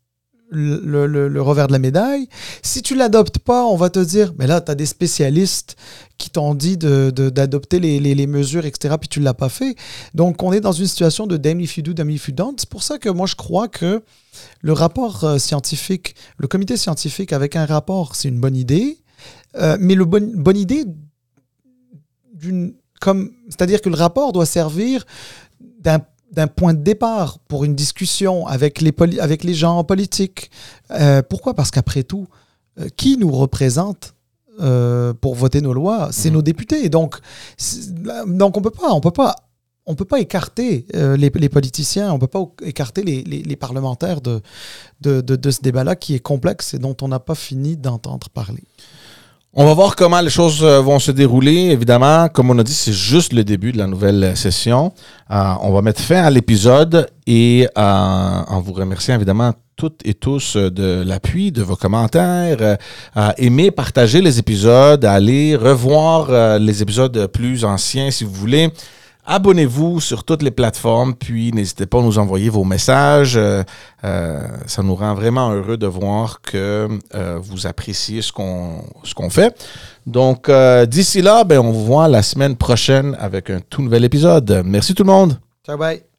le, 0.55 1.41
revers 1.41 1.67
de 1.67 1.73
la 1.73 1.79
médaille. 1.79 2.29
Si 2.63 2.83
tu 2.83 2.95
l'adoptes 2.95 3.39
pas, 3.39 3.65
on 3.65 3.77
va 3.77 3.91
te 3.91 3.99
dire, 3.99 4.33
mais 4.39 4.47
là, 4.47 4.61
tu 4.61 4.71
as 4.71 4.75
des 4.75 4.87
spécialistes 4.87 5.77
qui 6.19 6.31
t'ont 6.31 6.55
dit 6.55 6.77
d'adopter 6.77 7.79
de, 7.79 7.83
les, 7.83 8.01
les, 8.01 8.15
les, 8.15 8.27
mesures, 8.27 8.65
etc., 8.65 8.95
puis 9.01 9.09
tu 9.09 9.21
ne 9.21 9.25
l'as 9.25 9.35
pas 9.35 9.49
fait. 9.49 9.77
Donc, 10.15 10.43
on 10.43 10.53
est 10.53 10.61
dans 10.61 10.73
une 10.73 10.87
situation 10.87 11.27
de 11.27 11.37
damn 11.37 11.61
if 11.61 11.77
you 11.77 11.83
do, 11.83 11.93
damn 11.93 12.11
if 12.11 12.29
you 12.29 12.35
don't. 12.35 12.55
C'est 12.59 12.69
pour 12.69 12.83
ça 12.83 12.99
que 12.99 13.09
moi, 13.09 13.27
je 13.27 13.35
crois 13.35 13.69
que 13.69 14.03
le 14.61 14.73
rapport 14.73 15.25
euh, 15.25 15.39
scientifique, 15.39 16.15
le 16.39 16.49
comité 16.49 16.77
scientifique 16.77 17.33
avec 17.33 17.57
un 17.57 17.67
rapport, 17.67 18.15
c'est 18.15 18.29
une 18.29 18.41
bonne 18.41 18.57
idée. 18.57 18.99
Euh, 19.57 19.77
mais 19.81 19.95
le 19.95 20.05
bon, 20.05 20.33
bonne 20.35 20.57
idée 20.57 20.85
d'une... 22.33 22.75
Comme, 23.01 23.33
c'est-à-dire 23.49 23.83
que 23.83 23.91
le 23.91 23.97
rapport 23.97 24.33
doit 24.33 24.47
servir 24.47 25.05
d'un 25.81 26.01
d'un 26.33 26.47
point 26.47 26.75
de 26.75 26.83
départ 26.83 27.39
pour 27.49 27.64
une 27.64 27.75
discussion 27.75 28.47
avec 28.47 28.81
les, 28.81 28.93
avec 29.20 29.45
les 29.45 29.55
gens 29.55 29.85
politiques. 29.85 30.51
Euh, 30.91 31.22
pourquoi? 31.22 31.55
Parce 31.55 31.70
qu'après 31.70 32.03
tout, 32.03 32.27
euh, 32.81 32.89
qui 32.97 33.16
nous 33.16 33.31
représente 33.31 34.14
euh, 34.61 35.12
pour 35.14 35.35
voter 35.35 35.61
nos 35.61 35.72
lois? 35.72 36.09
C'est 36.12 36.31
mhm. 36.31 36.37
nos 36.37 36.43
députés. 36.43 36.89
Donc, 36.89 37.18
donc 38.27 38.57
on 38.57 38.62
peut 38.62 38.70
pas, 38.70 38.93
on 38.93 39.01
peut 39.01 39.11
pas, 39.11 39.37
on 39.87 39.95
peut 39.95 40.05
pas 40.05 40.20
écarter 40.20 40.87
les, 40.95 41.31
les, 41.31 41.49
politiciens, 41.49 42.12
on 42.12 42.18
peut 42.18 42.27
pas 42.27 42.45
écarter 42.62 43.03
les, 43.03 43.22
les, 43.22 43.43
les 43.43 43.57
parlementaires 43.57 44.22
de, 44.22 44.41
de, 45.03 45.20
de, 45.20 45.37
de 45.37 45.51
ce 45.51 45.61
débat-là 45.61 45.95
qui 45.95 46.14
est 46.14 46.20
complexe 46.20 46.72
et 46.72 46.79
dont 46.79 46.97
on 47.03 47.09
n'a 47.09 47.20
pas 47.20 47.35
fini 47.35 47.77
d'entendre 47.77 48.31
parler. 48.31 48.64
On 49.57 49.65
va 49.65 49.73
voir 49.73 49.95
comment 49.95 50.21
les 50.21 50.31
choses 50.31 50.65
euh, 50.65 50.81
vont 50.81 50.99
se 50.99 51.13
dérouler. 51.13 51.71
Évidemment, 51.71 52.29
comme 52.29 52.51
on 52.51 52.59
a 52.59 52.65
dit, 52.65 52.75
c'est 52.75 52.93
juste 52.93 53.33
le 53.33 53.45
début 53.45 53.71
de 53.71 53.79
la 53.79 53.87
nouvelle 53.87 54.37
session. 54.37 54.93
Euh, 55.31 55.55
on 55.61 55.73
va 55.73 55.81
mettre 55.81 56.01
fin 56.01 56.25
à 56.25 56.31
l'épisode 56.31 57.07
et 57.29 57.69
euh, 57.79 57.81
en 57.81 58.61
vous 58.61 58.73
remerciant 58.73 59.15
évidemment 59.15 59.53
toutes 59.77 60.01
et 60.05 60.15
tous 60.15 60.57
de 60.57 61.05
l'appui, 61.07 61.53
de 61.53 61.63
vos 61.63 61.77
commentaires. 61.77 62.57
Euh, 63.17 63.31
aimez, 63.39 63.71
partagez 63.71 64.21
les 64.23 64.41
épisodes, 64.41 65.05
allez 65.05 65.55
revoir 65.55 66.59
les 66.59 66.83
épisodes 66.83 67.29
plus 67.29 67.65
anciens 67.65 68.11
si 68.11 68.25
vous 68.25 68.33
voulez. 68.35 68.73
Abonnez-vous 69.27 70.01
sur 70.01 70.25
toutes 70.25 70.43
les 70.43 70.51
plateformes, 70.51 71.14
puis 71.14 71.51
n'hésitez 71.53 71.87
pas 71.87 71.99
à 71.99 72.03
nous 72.03 72.18
envoyer 72.18 72.51
vos 72.51 72.64
messages. 72.64 73.37
Euh, 73.37 73.62
euh, 74.05 74.47
ça 74.66 74.83
nous 74.83 74.95
rend 74.95 75.14
vraiment 75.14 75.51
heureux 75.51 75.79
de 75.79 75.87
voir 75.87 76.43
que 76.43 76.89
euh, 77.14 77.39
vous 77.41 77.66
appréciez 77.66 78.20
ce 78.20 78.33
qu'on 78.33 78.85
qu'on 79.16 79.31
fait. 79.31 79.57
Donc, 80.07 80.51
d'ici 80.87 81.22
là, 81.22 81.45
ben, 81.45 81.61
on 81.61 81.70
vous 81.70 81.85
voit 81.85 82.09
la 82.09 82.22
semaine 82.22 82.57
prochaine 82.57 83.16
avec 83.18 83.49
un 83.49 83.61
tout 83.61 83.81
nouvel 83.81 84.05
épisode. 84.05 84.62
Merci 84.64 84.95
tout 84.95 85.05
le 85.05 85.12
monde. 85.12 85.39
Ciao, 85.64 85.79
bye. 85.79 86.14